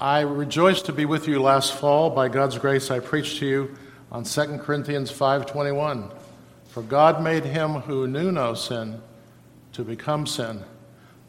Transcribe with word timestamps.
I 0.00 0.20
rejoiced 0.20 0.86
to 0.86 0.94
be 0.94 1.04
with 1.04 1.28
you 1.28 1.42
last 1.42 1.74
fall. 1.74 2.08
By 2.08 2.28
God's 2.28 2.56
grace, 2.56 2.90
I 2.90 3.00
preached 3.00 3.40
to 3.40 3.46
you 3.46 3.76
on 4.10 4.24
2 4.24 4.60
Corinthians 4.60 5.10
5:21. 5.10 6.10
For 6.70 6.82
God 6.82 7.22
made 7.22 7.44
him 7.44 7.82
who 7.82 8.06
knew 8.06 8.32
no 8.32 8.54
sin 8.54 9.02
to 9.74 9.84
become 9.84 10.26
sin, 10.26 10.64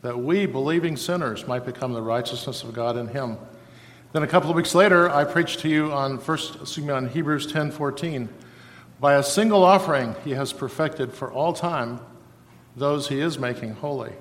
that 0.03 0.19
we, 0.19 0.45
believing 0.45 0.95
sinners, 0.95 1.45
might 1.45 1.65
become 1.65 1.91
the 1.91 2.01
righteousness 2.01 2.63
of 2.63 2.71
God 2.71 2.95
in 2.95 3.09
him. 3.09 3.37
Then 4.13 4.23
a 4.23 4.27
couple 4.27 4.49
of 4.49 4.55
weeks 4.55 4.73
later, 4.73 5.09
I 5.09 5.25
preached 5.25 5.59
to 5.59 5.67
you 5.67 5.91
on 5.91 6.17
first 6.17 6.55
excuse 6.61 6.85
me, 6.85 6.93
on 6.93 7.09
Hebrews 7.09 7.51
10:14. 7.51 8.29
By 9.01 9.15
a 9.15 9.23
single 9.23 9.65
offering, 9.65 10.15
he 10.23 10.31
has 10.31 10.53
perfected 10.53 11.11
for 11.11 11.29
all 11.29 11.51
time 11.51 11.99
those 12.77 13.09
he 13.09 13.19
is 13.19 13.37
making 13.37 13.73
holy. 13.75 14.13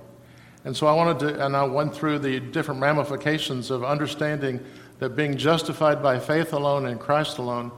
And 0.65 0.77
so 0.77 0.87
I 0.87 0.93
wanted 0.93 1.19
to, 1.21 1.45
and 1.47 1.57
I 1.57 1.65
went 1.65 1.95
through 1.95 2.19
the 2.19 2.39
different 2.39 2.83
ramifications 2.83 3.71
of 3.71 3.83
understanding 3.83 4.61
that 4.99 5.17
being 5.17 5.37
justified 5.37 6.03
by 6.03 6.19
faith 6.19 6.53
alone 6.53 6.87
in 6.87 6.99
Christ 6.99 7.39
alone 7.39 7.73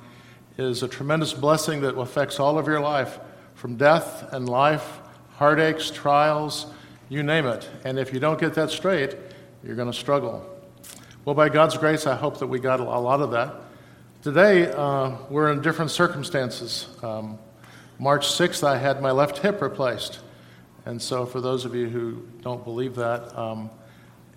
is 0.58 0.82
a 0.82 0.88
tremendous 0.88 1.32
blessing 1.32 1.82
that 1.82 1.96
affects 1.96 2.40
all 2.40 2.58
of 2.58 2.66
your 2.66 2.80
life, 2.80 3.20
from 3.54 3.76
death 3.76 4.32
and 4.32 4.48
life, 4.48 5.00
heartaches, 5.36 5.90
trials, 5.90 6.66
you 7.08 7.22
name 7.22 7.46
it. 7.46 7.68
And 7.84 7.98
if 7.98 8.12
you 8.12 8.18
don't 8.18 8.40
get 8.40 8.54
that 8.54 8.70
straight, 8.70 9.16
you're 9.62 9.76
going 9.76 9.90
to 9.90 9.96
struggle. 9.96 10.48
Well, 11.24 11.34
by 11.34 11.48
God's 11.48 11.78
grace, 11.78 12.06
I 12.06 12.16
hope 12.16 12.40
that 12.40 12.48
we 12.48 12.58
got 12.58 12.80
a 12.80 12.84
lot 12.84 13.20
of 13.20 13.30
that. 13.30 13.54
Today, 14.22 14.70
uh, 14.70 15.16
we're 15.30 15.52
in 15.52 15.62
different 15.62 15.90
circumstances. 15.90 16.88
Um, 17.02 17.38
March 17.98 18.26
6th, 18.26 18.64
I 18.64 18.78
had 18.78 19.00
my 19.00 19.12
left 19.12 19.38
hip 19.38 19.62
replaced. 19.62 20.18
And 20.84 21.00
so, 21.00 21.26
for 21.26 21.40
those 21.40 21.64
of 21.64 21.74
you 21.74 21.88
who 21.88 22.22
don't 22.42 22.64
believe 22.64 22.96
that, 22.96 23.38
um, 23.38 23.70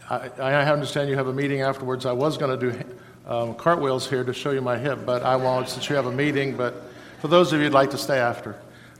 I, 0.09 0.29
I, 0.37 0.71
understand 0.71 1.09
you 1.09 1.15
have 1.15 1.27
a 1.27 1.33
meeting 1.33 1.61
afterwards. 1.61 2.05
I 2.05 2.11
was 2.11 2.37
going 2.37 2.59
to 2.59 2.71
do 2.71 2.83
um, 3.25 3.55
cartwheels 3.55 4.07
here 4.07 4.23
to 4.23 4.33
show 4.33 4.51
you 4.51 4.61
my 4.61 4.77
hip, 4.77 4.99
but 5.05 5.23
I 5.23 5.37
won't 5.37 5.67
since 5.67 5.89
you 5.89 5.95
have 5.95 6.05
a 6.05 6.11
meeting. 6.11 6.55
But 6.55 6.75
for 7.19 7.27
those 7.27 7.51
of 7.51 7.59
you 7.59 7.65
who'd 7.65 7.73
like 7.73 7.89
to 7.91 7.97
stay 7.97 8.19
after. 8.19 8.55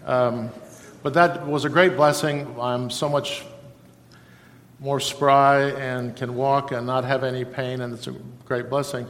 Um, 0.06 0.50
but 1.04 1.14
that 1.14 1.46
was 1.46 1.66
a 1.66 1.70
great 1.70 1.96
blessing. 1.96 2.56
I'm 2.60 2.90
so 2.90 3.08
much 3.08 3.46
more 4.80 5.00
spry 5.00 5.70
and 5.70 6.16
can 6.16 6.36
walk 6.36 6.72
and 6.72 6.88
not 6.88 7.04
have 7.04 7.24
any 7.24 7.46
pain, 7.46 7.82
and 7.82 7.94
it's 7.94 8.08
a 8.08 8.16
great 8.46 8.72
blessing. 8.72 9.06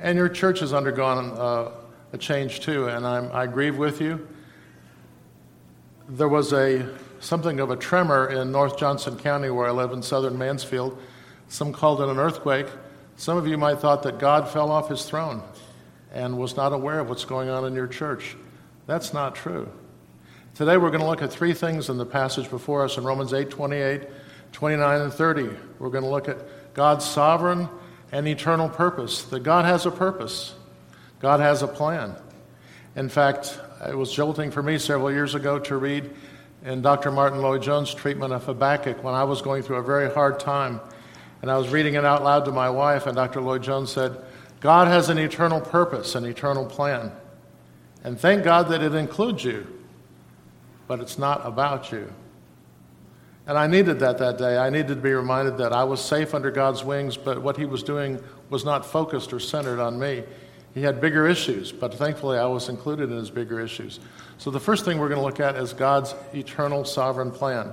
And 0.00 0.18
your 0.18 0.28
church 0.28 0.58
has 0.58 0.72
undergone 0.72 1.30
uh, 1.38 1.70
a 2.12 2.18
change 2.18 2.60
too, 2.60 2.88
and 2.88 3.06
I'm, 3.06 3.30
I 3.32 3.46
grieve 3.46 3.78
with 3.78 4.00
you. 4.00 4.26
There 6.08 6.28
was 6.28 6.52
a 6.52 6.88
something 7.20 7.60
of 7.60 7.70
a 7.70 7.76
tremor 7.76 8.28
in 8.28 8.52
North 8.52 8.78
Johnson 8.78 9.18
County, 9.18 9.50
where 9.50 9.66
I 9.66 9.70
live 9.70 9.92
in 9.92 10.02
southern 10.02 10.38
Mansfield. 10.38 10.98
Some 11.48 11.72
called 11.72 12.00
it 12.00 12.08
an 12.08 12.18
earthquake. 12.18 12.66
Some 13.16 13.36
of 13.36 13.46
you 13.46 13.56
might 13.56 13.78
thought 13.78 14.02
that 14.02 14.18
God 14.18 14.48
fell 14.48 14.70
off 14.70 14.88
his 14.88 15.04
throne 15.04 15.42
and 16.12 16.38
was 16.38 16.56
not 16.56 16.72
aware 16.72 17.00
of 17.00 17.08
what's 17.08 17.24
going 17.24 17.48
on 17.48 17.64
in 17.64 17.74
your 17.74 17.86
church. 17.86 18.36
That's 18.86 19.12
not 19.12 19.34
true. 19.34 19.68
Today 20.54 20.76
we're 20.76 20.90
going 20.90 21.02
to 21.02 21.06
look 21.06 21.22
at 21.22 21.32
three 21.32 21.52
things 21.52 21.88
in 21.88 21.98
the 21.98 22.06
passage 22.06 22.48
before 22.48 22.84
us 22.84 22.96
in 22.96 23.04
Romans 23.04 23.34
8 23.34 23.50
28, 23.50 24.08
29, 24.52 25.00
and 25.00 25.12
30. 25.12 25.50
We're 25.78 25.90
going 25.90 26.04
to 26.04 26.10
look 26.10 26.28
at 26.28 26.74
God's 26.74 27.04
sovereign 27.04 27.68
and 28.12 28.26
eternal 28.28 28.68
purpose, 28.68 29.24
that 29.24 29.40
God 29.40 29.64
has 29.64 29.86
a 29.86 29.90
purpose, 29.90 30.54
God 31.20 31.40
has 31.40 31.62
a 31.62 31.68
plan. 31.68 32.14
In 32.94 33.08
fact, 33.08 33.58
it 33.86 33.96
was 33.96 34.12
jolting 34.12 34.50
for 34.50 34.62
me 34.62 34.78
several 34.78 35.12
years 35.12 35.34
ago 35.34 35.58
to 35.58 35.76
read 35.76 36.10
in 36.66 36.82
Dr. 36.82 37.12
Martyn 37.12 37.40
Lloyd-Jones' 37.40 37.94
treatment 37.94 38.32
of 38.32 38.44
Habakkuk 38.44 39.02
when 39.04 39.14
I 39.14 39.22
was 39.22 39.40
going 39.40 39.62
through 39.62 39.76
a 39.76 39.82
very 39.82 40.12
hard 40.12 40.40
time. 40.40 40.80
And 41.40 41.48
I 41.50 41.56
was 41.56 41.68
reading 41.68 41.94
it 41.94 42.04
out 42.04 42.24
loud 42.24 42.44
to 42.46 42.50
my 42.50 42.68
wife, 42.68 43.06
and 43.06 43.14
Dr. 43.14 43.40
Lloyd-Jones 43.40 43.90
said, 43.90 44.20
God 44.60 44.88
has 44.88 45.08
an 45.08 45.16
eternal 45.16 45.60
purpose, 45.60 46.16
an 46.16 46.24
eternal 46.24 46.66
plan. 46.66 47.12
And 48.02 48.18
thank 48.18 48.42
God 48.42 48.68
that 48.70 48.82
it 48.82 48.94
includes 48.94 49.44
you, 49.44 49.64
but 50.88 50.98
it's 50.98 51.18
not 51.18 51.46
about 51.46 51.92
you. 51.92 52.12
And 53.46 53.56
I 53.56 53.68
needed 53.68 54.00
that 54.00 54.18
that 54.18 54.36
day. 54.36 54.58
I 54.58 54.68
needed 54.68 54.88
to 54.88 54.96
be 54.96 55.12
reminded 55.12 55.58
that 55.58 55.72
I 55.72 55.84
was 55.84 56.04
safe 56.04 56.34
under 56.34 56.50
God's 56.50 56.82
wings, 56.82 57.16
but 57.16 57.42
what 57.42 57.56
He 57.56 57.64
was 57.64 57.84
doing 57.84 58.20
was 58.50 58.64
not 58.64 58.84
focused 58.84 59.32
or 59.32 59.38
centered 59.38 59.78
on 59.78 60.00
me. 60.00 60.24
He 60.74 60.82
had 60.82 61.00
bigger 61.00 61.28
issues, 61.28 61.70
but 61.70 61.94
thankfully 61.94 62.38
I 62.38 62.46
was 62.46 62.68
included 62.68 63.12
in 63.12 63.18
His 63.18 63.30
bigger 63.30 63.60
issues. 63.60 64.00
So, 64.38 64.50
the 64.50 64.60
first 64.60 64.84
thing 64.84 64.98
we're 64.98 65.08
going 65.08 65.20
to 65.20 65.24
look 65.24 65.40
at 65.40 65.56
is 65.56 65.72
God's 65.72 66.14
eternal 66.34 66.84
sovereign 66.84 67.30
plan. 67.30 67.72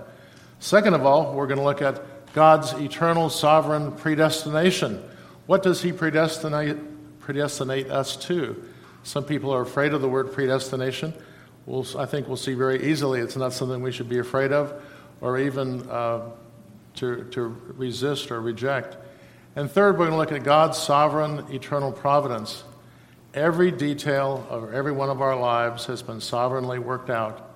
Second 0.59 0.93
of 0.93 1.05
all, 1.05 1.33
we're 1.33 1.47
going 1.47 1.59
to 1.59 1.63
look 1.63 1.81
at 1.81 2.01
God's 2.33 2.73
eternal 2.73 3.29
sovereign 3.29 3.91
predestination. 3.91 5.03
What 5.45 5.61
does 5.61 5.81
He 5.81 5.91
predestinate, 5.91 7.19
predestinate 7.19 7.91
us 7.91 8.15
to? 8.27 8.63
Some 9.03 9.25
people 9.25 9.53
are 9.53 9.61
afraid 9.61 9.93
of 9.93 10.01
the 10.01 10.07
word 10.07 10.31
predestination. 10.31 11.13
We'll, 11.65 11.85
I 11.97 12.05
think 12.05 12.27
we'll 12.27 12.37
see 12.37 12.53
very 12.53 12.91
easily 12.91 13.19
it's 13.19 13.35
not 13.35 13.53
something 13.53 13.81
we 13.81 13.91
should 13.91 14.09
be 14.09 14.19
afraid 14.19 14.51
of 14.51 14.81
or 15.21 15.37
even 15.39 15.89
uh, 15.89 16.29
to, 16.95 17.23
to 17.25 17.57
resist 17.75 18.31
or 18.31 18.41
reject. 18.41 18.97
And 19.55 19.69
third, 19.69 19.93
we're 19.97 20.09
going 20.09 20.11
to 20.11 20.17
look 20.17 20.31
at 20.31 20.43
God's 20.43 20.77
sovereign 20.77 21.45
eternal 21.51 21.91
providence. 21.91 22.63
Every 23.33 23.71
detail 23.71 24.45
of 24.49 24.73
every 24.73 24.91
one 24.91 25.09
of 25.09 25.21
our 25.21 25.35
lives 25.35 25.85
has 25.87 26.03
been 26.03 26.21
sovereignly 26.21 26.77
worked 26.77 27.09
out. 27.09 27.49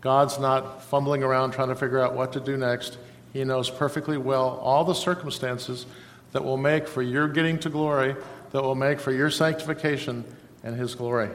God's 0.00 0.40
not 0.40 0.82
fumbling 0.82 1.22
around 1.22 1.52
trying 1.52 1.68
to 1.68 1.76
figure 1.76 2.00
out 2.00 2.14
what 2.14 2.32
to 2.32 2.40
do 2.40 2.56
next. 2.56 2.98
He 3.32 3.44
knows 3.44 3.70
perfectly 3.70 4.16
well 4.16 4.58
all 4.62 4.84
the 4.84 4.94
circumstances 4.94 5.86
that 6.32 6.42
will 6.42 6.56
make 6.56 6.88
for 6.88 7.02
your 7.02 7.28
getting 7.28 7.60
to 7.60 7.68
glory, 7.68 8.16
that 8.50 8.62
will 8.62 8.74
make 8.74 8.98
for 8.98 9.12
your 9.12 9.30
sanctification 9.30 10.24
and 10.64 10.74
His 10.74 10.96
glory. 10.96 11.28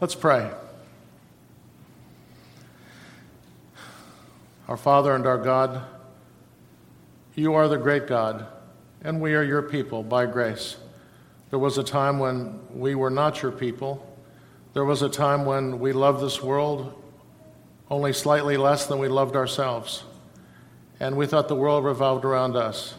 Let's 0.00 0.14
pray. 0.14 0.50
Our 4.68 4.76
Father 4.76 5.14
and 5.14 5.26
our 5.26 5.38
God, 5.38 5.82
you 7.34 7.54
are 7.54 7.68
the 7.68 7.78
great 7.78 8.06
God, 8.06 8.46
and 9.02 9.20
we 9.20 9.34
are 9.34 9.42
your 9.42 9.62
people 9.62 10.02
by 10.02 10.26
grace. 10.26 10.76
There 11.54 11.60
was 11.60 11.78
a 11.78 11.84
time 11.84 12.18
when 12.18 12.58
we 12.74 12.96
were 12.96 13.10
not 13.10 13.40
your 13.40 13.52
people. 13.52 14.04
There 14.72 14.84
was 14.84 15.02
a 15.02 15.08
time 15.08 15.44
when 15.44 15.78
we 15.78 15.92
loved 15.92 16.20
this 16.20 16.42
world 16.42 17.00
only 17.88 18.12
slightly 18.12 18.56
less 18.56 18.86
than 18.86 18.98
we 18.98 19.06
loved 19.06 19.36
ourselves. 19.36 20.02
And 20.98 21.16
we 21.16 21.26
thought 21.26 21.46
the 21.46 21.54
world 21.54 21.84
revolved 21.84 22.24
around 22.24 22.56
us. 22.56 22.96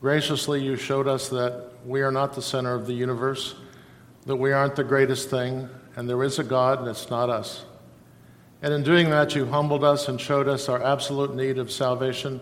Graciously, 0.00 0.62
you 0.62 0.76
showed 0.76 1.08
us 1.08 1.28
that 1.30 1.70
we 1.84 2.02
are 2.02 2.12
not 2.12 2.34
the 2.34 2.42
center 2.42 2.74
of 2.74 2.86
the 2.86 2.92
universe, 2.92 3.56
that 4.24 4.36
we 4.36 4.52
aren't 4.52 4.76
the 4.76 4.84
greatest 4.84 5.28
thing, 5.28 5.68
and 5.96 6.08
there 6.08 6.22
is 6.22 6.38
a 6.38 6.44
God, 6.44 6.78
and 6.78 6.86
it's 6.86 7.10
not 7.10 7.28
us. 7.28 7.64
And 8.62 8.72
in 8.72 8.84
doing 8.84 9.10
that, 9.10 9.34
you 9.34 9.46
humbled 9.46 9.82
us 9.82 10.06
and 10.06 10.20
showed 10.20 10.46
us 10.46 10.68
our 10.68 10.80
absolute 10.80 11.34
need 11.34 11.58
of 11.58 11.72
salvation, 11.72 12.40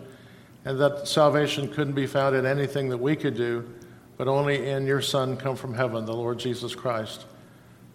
and 0.67 0.79
that 0.79 1.09
salvation 1.09 1.69
couldn't 1.69 1.95
be 1.95 2.07
found 2.07 2.37
in 2.37 2.45
anything 2.45 2.91
that 2.91 2.99
we 2.99 3.17
could 3.17 3.35
do, 3.35 3.67
but 4.23 4.31
only 4.31 4.71
in 4.71 4.87
your 4.87 5.01
Son 5.01 5.37
come 5.37 5.57
from 5.57 5.75
heaven, 5.75 6.05
the 6.05 6.15
Lord 6.15 6.39
Jesus 6.39 6.77
Christ. 6.77 7.27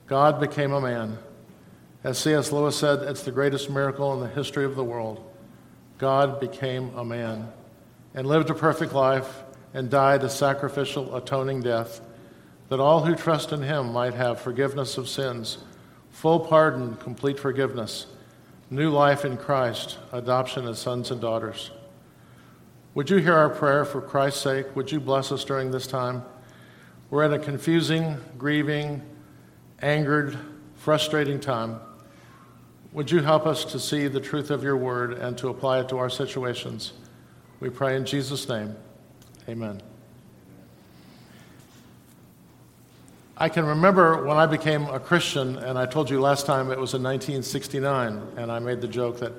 God 0.07 0.41
became 0.41 0.73
a 0.73 0.81
man. 0.81 1.17
As 2.03 2.17
C.S. 2.17 2.51
Lewis 2.51 2.75
said, 2.75 2.99
it's 3.03 3.23
the 3.23 3.31
greatest 3.31 3.69
miracle 3.69 4.13
in 4.13 4.19
the 4.19 4.27
history 4.27 4.65
of 4.65 4.75
the 4.75 4.83
world. 4.83 5.23
God 5.99 6.41
became 6.41 6.93
a 6.97 7.05
man 7.05 7.49
and 8.13 8.27
lived 8.27 8.49
a 8.49 8.53
perfect 8.53 8.91
life 8.91 9.41
and 9.73 9.89
died 9.89 10.21
a 10.21 10.29
sacrificial, 10.29 11.15
atoning 11.15 11.61
death, 11.61 12.01
that 12.67 12.81
all 12.81 13.05
who 13.05 13.15
trust 13.15 13.53
in 13.53 13.61
him 13.61 13.93
might 13.93 14.13
have 14.13 14.41
forgiveness 14.41 14.97
of 14.97 15.07
sins, 15.07 15.59
full 16.09 16.41
pardon, 16.41 16.97
complete 16.97 17.39
forgiveness, 17.39 18.05
new 18.69 18.89
life 18.89 19.23
in 19.23 19.37
Christ, 19.37 19.97
adoption 20.11 20.67
as 20.67 20.77
sons 20.77 21.09
and 21.09 21.21
daughters. 21.21 21.71
Would 22.97 23.11
you 23.11 23.17
hear 23.17 23.35
our 23.35 23.51
prayer 23.51 23.85
for 23.85 24.01
Christ's 24.01 24.41
sake? 24.41 24.75
Would 24.75 24.91
you 24.91 24.99
bless 24.99 25.31
us 25.31 25.45
during 25.45 25.69
this 25.69 25.85
time? 25.85 26.23
We're 27.11 27.25
at 27.25 27.31
a 27.31 27.37
confusing, 27.37 28.17
grieving, 28.39 29.03
angered, 29.83 30.35
frustrating 30.77 31.39
time. 31.39 31.79
Would 32.93 33.11
you 33.11 33.19
help 33.19 33.45
us 33.45 33.65
to 33.65 33.79
see 33.79 34.07
the 34.07 34.19
truth 34.19 34.49
of 34.49 34.63
your 34.63 34.75
word 34.75 35.13
and 35.13 35.37
to 35.37 35.49
apply 35.49 35.81
it 35.81 35.89
to 35.89 35.99
our 35.99 36.09
situations? 36.09 36.93
We 37.59 37.69
pray 37.69 37.95
in 37.95 38.03
Jesus' 38.03 38.49
name. 38.49 38.75
Amen. 39.47 39.79
I 43.37 43.47
can 43.47 43.67
remember 43.67 44.25
when 44.25 44.37
I 44.37 44.47
became 44.47 44.87
a 44.87 44.99
Christian, 44.99 45.57
and 45.57 45.77
I 45.77 45.85
told 45.85 46.09
you 46.09 46.19
last 46.19 46.47
time 46.47 46.71
it 46.71 46.79
was 46.79 46.95
in 46.95 47.03
1969, 47.03 48.23
and 48.37 48.51
I 48.51 48.57
made 48.57 48.81
the 48.81 48.87
joke 48.87 49.19
that 49.19 49.33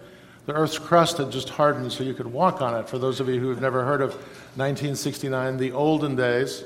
the 0.49 0.55
Earth's 0.55 0.79
crust 0.79 1.19
had 1.19 1.31
just 1.31 1.51
hardened 1.51 1.93
so 1.93 2.03
you 2.03 2.15
could 2.15 2.27
walk 2.27 2.63
on 2.63 2.75
it. 2.75 2.89
For 2.89 2.97
those 2.97 3.21
of 3.21 3.29
you 3.29 3.39
who 3.39 3.51
have 3.51 3.61
never 3.61 3.85
heard 3.85 4.01
of 4.01 4.15
1969, 4.57 5.59
the 5.59 5.73
olden 5.73 6.17
days. 6.17 6.65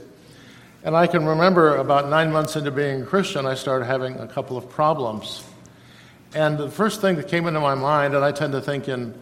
And 0.84 0.96
I 0.96 1.08
can 1.08 1.26
remember 1.26 1.74
about 1.74 2.08
nine 2.08 2.30
months 2.30 2.54
into 2.54 2.70
being 2.70 3.02
a 3.02 3.04
Christian, 3.04 3.44
I 3.44 3.54
started 3.54 3.86
having 3.86 4.20
a 4.20 4.28
couple 4.28 4.56
of 4.56 4.70
problems. 4.70 5.42
And 6.32 6.58
the 6.58 6.70
first 6.70 7.00
thing 7.00 7.16
that 7.16 7.26
came 7.26 7.48
into 7.48 7.58
my 7.58 7.74
mind, 7.74 8.14
and 8.14 8.24
I 8.24 8.30
tend 8.30 8.52
to 8.52 8.60
think 8.60 8.86
in 8.86 9.20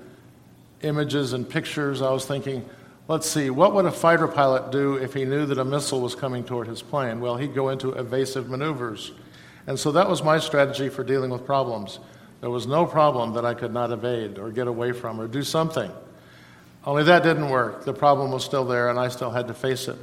images 0.82 1.32
and 1.32 1.48
pictures, 1.48 2.02
I 2.02 2.10
was 2.10 2.26
thinking, 2.26 2.62
Let's 3.08 3.30
see, 3.30 3.48
what 3.48 3.72
would 3.72 3.86
a 3.86 3.90
fighter 3.90 4.28
pilot 4.28 4.70
do 4.70 4.96
if 4.96 5.14
he 5.14 5.24
knew 5.24 5.46
that 5.46 5.56
a 5.56 5.64
missile 5.64 6.02
was 6.02 6.14
coming 6.14 6.44
toward 6.44 6.66
his 6.68 6.82
plane? 6.82 7.20
Well, 7.20 7.38
he'd 7.38 7.54
go 7.54 7.70
into 7.70 7.92
evasive 7.92 8.50
maneuvers. 8.50 9.10
And 9.66 9.78
so 9.78 9.90
that 9.92 10.10
was 10.10 10.22
my 10.22 10.38
strategy 10.38 10.90
for 10.90 11.02
dealing 11.02 11.30
with 11.30 11.46
problems. 11.46 11.98
There 12.40 12.50
was 12.50 12.66
no 12.66 12.86
problem 12.86 13.34
that 13.34 13.44
I 13.44 13.54
could 13.54 13.72
not 13.72 13.90
evade 13.90 14.38
or 14.38 14.50
get 14.50 14.66
away 14.66 14.92
from 14.92 15.20
or 15.20 15.26
do 15.28 15.42
something. 15.42 15.90
Only 16.84 17.04
that 17.04 17.22
didn't 17.22 17.50
work. 17.50 17.84
The 17.84 17.92
problem 17.92 18.30
was 18.30 18.44
still 18.44 18.64
there, 18.64 18.88
and 18.88 18.98
I 18.98 19.08
still 19.08 19.30
had 19.30 19.48
to 19.48 19.54
face 19.54 19.88
it. 19.88 19.98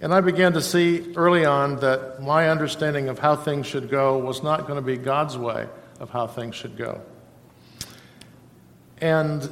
And 0.00 0.14
I 0.14 0.20
began 0.20 0.52
to 0.54 0.60
see 0.60 1.12
early 1.16 1.44
on 1.44 1.76
that 1.76 2.22
my 2.22 2.50
understanding 2.50 3.08
of 3.08 3.18
how 3.18 3.36
things 3.36 3.66
should 3.66 3.88
go 3.88 4.18
was 4.18 4.42
not 4.42 4.66
going 4.66 4.76
to 4.76 4.82
be 4.82 4.96
God's 4.96 5.36
way 5.36 5.68
of 6.00 6.10
how 6.10 6.26
things 6.26 6.54
should 6.54 6.76
go. 6.76 7.00
And 8.98 9.48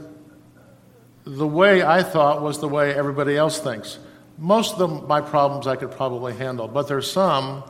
the 1.25 1.47
way 1.47 1.83
I 1.83 2.03
thought 2.03 2.43
was 2.43 2.61
the 2.61 2.69
way 2.69 2.95
everybody 2.95 3.37
else 3.37 3.59
thinks. 3.61 3.99
Most 4.39 4.73
of 4.73 4.79
them, 4.79 5.07
my 5.07 5.21
problems 5.21 5.67
I 5.67 5.77
could 5.77 5.91
probably 5.93 6.35
handle, 6.35 6.67
but 6.67 6.89
there's 6.89 7.11
some, 7.11 7.63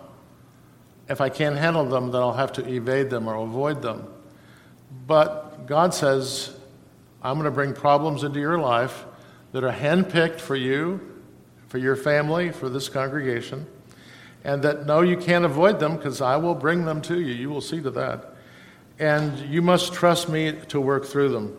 if 1.11 1.21
I 1.21 1.29
can't 1.29 1.57
handle 1.57 1.85
them, 1.85 2.13
then 2.13 2.23
I'll 2.23 2.33
have 2.33 2.53
to 2.53 2.67
evade 2.67 3.11
them 3.11 3.29
or 3.29 3.35
avoid 3.35 3.83
them. 3.83 4.07
But 5.09 5.67
God 5.67 5.93
says, 5.93 6.57
I'm 7.21 7.35
going 7.35 7.47
to 7.47 7.51
bring 7.51 7.75
problems 7.75 8.23
into 8.23 8.39
your 8.39 8.59
life 8.59 9.05
that 9.51 9.65
are 9.65 9.73
handpicked 9.73 10.41
for 10.41 10.55
you, 10.55 11.01
for 11.67 11.79
your 11.79 11.97
family, 11.97 12.53
for 12.53 12.69
this 12.69 12.89
congregation, 12.89 13.67
and 14.45 14.63
that 14.63 14.87
no, 14.87 15.01
you 15.01 15.17
can't 15.17 15.45
avoid 15.45 15.81
them 15.81 15.97
because 15.97 16.21
I 16.21 16.37
will 16.37 16.55
bring 16.55 16.85
them 16.85 17.03
to 17.03 17.21
you. 17.21 17.35
You 17.35 17.51
will 17.51 17.61
see 17.61 17.81
to 17.81 17.91
that. 17.91 18.37
And 19.01 19.37
you 19.53 19.63
must 19.63 19.93
trust 19.93 20.29
me 20.29 20.53
to 20.69 20.81
work 20.81 21.07
through 21.07 21.31
them. 21.31 21.57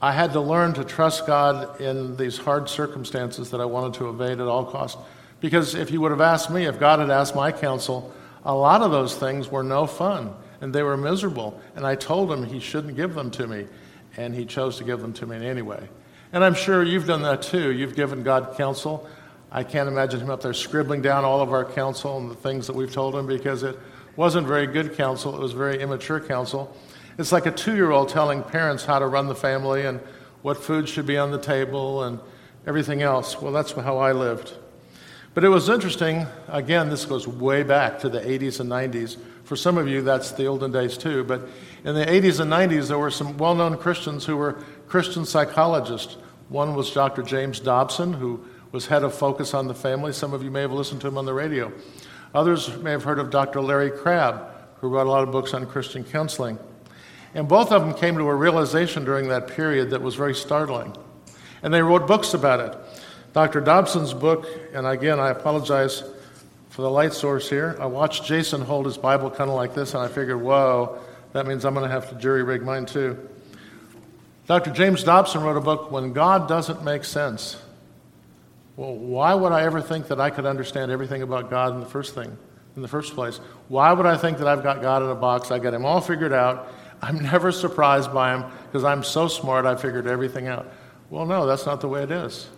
I 0.00 0.12
had 0.12 0.32
to 0.32 0.40
learn 0.40 0.74
to 0.74 0.84
trust 0.84 1.26
God 1.26 1.80
in 1.80 2.16
these 2.16 2.36
hard 2.36 2.68
circumstances 2.68 3.50
that 3.50 3.60
I 3.60 3.64
wanted 3.64 3.94
to 3.94 4.08
evade 4.08 4.40
at 4.40 4.48
all 4.48 4.64
costs. 4.64 5.00
Because 5.40 5.74
if 5.74 5.90
you 5.90 6.00
would 6.00 6.10
have 6.10 6.20
asked 6.20 6.50
me, 6.50 6.66
if 6.66 6.80
God 6.80 6.98
had 6.98 7.10
asked 7.10 7.34
my 7.34 7.52
counsel, 7.52 8.12
a 8.44 8.54
lot 8.54 8.82
of 8.82 8.90
those 8.90 9.14
things 9.14 9.50
were 9.50 9.62
no 9.62 9.86
fun 9.86 10.34
and 10.60 10.74
they 10.74 10.82
were 10.82 10.96
miserable. 10.96 11.60
And 11.76 11.86
I 11.86 11.94
told 11.94 12.32
him 12.32 12.44
he 12.44 12.60
shouldn't 12.60 12.96
give 12.96 13.14
them 13.14 13.30
to 13.32 13.46
me, 13.46 13.66
and 14.16 14.34
he 14.34 14.44
chose 14.44 14.78
to 14.78 14.84
give 14.84 15.00
them 15.00 15.12
to 15.14 15.26
me 15.26 15.46
anyway. 15.46 15.88
And 16.32 16.44
I'm 16.44 16.54
sure 16.54 16.82
you've 16.82 17.06
done 17.06 17.22
that 17.22 17.42
too. 17.42 17.72
You've 17.72 17.94
given 17.94 18.22
God 18.22 18.56
counsel. 18.56 19.08
I 19.50 19.62
can't 19.64 19.88
imagine 19.88 20.20
him 20.20 20.30
up 20.30 20.42
there 20.42 20.52
scribbling 20.52 21.00
down 21.00 21.24
all 21.24 21.40
of 21.40 21.52
our 21.52 21.64
counsel 21.64 22.18
and 22.18 22.30
the 22.30 22.34
things 22.34 22.66
that 22.66 22.76
we've 22.76 22.92
told 22.92 23.14
him 23.14 23.26
because 23.26 23.62
it 23.62 23.78
wasn't 24.16 24.46
very 24.46 24.66
good 24.66 24.94
counsel, 24.96 25.34
it 25.34 25.40
was 25.40 25.52
very 25.52 25.80
immature 25.80 26.20
counsel. 26.20 26.76
It's 27.18 27.32
like 27.32 27.46
a 27.46 27.50
two 27.50 27.74
year 27.74 27.90
old 27.90 28.10
telling 28.10 28.42
parents 28.42 28.84
how 28.84 28.98
to 28.98 29.06
run 29.06 29.26
the 29.26 29.34
family 29.34 29.86
and 29.86 30.00
what 30.42 30.62
food 30.62 30.88
should 30.88 31.06
be 31.06 31.16
on 31.16 31.30
the 31.30 31.38
table 31.38 32.02
and 32.02 32.20
everything 32.66 33.00
else. 33.00 33.40
Well, 33.40 33.52
that's 33.52 33.72
how 33.72 33.98
I 33.98 34.12
lived. 34.12 34.54
But 35.38 35.44
it 35.44 35.50
was 35.50 35.68
interesting. 35.68 36.26
Again, 36.48 36.90
this 36.90 37.04
goes 37.04 37.28
way 37.28 37.62
back 37.62 38.00
to 38.00 38.08
the 38.08 38.18
80s 38.18 38.58
and 38.58 38.68
90s. 38.68 39.18
For 39.44 39.54
some 39.54 39.78
of 39.78 39.86
you, 39.86 40.02
that's 40.02 40.32
the 40.32 40.46
olden 40.46 40.72
days 40.72 40.98
too. 40.98 41.22
But 41.22 41.48
in 41.84 41.94
the 41.94 42.04
80s 42.04 42.40
and 42.40 42.50
90s, 42.50 42.88
there 42.88 42.98
were 42.98 43.12
some 43.12 43.36
well 43.36 43.54
known 43.54 43.76
Christians 43.76 44.24
who 44.24 44.36
were 44.36 44.54
Christian 44.88 45.24
psychologists. 45.24 46.16
One 46.48 46.74
was 46.74 46.90
Dr. 46.90 47.22
James 47.22 47.60
Dobson, 47.60 48.14
who 48.14 48.44
was 48.72 48.88
head 48.88 49.04
of 49.04 49.14
Focus 49.14 49.54
on 49.54 49.68
the 49.68 49.74
Family. 49.74 50.12
Some 50.12 50.32
of 50.32 50.42
you 50.42 50.50
may 50.50 50.62
have 50.62 50.72
listened 50.72 51.02
to 51.02 51.06
him 51.06 51.16
on 51.16 51.24
the 51.24 51.34
radio. 51.34 51.72
Others 52.34 52.76
may 52.78 52.90
have 52.90 53.04
heard 53.04 53.20
of 53.20 53.30
Dr. 53.30 53.60
Larry 53.60 53.92
Crabb, 53.92 54.44
who 54.80 54.88
wrote 54.88 55.06
a 55.06 55.10
lot 55.12 55.22
of 55.22 55.30
books 55.30 55.54
on 55.54 55.66
Christian 55.66 56.02
counseling. 56.02 56.58
And 57.32 57.46
both 57.46 57.70
of 57.70 57.82
them 57.82 57.94
came 57.94 58.16
to 58.16 58.28
a 58.28 58.34
realization 58.34 59.04
during 59.04 59.28
that 59.28 59.46
period 59.46 59.90
that 59.90 60.02
was 60.02 60.16
very 60.16 60.34
startling. 60.34 60.96
And 61.62 61.72
they 61.72 61.80
wrote 61.80 62.08
books 62.08 62.34
about 62.34 62.58
it. 62.58 62.76
Dr. 63.38 63.60
Dobson's 63.60 64.12
book, 64.12 64.48
and 64.74 64.84
again, 64.84 65.20
I 65.20 65.28
apologize 65.28 66.02
for 66.70 66.82
the 66.82 66.90
light 66.90 67.12
source 67.12 67.48
here. 67.48 67.76
I 67.78 67.86
watched 67.86 68.24
Jason 68.24 68.60
hold 68.60 68.84
his 68.84 68.98
Bible 68.98 69.30
kind 69.30 69.48
of 69.48 69.54
like 69.54 69.76
this, 69.76 69.94
and 69.94 70.02
I 70.02 70.08
figured, 70.08 70.42
whoa, 70.42 70.98
that 71.34 71.46
means 71.46 71.64
I'm 71.64 71.72
going 71.72 71.86
to 71.86 71.94
have 71.94 72.08
to 72.08 72.16
jury 72.16 72.42
rig 72.42 72.62
mine 72.62 72.84
too. 72.84 73.16
Dr. 74.48 74.72
James 74.72 75.04
Dobson 75.04 75.40
wrote 75.40 75.56
a 75.56 75.60
book, 75.60 75.92
When 75.92 76.12
God 76.12 76.48
Doesn't 76.48 76.82
Make 76.82 77.04
Sense. 77.04 77.62
Well, 78.74 78.96
why 78.96 79.34
would 79.34 79.52
I 79.52 79.62
ever 79.62 79.80
think 79.80 80.08
that 80.08 80.20
I 80.20 80.30
could 80.30 80.44
understand 80.44 80.90
everything 80.90 81.22
about 81.22 81.48
God 81.48 81.74
in 81.74 81.78
the 81.78 81.86
first 81.86 82.16
thing, 82.16 82.36
in 82.74 82.82
the 82.82 82.88
first 82.88 83.14
place? 83.14 83.38
Why 83.68 83.92
would 83.92 84.04
I 84.04 84.16
think 84.16 84.38
that 84.38 84.48
I've 84.48 84.64
got 84.64 84.82
God 84.82 85.04
in 85.04 85.10
a 85.10 85.14
box? 85.14 85.52
I 85.52 85.60
got 85.60 85.74
him 85.74 85.84
all 85.84 86.00
figured 86.00 86.32
out, 86.32 86.74
I'm 87.00 87.20
never 87.22 87.52
surprised 87.52 88.12
by 88.12 88.34
him 88.34 88.46
because 88.66 88.82
I'm 88.82 89.04
so 89.04 89.28
smart 89.28 89.64
I 89.64 89.76
figured 89.76 90.08
everything 90.08 90.48
out. 90.48 90.66
Well, 91.08 91.24
no, 91.24 91.46
that's 91.46 91.66
not 91.66 91.80
the 91.80 91.88
way 91.88 92.02
it 92.02 92.10
is. 92.10 92.48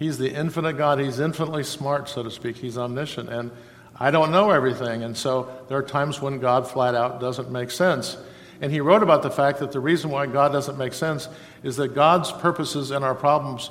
He's 0.00 0.16
the 0.16 0.32
infinite 0.32 0.78
God. 0.78 0.98
He's 0.98 1.20
infinitely 1.20 1.62
smart, 1.62 2.08
so 2.08 2.22
to 2.22 2.30
speak. 2.30 2.56
He's 2.56 2.78
omniscient. 2.78 3.28
And 3.28 3.50
I 3.94 4.10
don't 4.10 4.32
know 4.32 4.50
everything. 4.50 5.02
And 5.02 5.14
so 5.14 5.50
there 5.68 5.76
are 5.76 5.82
times 5.82 6.22
when 6.22 6.40
God 6.40 6.66
flat 6.66 6.94
out 6.94 7.20
doesn't 7.20 7.50
make 7.50 7.70
sense. 7.70 8.16
And 8.62 8.72
he 8.72 8.80
wrote 8.80 9.02
about 9.02 9.22
the 9.22 9.30
fact 9.30 9.58
that 9.58 9.72
the 9.72 9.80
reason 9.80 10.08
why 10.10 10.24
God 10.24 10.52
doesn't 10.52 10.78
make 10.78 10.94
sense 10.94 11.28
is 11.62 11.76
that 11.76 11.94
God's 11.94 12.32
purposes 12.32 12.92
and 12.92 13.04
our 13.04 13.14
problems 13.14 13.70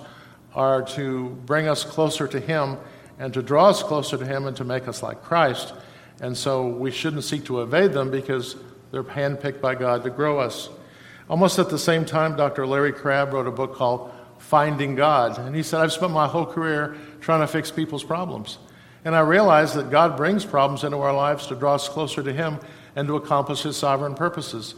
are 0.53 0.83
to 0.83 1.29
bring 1.47 1.67
us 1.67 1.83
closer 1.83 2.27
to 2.27 2.39
Him 2.39 2.77
and 3.17 3.33
to 3.33 3.41
draw 3.41 3.69
us 3.69 3.81
closer 3.81 4.15
to 4.15 4.25
Him 4.25 4.45
and 4.45 4.55
to 4.57 4.63
make 4.63 4.87
us 4.87 5.01
like 5.01 5.23
Christ. 5.23 5.73
And 6.21 6.37
so 6.37 6.67
we 6.67 6.91
shouldn't 6.91 7.23
seek 7.23 7.45
to 7.45 7.63
evade 7.63 7.93
them 7.93 8.11
because 8.11 8.55
they're 8.91 9.03
handpicked 9.03 9.61
by 9.61 9.73
God 9.73 10.03
to 10.03 10.11
grow 10.11 10.37
us. 10.37 10.69
Almost 11.27 11.57
at 11.57 11.71
the 11.71 11.79
same 11.79 12.05
time, 12.05 12.35
Dr. 12.35 12.67
Larry 12.67 12.93
Crabb 12.93 13.33
wrote 13.33 13.47
a 13.47 13.51
book 13.51 13.73
called 13.73 14.11
Finding 14.50 14.96
God. 14.96 15.38
And 15.38 15.56
he 15.56 15.62
said, 15.62 15.80
I've 15.80 15.94
spent 15.94 16.12
my 16.12 16.25
whole 16.25 16.48
career 16.48 16.98
trying 17.22 17.42
to 17.42 17.48
fix 17.48 17.69
people's 17.69 18.04
problems. 18.04 18.57
And 19.06 19.16
I 19.16 19.19
realized 19.19 19.75
that 19.75 19.92
God 19.92 20.18
brings 20.18 20.44
problems 20.44 20.84
into 20.84 20.98
our 20.98 21.13
lives 21.13 21.46
to 21.48 21.56
draw 21.56 21.75
us 21.75 21.88
closer 21.88 22.24
to 22.24 22.34
Him 22.34 22.57
and 22.96 23.07
to 23.10 23.16
accomplish 23.16 23.62
His 23.62 23.78
sovereign 23.78 24.16
purposes. 24.16 24.74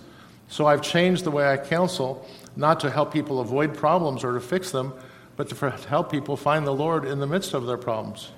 So 0.50 0.66
I've 0.66 0.82
changed 0.82 1.24
the 1.24 1.32
way 1.32 1.48
I 1.48 1.56
counsel, 1.56 2.28
not 2.58 2.82
to 2.82 2.92
help 2.92 3.14
people 3.14 3.40
avoid 3.40 3.74
problems 3.74 4.26
or 4.26 4.34
to 4.34 4.42
fix 4.42 4.72
them, 4.72 4.94
but 5.38 5.48
to 5.48 5.70
help 5.88 6.12
people 6.12 6.36
find 6.36 6.68
the 6.68 6.74
Lord 6.74 7.06
in 7.06 7.22
the 7.22 7.28
midst 7.28 7.54
of 7.54 7.66
their 7.66 7.78
problems. 7.78 8.32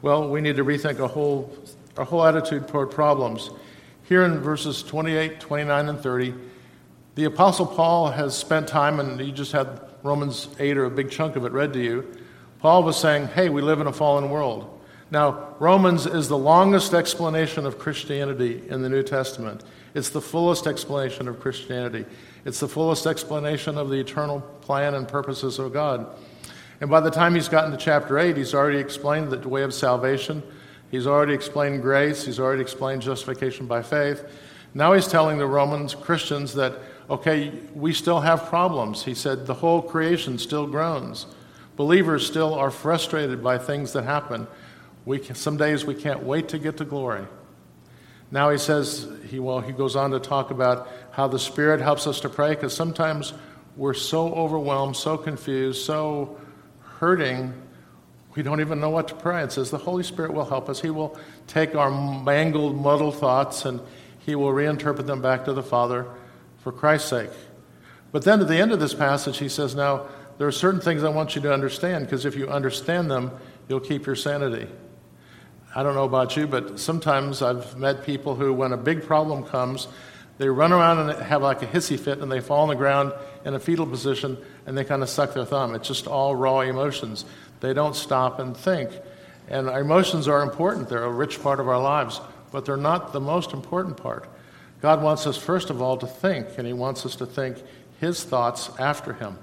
Well, 0.00 0.30
we 0.30 0.40
need 0.40 0.56
to 0.56 0.64
rethink 0.64 1.00
a 1.00 1.06
whole, 1.06 1.54
our 1.98 2.06
whole 2.06 2.24
attitude 2.24 2.66
toward 2.66 2.90
problems. 2.92 3.50
Here 4.04 4.24
in 4.24 4.40
verses 4.40 4.82
28, 4.82 5.38
29, 5.38 5.88
and 5.90 6.00
30, 6.00 6.32
the 7.14 7.24
Apostle 7.24 7.66
Paul 7.66 8.10
has 8.10 8.34
spent 8.34 8.68
time, 8.68 8.98
and 9.00 9.20
he 9.20 9.30
just 9.30 9.52
had 9.52 9.82
Romans 10.04 10.48
8 10.60 10.76
or 10.76 10.84
a 10.84 10.90
big 10.90 11.10
chunk 11.10 11.34
of 11.34 11.44
it 11.44 11.52
read 11.52 11.72
to 11.72 11.82
you. 11.82 12.06
Paul 12.60 12.82
was 12.82 12.96
saying, 12.96 13.26
hey, 13.28 13.48
we 13.48 13.62
live 13.62 13.80
in 13.80 13.86
a 13.86 13.92
fallen 13.92 14.30
world. 14.30 14.70
Now, 15.10 15.56
Romans 15.58 16.06
is 16.06 16.28
the 16.28 16.38
longest 16.38 16.94
explanation 16.94 17.64
of 17.64 17.78
Christianity 17.78 18.62
in 18.68 18.82
the 18.82 18.88
New 18.88 19.02
Testament. 19.02 19.64
It's 19.94 20.10
the 20.10 20.20
fullest 20.20 20.66
explanation 20.66 21.26
of 21.26 21.40
Christianity. 21.40 22.04
It's 22.44 22.60
the 22.60 22.68
fullest 22.68 23.06
explanation 23.06 23.78
of 23.78 23.88
the 23.88 23.98
eternal 23.98 24.40
plan 24.60 24.94
and 24.94 25.08
purposes 25.08 25.58
of 25.58 25.72
God. 25.72 26.06
And 26.80 26.90
by 26.90 27.00
the 27.00 27.10
time 27.10 27.34
he's 27.34 27.48
gotten 27.48 27.70
to 27.70 27.76
chapter 27.78 28.18
8, 28.18 28.36
he's 28.36 28.54
already 28.54 28.78
explained 28.78 29.30
the 29.30 29.48
way 29.48 29.62
of 29.62 29.72
salvation, 29.72 30.42
He's 30.90 31.08
already 31.08 31.34
explained 31.34 31.82
grace, 31.82 32.24
he's 32.24 32.38
already 32.38 32.62
explained 32.62 33.02
justification 33.02 33.66
by 33.66 33.82
faith. 33.82 34.24
Now 34.74 34.92
he's 34.92 35.08
telling 35.08 35.38
the 35.38 35.46
Romans 35.46 35.92
Christians 35.92 36.54
that, 36.54 36.78
okay, 37.08 37.52
we 37.74 37.92
still 37.92 38.20
have 38.20 38.46
problems. 38.46 39.04
He 39.04 39.14
said 39.14 39.46
the 39.46 39.54
whole 39.54 39.82
creation 39.82 40.38
still 40.38 40.66
groans. 40.66 41.26
Believers 41.76 42.26
still 42.26 42.54
are 42.54 42.70
frustrated 42.70 43.42
by 43.42 43.58
things 43.58 43.92
that 43.92 44.04
happen. 44.04 44.46
We 45.04 45.18
can, 45.18 45.34
some 45.34 45.56
days 45.56 45.84
we 45.84 45.94
can't 45.94 46.22
wait 46.22 46.48
to 46.48 46.58
get 46.58 46.76
to 46.78 46.84
glory. 46.84 47.26
Now 48.30 48.50
he 48.50 48.58
says, 48.58 49.08
he, 49.28 49.38
well, 49.38 49.60
he 49.60 49.72
goes 49.72 49.96
on 49.96 50.12
to 50.12 50.20
talk 50.20 50.50
about 50.50 50.88
how 51.10 51.28
the 51.28 51.38
Spirit 51.38 51.80
helps 51.80 52.06
us 52.06 52.20
to 52.20 52.28
pray 52.28 52.50
because 52.50 52.74
sometimes 52.74 53.32
we're 53.76 53.94
so 53.94 54.32
overwhelmed, 54.32 54.96
so 54.96 55.16
confused, 55.18 55.84
so 55.84 56.38
hurting 56.80 57.52
we 58.34 58.42
don't 58.42 58.60
even 58.60 58.80
know 58.80 58.90
what 58.90 59.08
to 59.08 59.14
pray. 59.14 59.42
It 59.44 59.52
says 59.52 59.70
the 59.70 59.78
Holy 59.78 60.02
Spirit 60.02 60.32
will 60.34 60.44
help 60.44 60.68
us. 60.68 60.80
He 60.80 60.90
will 60.90 61.16
take 61.46 61.74
our 61.74 61.90
mangled, 61.90 62.76
muddled 62.76 63.16
thoughts 63.16 63.64
and 63.64 63.80
He 64.20 64.34
will 64.34 64.52
reinterpret 64.52 65.06
them 65.06 65.22
back 65.22 65.44
to 65.44 65.52
the 65.52 65.62
Father 65.62 66.06
for 66.64 66.72
Christ's 66.72 67.10
sake. 67.10 67.30
But 68.10 68.24
then 68.24 68.40
at 68.40 68.48
the 68.48 68.56
end 68.56 68.72
of 68.72 68.80
this 68.80 68.94
passage, 68.94 69.38
He 69.38 69.50
says, 69.50 69.74
Now, 69.74 70.06
there 70.38 70.48
are 70.48 70.52
certain 70.52 70.80
things 70.80 71.04
I 71.04 71.10
want 71.10 71.36
you 71.36 71.42
to 71.42 71.52
understand 71.52 72.06
because 72.06 72.24
if 72.24 72.34
you 72.34 72.48
understand 72.48 73.10
them, 73.10 73.30
you'll 73.68 73.80
keep 73.80 74.06
your 74.06 74.16
sanity. 74.16 74.66
I 75.76 75.82
don't 75.82 75.94
know 75.94 76.04
about 76.04 76.36
you, 76.36 76.46
but 76.46 76.80
sometimes 76.80 77.42
I've 77.42 77.76
met 77.76 78.04
people 78.04 78.34
who, 78.34 78.52
when 78.52 78.72
a 78.72 78.76
big 78.76 79.04
problem 79.04 79.44
comes, 79.44 79.88
they 80.38 80.48
run 80.48 80.72
around 80.72 81.10
and 81.10 81.22
have 81.22 81.42
like 81.42 81.62
a 81.62 81.66
hissy 81.66 81.98
fit 81.98 82.18
and 82.18 82.32
they 82.32 82.40
fall 82.40 82.62
on 82.62 82.68
the 82.68 82.74
ground 82.74 83.12
in 83.44 83.54
a 83.54 83.60
fetal 83.60 83.86
position 83.86 84.38
and 84.66 84.76
they 84.76 84.84
kind 84.84 85.02
of 85.02 85.08
suck 85.08 85.34
their 85.34 85.44
thumb. 85.44 85.74
It's 85.74 85.86
just 85.86 86.06
all 86.06 86.34
raw 86.34 86.60
emotions. 86.60 87.24
They 87.60 87.74
don't 87.74 87.94
stop 87.94 88.38
and 88.38 88.56
think. 88.56 88.90
And 89.48 89.68
our 89.68 89.80
emotions 89.80 90.26
are 90.28 90.42
important, 90.42 90.88
they're 90.88 91.04
a 91.04 91.10
rich 91.10 91.42
part 91.42 91.60
of 91.60 91.68
our 91.68 91.80
lives, 91.80 92.20
but 92.50 92.64
they're 92.64 92.76
not 92.76 93.12
the 93.12 93.20
most 93.20 93.52
important 93.52 93.96
part. 93.96 94.28
God 94.84 95.02
wants 95.02 95.26
us, 95.26 95.38
first 95.38 95.70
of 95.70 95.80
all, 95.80 95.96
to 95.96 96.06
think, 96.06 96.58
and 96.58 96.66
He 96.66 96.74
wants 96.74 97.06
us 97.06 97.16
to 97.16 97.24
think 97.24 97.56
His 98.00 98.22
thoughts 98.22 98.68
after 98.78 99.14
Him. 99.14 99.38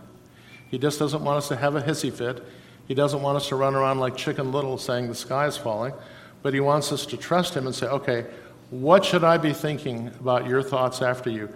He 0.69 0.77
just 0.77 0.99
doesn't 0.99 1.23
want 1.23 1.39
us 1.39 1.47
to 1.47 1.55
have 1.55 1.75
a 1.75 1.81
hissy 1.81 2.13
fit. 2.13 2.45
He 2.87 2.93
doesn't 2.93 3.23
want 3.23 3.37
us 3.37 3.47
to 3.47 3.55
run 3.55 3.73
around 3.73 3.99
like 3.99 4.15
Chicken 4.15 4.51
Little 4.51 4.77
saying 4.77 5.07
the 5.07 5.15
sky 5.15 5.47
is 5.47 5.57
falling, 5.57 5.95
but 6.43 6.53
He 6.53 6.59
wants 6.59 6.91
us 6.91 7.07
to 7.07 7.17
trust 7.17 7.55
Him 7.55 7.65
and 7.65 7.73
say, 7.73 7.87
okay, 7.87 8.27
what 8.69 9.03
should 9.03 9.23
I 9.23 9.39
be 9.39 9.51
thinking 9.51 10.09
about 10.19 10.45
your 10.45 10.61
thoughts 10.61 11.01
after 11.01 11.31
you? 11.31 11.49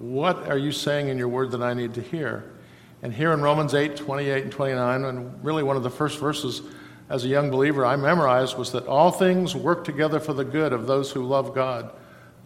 What 0.00 0.48
are 0.48 0.58
you 0.58 0.72
saying 0.72 1.06
in 1.06 1.16
your 1.16 1.28
word 1.28 1.52
that 1.52 1.62
I 1.62 1.72
need 1.72 1.94
to 1.94 2.02
hear? 2.02 2.42
And 3.04 3.12
here 3.14 3.32
in 3.32 3.42
Romans 3.42 3.74
8, 3.74 3.94
28 3.94 4.42
and 4.42 4.50
29, 4.50 5.04
and 5.04 5.44
really 5.44 5.62
one 5.62 5.76
of 5.76 5.84
the 5.84 5.88
first 5.88 6.18
verses 6.18 6.62
as 7.08 7.24
a 7.24 7.28
young 7.28 7.48
believer 7.48 7.86
I 7.86 7.94
memorized 7.94 8.58
was 8.58 8.72
that 8.72 8.88
all 8.88 9.12
things 9.12 9.54
work 9.54 9.84
together 9.84 10.18
for 10.18 10.32
the 10.32 10.44
good 10.44 10.72
of 10.72 10.88
those 10.88 11.12
who 11.12 11.22
love 11.22 11.54
God, 11.54 11.92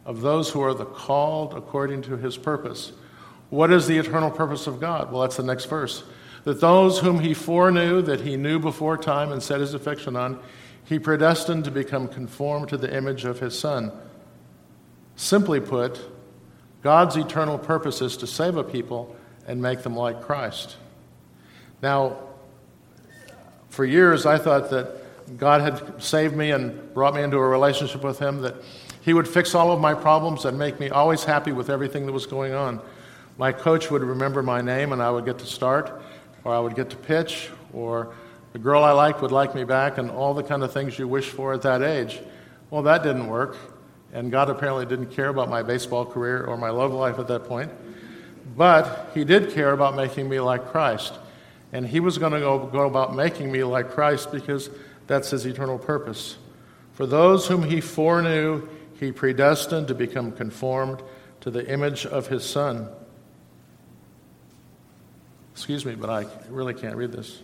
of 0.09 0.23
those 0.23 0.49
who 0.49 0.63
are 0.63 0.73
the 0.73 0.87
called 0.87 1.53
according 1.53 2.01
to 2.01 2.17
his 2.17 2.39
purpose. 2.39 2.93
What 3.51 3.71
is 3.71 3.87
the 3.87 3.99
eternal 3.99 4.31
purpose 4.31 4.67
of 4.67 4.81
God? 4.81 5.13
Well, 5.13 5.21
that's 5.21 5.37
the 5.37 5.43
next 5.43 5.67
verse. 5.67 6.03
That 6.45 6.63
those 6.63 6.99
whom 6.99 7.21
he 7.21 7.35
foreknew, 7.35 8.01
that 8.03 8.23
he 8.23 8.39
knew 8.39 8.59
before 8.59 8.97
time 8.97 9.33
and 9.33 9.43
set 9.43 9.61
his 9.61 9.75
affection 9.75 10.17
on, 10.17 10.41
he 10.87 10.99
predestined 10.99 11.65
to 11.67 11.71
become 11.71 12.09
conformed 12.09 12.71
to 12.71 12.79
the 12.79 12.93
image 12.97 13.27
of 13.27 13.39
his 13.39 13.59
Son. 13.59 13.93
Simply 15.17 15.61
put, 15.61 16.01
God's 16.83 17.17
eternal 17.17 17.59
purpose 17.59 18.01
is 18.01 18.17
to 18.17 18.27
save 18.27 18.57
a 18.57 18.65
people 18.65 19.15
and 19.47 19.61
make 19.61 19.83
them 19.83 19.95
like 19.95 20.23
Christ. 20.23 20.79
Now, 21.83 22.17
for 23.69 23.85
years, 23.85 24.25
I 24.25 24.39
thought 24.39 24.71
that 24.71 25.37
God 25.37 25.61
had 25.61 26.03
saved 26.03 26.35
me 26.35 26.51
and 26.51 26.95
brought 26.95 27.15
me 27.15 27.23
into 27.23 27.37
a 27.37 27.47
relationship 27.47 28.03
with 28.03 28.19
Him, 28.19 28.41
that 28.41 28.55
He 29.09 29.15
would 29.15 29.27
fix 29.27 29.55
all 29.55 29.73
of 29.73 29.81
my 29.81 29.95
problems 29.95 30.45
and 30.45 30.59
make 30.59 30.79
me 30.79 30.91
always 30.91 31.25
happy 31.25 31.51
with 31.51 31.71
everything 31.71 32.05
that 32.05 32.13
was 32.13 32.27
going 32.27 32.53
on. 32.53 32.79
My 33.39 33.53
coach 33.53 33.91
would 33.91 34.03
remember 34.03 34.43
my 34.43 34.61
name 34.61 34.93
and 34.93 35.03
I 35.03 35.11
would 35.11 35.25
get 35.25 35.39
to 35.39 35.47
start, 35.47 36.03
or 36.45 36.55
I 36.55 36.59
would 36.59 36.75
get 36.75 36.91
to 36.91 36.97
pitch, 36.97 37.49
or 37.73 38.15
the 38.53 38.59
girl 38.59 38.85
I 38.85 38.93
liked 38.93 39.23
would 39.23 39.33
like 39.33 39.55
me 39.55 39.65
back, 39.65 39.97
and 39.97 40.11
all 40.11 40.35
the 40.35 40.43
kind 40.43 40.63
of 40.63 40.75
things 40.75 40.99
you 40.99 41.09
wish 41.09 41.31
for 41.31 41.55
at 41.55 41.63
that 41.63 41.81
age. 41.81 42.21
Well, 42.69 42.83
that 42.83 43.03
didn't 43.03 43.29
work, 43.29 43.57
and 44.13 44.31
God 44.31 44.51
apparently 44.51 44.85
didn't 44.85 45.11
care 45.11 45.29
about 45.29 45.49
my 45.49 45.63
baseball 45.63 46.05
career 46.05 46.45
or 46.45 46.59
my 46.59 46.69
love 46.69 46.93
life 46.93 47.19
at 47.19 47.29
that 47.29 47.45
point. 47.45 47.73
But 48.59 49.13
He 49.15 49.25
did 49.25 49.53
care 49.53 49.73
about 49.73 49.97
making 49.97 50.29
me 50.29 50.39
like 50.39 50.67
Christ. 50.67 51.15
And 51.73 51.87
He 51.87 51.99
was 51.99 52.19
going 52.19 52.33
to 52.33 52.41
go, 52.41 52.67
go 52.67 52.87
about 52.87 53.17
making 53.17 53.51
me 53.51 53.65
like 53.65 53.89
Christ 53.89 54.31
because 54.31 54.69
that's 55.07 55.31
His 55.31 55.47
eternal 55.47 55.79
purpose. 55.79 56.37
For 56.93 57.07
those 57.07 57.47
whom 57.47 57.63
He 57.63 57.81
foreknew, 57.81 58.69
He 58.99 59.13
predestined 59.13 59.89
to 59.89 59.95
become 59.95 60.33
conformed 60.33 61.03
to 61.41 61.51
the 61.51 61.67
image 61.71 62.05
of 62.05 62.27
His 62.27 62.45
Son. 62.45 62.89
Excuse 65.53 65.85
me, 65.85 65.95
but 65.95 66.11
I 66.11 66.27
really 66.49 66.75
can't 66.75 66.97
read 66.97 67.13
this. 67.13 67.41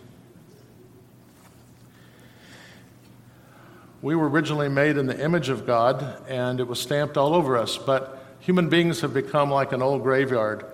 We 4.01 4.15
were 4.15 4.29
originally 4.29 4.69
made 4.69 4.97
in 4.97 5.07
the 5.07 5.19
image 5.19 5.49
of 5.49 5.65
God, 5.65 6.23
and 6.27 6.59
it 6.59 6.67
was 6.67 6.79
stamped 6.79 7.17
all 7.17 7.33
over 7.33 7.57
us, 7.57 7.77
but 7.77 8.23
human 8.39 8.69
beings 8.69 9.01
have 9.01 9.13
become 9.13 9.49
like 9.49 9.71
an 9.71 9.81
old 9.81 10.03
graveyard. 10.03 10.65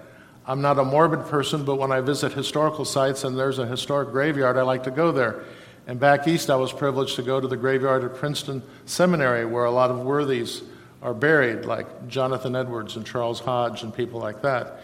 I'm 0.46 0.62
not 0.62 0.80
a 0.80 0.84
morbid 0.84 1.28
person, 1.28 1.64
but 1.64 1.76
when 1.76 1.92
I 1.92 2.02
visit 2.02 2.34
historical 2.34 2.86
sites 2.86 3.24
and 3.24 3.38
there's 3.38 3.60
a 3.60 3.66
historic 3.66 4.10
graveyard, 4.10 4.58
I 4.58 4.64
like 4.64 4.84
to 4.84 4.92
go 4.92 5.12
there. 5.12 5.44
And 5.88 6.00
back 6.00 6.28
east, 6.28 6.50
I 6.50 6.56
was 6.56 6.74
privileged 6.74 7.16
to 7.16 7.24
go 7.24 7.40
to 7.40 7.48
the 7.48 7.58
graveyard 7.58 8.04
at 8.04 8.16
Princeton 8.16 8.64
Seminary, 8.86 9.46
where 9.46 9.66
a 9.66 9.72
lot 9.72 9.92
of 9.92 10.00
worthies 10.00 10.62
are 11.02 11.14
buried, 11.14 11.66
like 11.66 12.08
Jonathan 12.08 12.56
Edwards 12.56 12.96
and 12.96 13.06
Charles 13.06 13.40
Hodge 13.40 13.84
and 13.84 13.94
people 13.94 14.20
like 14.20 14.42
that. 14.42 14.82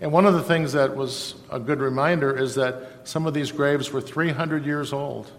And 0.00 0.12
one 0.12 0.26
of 0.26 0.34
the 0.34 0.42
things 0.42 0.72
that 0.72 0.96
was 0.96 1.34
a 1.50 1.60
good 1.60 1.80
reminder 1.80 2.36
is 2.36 2.54
that 2.54 3.06
some 3.08 3.26
of 3.26 3.34
these 3.34 3.52
graves 3.52 3.92
were 3.92 4.00
300 4.00 4.64
years 4.64 4.92
old. 4.92 5.30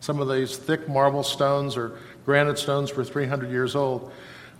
Some 0.00 0.20
of 0.20 0.28
these 0.28 0.56
thick 0.56 0.88
marble 0.88 1.22
stones 1.22 1.76
or 1.76 1.98
granite 2.24 2.58
stones 2.58 2.94
were 2.94 3.04
300 3.04 3.50
years 3.50 3.74
old. 3.74 4.12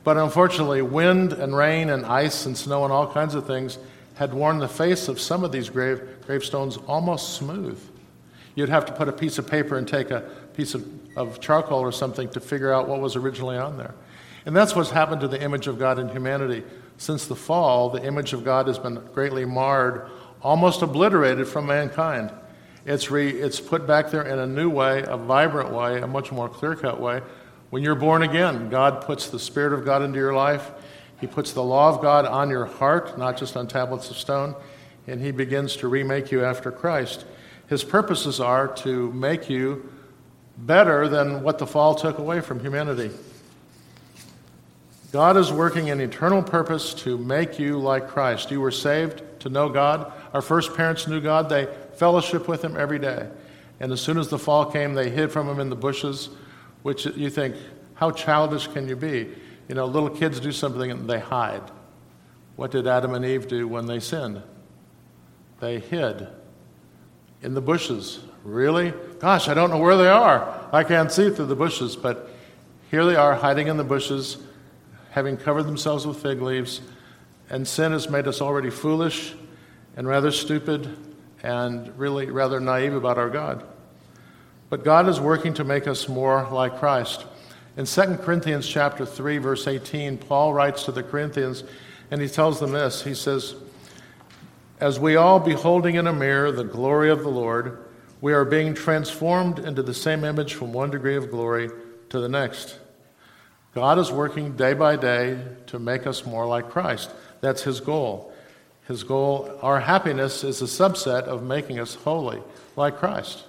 But 0.05 0.17
unfortunately, 0.17 0.83
wind 0.83 1.33
and 1.33 1.57
rain 1.57 1.91
and 1.91 2.07
ice 2.07 2.47
and 2.47 2.57
snow 2.57 2.85
and 2.85 2.93
all 2.93 3.13
kinds 3.13 3.35
of 3.35 3.47
things 3.47 3.79
had 4.15 4.33
worn 4.33 4.59
the 4.59 4.69
face 4.69 5.09
of 5.09 5.21
some 5.21 5.45
of 5.45 5.53
these 5.53 5.69
grave, 5.69 6.03
gravestones 6.27 6.77
almost 6.87 7.35
smooth. 7.35 7.81
You'd 8.55 8.69
have 8.69 8.87
to 8.87 8.93
put 8.93 9.09
a 9.09 9.13
piece 9.13 9.39
of 9.39 9.47
paper 9.47 9.77
and 9.77 9.87
take 9.87 10.11
a 10.11 10.21
piece 10.55 10.75
of, 10.75 10.85
of 11.17 11.41
charcoal 11.41 11.81
or 11.81 11.93
something 11.93 12.29
to 12.31 12.41
figure 12.41 12.73
out 12.73 12.89
what 12.89 13.01
was 13.01 13.17
originally 13.17 13.57
on 13.57 13.77
there. 13.77 13.95
And 14.47 14.57
that's 14.57 14.75
what's 14.75 14.91
happened 14.91 15.21
to 15.23 15.29
the 15.29 15.43
image 15.43 15.67
of 15.67 15.79
God 15.79 15.99
in 15.99 16.09
humanity. 16.09 16.65
Since 16.97 17.27
the 17.27 17.37
fall, 17.37 17.91
the 17.91 18.05
image 18.05 18.33
of 18.33 18.45
God 18.45 18.67
has 18.67 18.79
been 18.79 19.01
greatly 19.13 19.45
marred, 19.45 20.09
almost 20.43 20.83
obliterated 20.83 21.47
from 21.47 21.67
mankind. 21.67 22.33
It's, 22.87 23.11
re, 23.11 23.31
it's 23.31 23.61
put 23.61 23.87
back 23.87 24.11
there 24.11 24.23
in 24.23 24.39
a 24.39 24.47
new 24.47 24.71
way, 24.71 25.05
a 25.07 25.17
vibrant 25.17 25.73
way, 25.73 26.01
a 26.01 26.07
much 26.07 26.33
more 26.33 26.49
clear 26.49 26.75
cut 26.75 27.01
way. 27.01 27.21
When 27.71 27.83
you're 27.83 27.95
born 27.95 28.23
again, 28.23 28.71
God 28.71 29.03
puts 29.03 29.29
the 29.29 29.39
Spirit 29.39 29.75
of 29.75 29.85
God 29.85 30.03
into 30.03 30.19
your 30.19 30.35
life. 30.35 30.71
He 31.21 31.27
puts 31.27 31.53
the 31.53 31.63
law 31.63 31.95
of 31.95 32.01
God 32.01 32.25
on 32.25 32.49
your 32.49 32.65
heart, 32.65 33.19
not 33.19 33.37
just 33.37 33.57
on 33.57 33.69
tablets 33.69 34.11
of 34.11 34.17
stone, 34.17 34.55
and 35.07 35.21
He 35.21 35.33
begins 35.33 35.77
to 35.77 35.89
remake 35.89 36.33
you 36.33 36.45
after 36.45 36.71
Christ. 36.71 37.27
His 37.69 37.85
purposes 37.85 38.41
are 38.41 38.69
to 38.77 39.13
make 39.13 39.51
you 39.51 39.93
better 40.57 41.09
than 41.09 41.43
what 41.43 41.59
the 41.59 41.67
fall 41.67 41.95
took 41.95 42.19
away 42.19 42.41
from 42.41 42.61
humanity. 42.61 43.11
God 45.11 45.37
is 45.37 45.51
working 45.51 45.89
an 45.89 46.01
eternal 46.01 46.43
purpose 46.43 46.93
to 46.95 47.17
make 47.17 47.59
you 47.59 47.79
like 47.79 48.09
Christ. 48.09 48.51
You 48.51 48.61
were 48.61 48.71
saved 48.71 49.23
to 49.41 49.49
know 49.49 49.69
God. 49.71 50.13
Our 50.35 50.43
first 50.43 50.77
parents 50.77 51.09
knew 51.09 51.21
God. 51.21 51.49
They 51.49 51.67
fellowship 51.95 52.47
with 52.47 52.63
him 52.63 52.77
every 52.77 52.99
day. 52.99 53.29
And 53.81 53.91
as 53.91 54.01
soon 54.01 54.19
as 54.19 54.29
the 54.29 54.39
fall 54.39 54.67
came, 54.67 54.95
they 54.95 55.09
hid 55.09 55.33
from 55.33 55.49
him 55.49 55.61
in 55.61 55.71
the 55.71 55.77
bushes, 55.77 56.29
which 56.83 57.07
you 57.07 57.31
think, 57.31 57.57
how 57.95 58.11
childish 58.11 58.67
can 58.69 58.87
you 58.87 58.97
be? 58.97 59.29
You 59.69 59.75
know, 59.75 59.87
little 59.87 60.11
kids 60.11 60.41
do 60.41 60.53
something 60.53 60.91
and 60.91 61.09
they 61.09 61.21
hide. 61.21 61.63
What 62.57 62.71
did 62.71 62.87
Adam 62.87 63.15
and 63.15 63.25
Eve 63.25 63.49
do 63.49 63.67
when 63.67 63.87
they 63.87 64.01
sinned? 64.01 64.43
They 65.61 65.79
hid 65.79 66.29
in 67.43 67.55
the 67.55 67.61
bushes. 67.61 68.21
Really? 68.45 68.93
Gosh, 69.21 69.49
I 69.49 69.55
don't 69.55 69.71
know 69.71 69.79
where 69.79 69.97
they 69.97 70.09
are. 70.09 70.69
I 70.73 70.85
can't 70.85 71.11
see 71.11 71.31
through 71.31 71.47
the 71.47 71.57
bushes, 71.57 71.97
but 71.97 72.31
here 72.91 73.05
they 73.05 73.17
are 73.17 73.35
hiding 73.35 73.69
in 73.69 73.77
the 73.77 73.85
bushes, 73.85 74.39
having 75.11 75.37
covered 75.37 75.65
themselves 75.65 76.07
with 76.07 76.23
fig 76.23 76.43
leaves. 76.43 76.81
And 77.51 77.67
sin 77.67 77.93
has 77.93 78.11
made 78.11 78.27
us 78.27 78.41
already 78.41 78.71
foolish 78.71 79.35
and 79.97 80.07
rather 80.07 80.31
stupid 80.31 80.97
and 81.43 81.97
really 81.99 82.31
rather 82.31 82.61
naive 82.61 82.95
about 82.95 83.19
our 83.19 83.31
God. 83.31 83.65
But 84.71 84.85
God 84.85 85.09
is 85.09 85.19
working 85.19 85.55
to 85.55 85.65
make 85.65 85.87
us 85.87 86.09
more 86.09 86.47
like 86.51 86.79
Christ. 86.79 87.25
In 87.77 87.87
2 87.87 88.19
Corinthians 88.23 88.69
chapter 88.69 89.07
3 89.07 89.39
verse 89.39 89.67
18, 89.67 90.19
Paul 90.19 90.53
writes 90.53 90.85
to 90.85 90.93
the 90.93 91.03
Corinthians 91.03 91.65
and 92.11 92.21
he 92.21 92.29
tells 92.29 92.61
them 92.61 92.73
this. 92.73 93.03
He 93.03 93.15
says, 93.15 93.55
"As 94.81 95.01
we 95.01 95.17
all 95.17 95.41
beholding 95.41 95.95
in 95.95 96.07
a 96.07 96.13
mirror 96.13 96.51
the 96.53 96.65
glory 96.65 97.11
of 97.11 97.23
the 97.23 97.31
Lord, 97.31 97.79
we 98.21 98.33
are 98.33 98.45
being 98.45 98.75
transformed 98.75 99.59
into 99.59 99.83
the 99.83 99.95
same 99.95 100.25
image 100.25 100.55
from 100.55 100.73
one 100.73 100.91
degree 100.91 101.17
of 101.17 101.31
glory 101.31 101.71
to 102.11 102.21
the 102.21 102.29
next." 102.29 102.79
God 103.79 104.01
is 104.01 104.11
working 104.11 104.57
day 104.57 104.75
by 104.75 104.97
day 104.97 105.41
to 105.69 105.79
make 105.79 106.05
us 106.05 106.27
more 106.27 106.45
like 106.47 106.69
Christ. 106.69 107.13
That's 107.41 107.63
his 107.63 107.79
goal. 107.79 108.33
His 108.89 109.05
goal, 109.05 109.57
our 109.63 109.79
happiness 109.79 110.43
is 110.43 110.61
a 110.61 110.65
subset 110.65 111.23
of 111.23 111.45
making 111.45 111.79
us 111.79 111.95
holy, 111.95 112.43
like 112.75 112.97
Christ. 112.97 113.45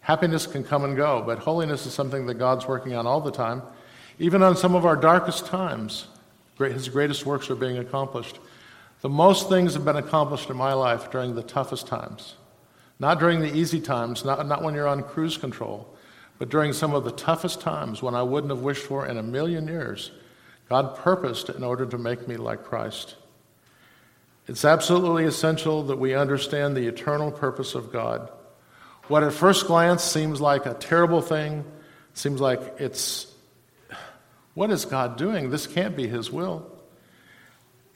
Happiness 0.00 0.46
can 0.46 0.64
come 0.64 0.82
and 0.82 0.96
go, 0.96 1.22
but 1.26 1.40
holiness 1.40 1.84
is 1.84 1.92
something 1.92 2.24
that 2.24 2.36
God's 2.36 2.66
working 2.66 2.94
on 2.94 3.06
all 3.06 3.20
the 3.20 3.30
time. 3.30 3.60
Even 4.18 4.42
on 4.42 4.56
some 4.56 4.74
of 4.74 4.86
our 4.86 4.96
darkest 4.96 5.44
times, 5.44 6.06
his 6.56 6.88
greatest 6.88 7.26
works 7.26 7.50
are 7.50 7.54
being 7.54 7.76
accomplished. 7.76 8.38
The 9.02 9.10
most 9.10 9.50
things 9.50 9.74
have 9.74 9.84
been 9.84 9.96
accomplished 9.96 10.48
in 10.48 10.56
my 10.56 10.72
life 10.72 11.10
during 11.10 11.34
the 11.34 11.42
toughest 11.42 11.86
times. 11.86 12.36
Not 12.98 13.20
during 13.20 13.40
the 13.40 13.54
easy 13.54 13.78
times, 13.78 14.24
not, 14.24 14.46
not 14.46 14.62
when 14.62 14.74
you're 14.74 14.88
on 14.88 15.02
cruise 15.02 15.36
control, 15.36 15.86
but 16.40 16.48
during 16.48 16.72
some 16.72 16.94
of 16.94 17.04
the 17.04 17.10
toughest 17.10 17.60
times 17.60 18.02
when 18.02 18.14
I 18.14 18.22
wouldn't 18.22 18.50
have 18.50 18.62
wished 18.62 18.84
for 18.84 19.06
in 19.06 19.18
a 19.18 19.22
million 19.22 19.68
years. 19.68 20.10
God 20.70 20.96
purposed 20.96 21.50
in 21.50 21.62
order 21.62 21.84
to 21.84 21.98
make 21.98 22.26
me 22.26 22.38
like 22.38 22.64
Christ. 22.64 23.14
It's 24.48 24.64
absolutely 24.64 25.26
essential 25.26 25.82
that 25.84 25.98
we 25.98 26.14
understand 26.14 26.74
the 26.74 26.86
eternal 26.86 27.30
purpose 27.30 27.74
of 27.74 27.92
God. 27.92 28.32
What 29.08 29.22
at 29.22 29.34
first 29.34 29.66
glance 29.66 30.02
seems 30.02 30.40
like 30.40 30.64
a 30.64 30.72
terrible 30.72 31.20
thing, 31.20 31.62
seems 32.14 32.40
like 32.40 32.60
it's, 32.78 33.30
what 34.54 34.70
is 34.70 34.86
God 34.86 35.18
doing? 35.18 35.50
This 35.50 35.66
can't 35.66 35.94
be 35.94 36.08
His 36.08 36.30
will. 36.30 36.64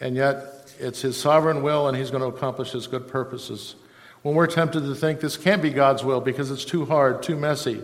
And 0.00 0.16
yet, 0.16 0.70
it's 0.78 1.00
His 1.00 1.18
sovereign 1.18 1.62
will, 1.62 1.88
and 1.88 1.96
He's 1.96 2.10
going 2.10 2.20
to 2.22 2.36
accomplish 2.36 2.72
His 2.72 2.88
good 2.88 3.08
purposes. 3.08 3.74
When 4.20 4.34
we're 4.34 4.48
tempted 4.48 4.80
to 4.80 4.94
think 4.94 5.20
this 5.20 5.38
can't 5.38 5.62
be 5.62 5.70
God's 5.70 6.04
will 6.04 6.20
because 6.20 6.50
it's 6.50 6.66
too 6.66 6.84
hard, 6.84 7.22
too 7.22 7.36
messy, 7.36 7.80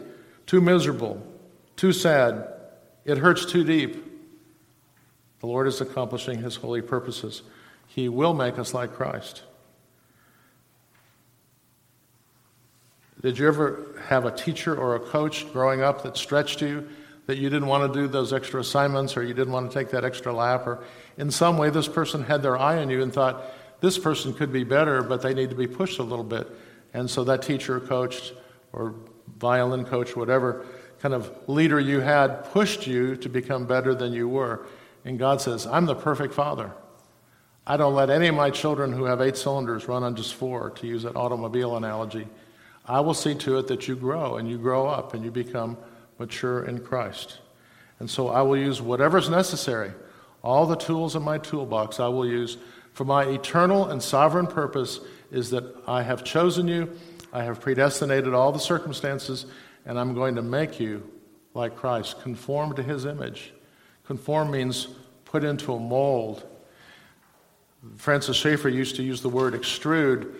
too 0.50 0.60
miserable, 0.60 1.24
too 1.76 1.92
sad, 1.92 2.44
it 3.04 3.18
hurts 3.18 3.46
too 3.46 3.62
deep, 3.62 4.04
the 5.38 5.46
Lord 5.46 5.68
is 5.68 5.80
accomplishing 5.80 6.42
His 6.42 6.56
holy 6.56 6.82
purposes. 6.82 7.42
He 7.86 8.08
will 8.08 8.34
make 8.34 8.58
us 8.58 8.74
like 8.74 8.92
Christ. 8.92 9.44
Did 13.22 13.38
you 13.38 13.46
ever 13.46 13.94
have 14.08 14.24
a 14.24 14.32
teacher 14.32 14.74
or 14.74 14.96
a 14.96 14.98
coach 14.98 15.46
growing 15.52 15.82
up 15.82 16.02
that 16.02 16.16
stretched 16.16 16.60
you, 16.62 16.88
that 17.26 17.38
you 17.38 17.48
didn't 17.48 17.68
want 17.68 17.92
to 17.92 18.00
do 18.00 18.08
those 18.08 18.32
extra 18.32 18.58
assignments 18.58 19.16
or 19.16 19.22
you 19.22 19.34
didn't 19.34 19.52
want 19.52 19.70
to 19.70 19.78
take 19.78 19.90
that 19.90 20.04
extra 20.04 20.32
lap? 20.32 20.66
Or 20.66 20.82
in 21.16 21.30
some 21.30 21.58
way, 21.58 21.70
this 21.70 21.86
person 21.86 22.24
had 22.24 22.42
their 22.42 22.58
eye 22.58 22.78
on 22.78 22.90
you 22.90 23.04
and 23.04 23.12
thought, 23.12 23.44
this 23.80 24.00
person 24.00 24.34
could 24.34 24.52
be 24.52 24.64
better, 24.64 25.00
but 25.04 25.22
they 25.22 25.32
need 25.32 25.50
to 25.50 25.56
be 25.56 25.68
pushed 25.68 26.00
a 26.00 26.02
little 26.02 26.24
bit. 26.24 26.50
And 26.92 27.08
so 27.08 27.22
that 27.22 27.42
teacher 27.42 27.76
or 27.76 27.80
coach 27.80 28.32
or 28.72 28.96
violin 29.38 29.84
coach, 29.84 30.16
whatever 30.16 30.66
kind 31.00 31.14
of 31.14 31.30
leader 31.48 31.80
you 31.80 32.00
had, 32.00 32.44
pushed 32.52 32.86
you 32.86 33.16
to 33.16 33.28
become 33.28 33.66
better 33.66 33.94
than 33.94 34.12
you 34.12 34.28
were. 34.28 34.66
And 35.04 35.18
God 35.18 35.40
says, 35.40 35.66
I'm 35.66 35.86
the 35.86 35.94
perfect 35.94 36.34
father. 36.34 36.72
I 37.66 37.76
don't 37.76 37.94
let 37.94 38.10
any 38.10 38.28
of 38.28 38.34
my 38.34 38.50
children 38.50 38.92
who 38.92 39.04
have 39.04 39.20
eight 39.20 39.36
cylinders 39.36 39.88
run 39.88 40.02
on 40.02 40.16
just 40.16 40.34
four, 40.34 40.70
to 40.70 40.86
use 40.86 41.04
that 41.04 41.16
automobile 41.16 41.76
analogy. 41.76 42.26
I 42.84 43.00
will 43.00 43.14
see 43.14 43.34
to 43.36 43.58
it 43.58 43.68
that 43.68 43.86
you 43.86 43.96
grow 43.96 44.36
and 44.36 44.48
you 44.48 44.58
grow 44.58 44.86
up 44.86 45.14
and 45.14 45.24
you 45.24 45.30
become 45.30 45.78
mature 46.18 46.64
in 46.64 46.80
Christ. 46.80 47.38
And 47.98 48.10
so 48.10 48.28
I 48.28 48.42
will 48.42 48.56
use 48.56 48.82
whatever's 48.82 49.28
necessary, 49.28 49.92
all 50.42 50.66
the 50.66 50.76
tools 50.76 51.16
in 51.16 51.22
my 51.22 51.38
toolbox 51.38 52.00
I 52.00 52.08
will 52.08 52.26
use 52.26 52.56
for 52.92 53.04
my 53.04 53.24
eternal 53.24 53.86
and 53.88 54.02
sovereign 54.02 54.46
purpose 54.46 55.00
is 55.30 55.50
that 55.50 55.64
I 55.86 56.02
have 56.02 56.24
chosen 56.24 56.66
you, 56.68 56.90
I 57.32 57.42
have 57.44 57.60
predestinated 57.60 58.34
all 58.34 58.52
the 58.52 58.58
circumstances, 58.58 59.46
and 59.86 59.98
I'm 59.98 60.14
going 60.14 60.34
to 60.34 60.42
make 60.42 60.80
you 60.80 61.08
like 61.54 61.76
Christ, 61.76 62.20
conform 62.22 62.74
to 62.76 62.82
his 62.82 63.04
image. 63.04 63.52
Conform 64.04 64.50
means 64.50 64.88
put 65.24 65.44
into 65.44 65.74
a 65.74 65.78
mold. 65.78 66.46
Francis 67.96 68.36
Schaeffer 68.36 68.68
used 68.68 68.96
to 68.96 69.02
use 69.02 69.20
the 69.22 69.28
word 69.28 69.54
extrude 69.54 70.34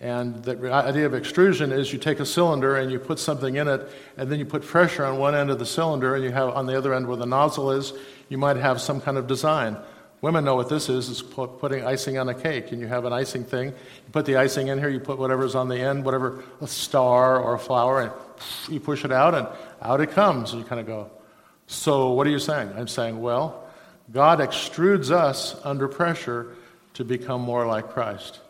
and 0.00 0.42
the 0.44 0.70
idea 0.72 1.06
of 1.06 1.14
extrusion 1.14 1.72
is 1.72 1.92
you 1.92 1.98
take 1.98 2.20
a 2.20 2.26
cylinder 2.26 2.76
and 2.76 2.92
you 2.92 2.98
put 2.98 3.18
something 3.18 3.56
in 3.56 3.66
it, 3.66 3.88
and 4.18 4.30
then 4.30 4.38
you 4.38 4.44
put 4.44 4.62
pressure 4.62 5.04
on 5.04 5.18
one 5.18 5.34
end 5.34 5.50
of 5.50 5.58
the 5.58 5.64
cylinder, 5.64 6.14
and 6.14 6.22
you 6.22 6.30
have 6.32 6.50
on 6.50 6.66
the 6.66 6.76
other 6.76 6.92
end 6.92 7.06
where 7.06 7.16
the 7.16 7.26
nozzle 7.26 7.70
is, 7.70 7.94
you 8.28 8.36
might 8.36 8.56
have 8.56 8.80
some 8.80 9.00
kind 9.00 9.16
of 9.16 9.26
design. 9.26 9.76
Women 10.22 10.44
know 10.44 10.56
what 10.56 10.68
this 10.68 10.88
is, 10.88 11.08
is 11.08 11.22
putting 11.22 11.84
icing 11.84 12.18
on 12.18 12.28
a 12.28 12.34
cake, 12.34 12.72
and 12.72 12.80
you 12.80 12.86
have 12.86 13.04
an 13.04 13.12
icing 13.12 13.44
thing. 13.44 13.68
You 13.68 14.12
put 14.12 14.24
the 14.24 14.36
icing 14.36 14.68
in 14.68 14.78
here, 14.78 14.88
you 14.88 14.98
put 14.98 15.18
whatever's 15.18 15.54
on 15.54 15.68
the 15.68 15.78
end, 15.78 16.04
whatever, 16.04 16.42
a 16.60 16.66
star 16.66 17.38
or 17.38 17.54
a 17.54 17.58
flower, 17.58 18.00
and 18.00 18.12
you 18.68 18.80
push 18.80 19.04
it 19.04 19.12
out, 19.12 19.34
and 19.34 19.46
out 19.82 20.00
it 20.00 20.12
comes. 20.12 20.52
And 20.52 20.62
you 20.62 20.68
kind 20.68 20.80
of 20.80 20.86
go, 20.86 21.10
So, 21.66 22.12
what 22.12 22.26
are 22.26 22.30
you 22.30 22.38
saying? 22.38 22.72
I'm 22.76 22.88
saying, 22.88 23.20
Well, 23.20 23.64
God 24.12 24.38
extrudes 24.38 25.10
us 25.10 25.54
under 25.64 25.86
pressure 25.88 26.56
to 26.94 27.04
become 27.04 27.42
more 27.42 27.66
like 27.66 27.90
Christ. 27.90 28.40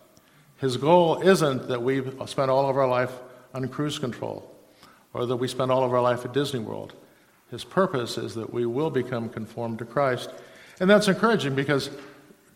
His 0.58 0.76
goal 0.76 1.20
isn't 1.20 1.68
that 1.68 1.82
we 1.82 2.02
spend 2.26 2.50
all 2.50 2.70
of 2.70 2.76
our 2.76 2.88
life 2.88 3.12
on 3.52 3.68
cruise 3.68 3.99
control 3.99 4.50
or 5.12 5.26
that 5.26 5.37
we 5.37 5.49
spend 5.49 5.70
all 5.70 5.82
of 5.82 5.92
our 5.92 6.00
life 6.00 6.25
at 6.25 6.32
Disney 6.32 6.61
World. 6.61 6.92
His 7.50 7.64
purpose 7.64 8.18
is 8.18 8.35
that 8.35 8.52
we 8.52 8.66
will 8.66 8.90
become 8.90 9.28
conformed 9.28 9.78
to 9.78 9.85
Christ. 9.85 10.30
And 10.80 10.90
that's 10.90 11.09
encouraging 11.09 11.54
because 11.54 11.90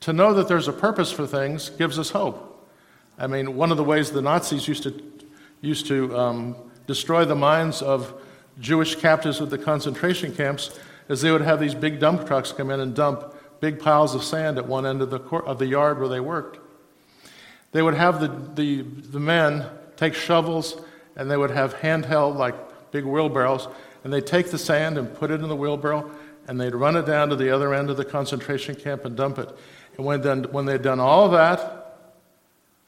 to 0.01 0.13
know 0.13 0.35
that 0.35 0.49
there's 0.49 0.69
a 0.69 0.73
purpose 0.73 1.11
for 1.13 1.27
things 1.27 1.71
gives 1.71 1.99
us 1.99 2.11
hope. 2.11 2.47
I 3.19 3.27
mean, 3.27 3.57
one 3.57 3.71
of 3.71 3.77
the 3.77 3.85
ways 3.85 4.11
the 4.11 4.23
Nazis 4.23 4.67
used 4.67 4.85
to, 4.85 5.03
used 5.61 5.87
to 5.89 6.17
um, 6.17 6.57
destroy 6.87 7.25
the 7.25 7.35
minds 7.35 7.83
of 7.83 8.15
Jewish 8.59 8.95
captives 8.97 9.41
at 9.41 9.51
the 9.51 9.59
concentration 9.59 10.35
camps 10.35 10.79
is 11.09 11.21
they 11.21 11.31
would 11.31 11.43
have 11.43 11.61
these 11.61 11.75
big 11.75 11.99
dump 11.99 12.27
trucks 12.27 12.53
come 12.53 12.71
in 12.71 12.81
and 12.81 12.95
dump 12.95 13.35
big 13.61 13.79
piles 13.79 14.15
of 14.15 14.23
sand 14.23 14.59
at 14.59 14.67
one 14.67 14.87
end 14.87 15.03
of 15.03 15.11
the, 15.11 15.21
of 15.21 15.59
the 15.59 15.67
yard 15.67 15.99
where 15.99 16.09
they 16.09 16.21
worked. 16.21 16.59
They 17.73 17.83
would 17.83 17.95
have 17.95 18.21
the, 18.21 18.29
the, 18.55 18.83
the 18.83 19.21
men 19.21 19.67
take 19.97 20.15
shovels 20.15 20.81
and 21.17 21.31
they 21.31 21.37
would 21.37 21.51
have 21.51 21.75
handheld, 21.77 22.37
like 22.37 22.55
big 22.91 23.05
wheelbarrows, 23.05 23.69
and 24.03 24.13
they'd 24.13 24.27
take 24.27 24.51
the 24.51 24.59
sand 24.59 24.97
and 24.97 25.13
put 25.15 25.31
it 25.31 25.43
in 25.43 25.49
the 25.49 25.57
wheelbarrow 25.57 26.11
and 26.47 26.61
they'd 26.61 26.75
run 26.75 26.97
it 26.97 27.07
down 27.07 27.29
to 27.29 27.37
the 27.37 27.55
other 27.55 27.75
end 27.75 27.91
of 27.91 27.97
the 27.97 28.05
concentration 28.05 28.75
camp 28.75 29.05
and 29.05 29.17
dump 29.17 29.39
it. 29.39 29.49
And 29.97 30.07
when, 30.07 30.23
when 30.45 30.67
they'd 30.67 30.83
done 30.83 31.01
all 31.01 31.31
that, 31.31 31.81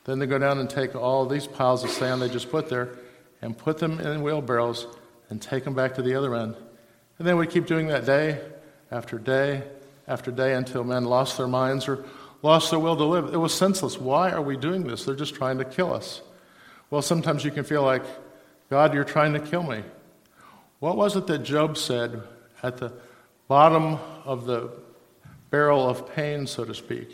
then 0.05 0.19
they 0.19 0.27
go 0.27 0.39
down 0.39 0.59
and 0.59 0.69
take 0.69 0.95
all 0.95 1.27
these 1.27 1.47
piles 1.47 1.85
of 1.85 1.91
sand 1.91 2.21
they 2.21 2.29
just 2.29 2.51
put 2.51 2.69
there 2.69 2.97
and 3.41 3.57
put 3.57 3.79
them 3.79 4.01
in 4.01 4.23
wheelbarrows 4.23 4.87
and 5.31 5.41
take 5.41 5.65
them 5.65 5.75
back 5.75 5.95
to 5.95 6.03
the 6.03 6.15
other 6.15 6.35
end. 6.35 6.57
And 7.19 7.27
then 7.27 7.37
we 7.37 7.47
keep 7.47 7.67
doing 7.67 7.89
that 7.89 8.05
day 8.05 8.41
after 8.91 9.19
day 9.19 9.63
after 10.09 10.31
day 10.31 10.55
until 10.55 10.85
men 10.85 11.05
lost 11.05 11.37
their 11.37 11.47
minds 11.47 11.89
or 11.89 12.05
lost 12.43 12.71
their 12.71 12.81
will 12.81 12.97
to 12.97 13.05
live. 13.05 13.33
It 13.33 13.37
was 13.37 13.55
senseless. 13.55 13.99
Why 13.99 14.31
are 14.31 14.43
we 14.43 14.57
doing 14.57 14.85
this? 14.85 15.05
They're 15.05 15.15
just 15.15 15.35
trying 15.35 15.59
to 15.59 15.65
kill 15.65 15.93
us. 15.93 16.23
Well, 16.91 17.03
sometimes 17.03 17.45
you 17.45 17.51
can 17.51 17.65
feel 17.65 17.83
like, 17.83 18.03
God, 18.69 18.93
you're 18.95 19.05
trying 19.05 19.33
to 19.35 19.41
kill 19.41 19.63
me. 19.63 19.83
What 20.81 20.97
was 20.97 21.17
it 21.17 21.27
that 21.29 21.39
Job 21.39 21.79
said 21.79 22.23
at 22.63 22.79
the 22.79 22.93
bottom 23.53 23.99
of 24.25 24.47
the 24.47 24.71
barrel 25.51 25.87
of 25.87 26.11
pain, 26.15 26.47
so 26.47 26.65
to 26.65 26.73
speak? 26.73 27.11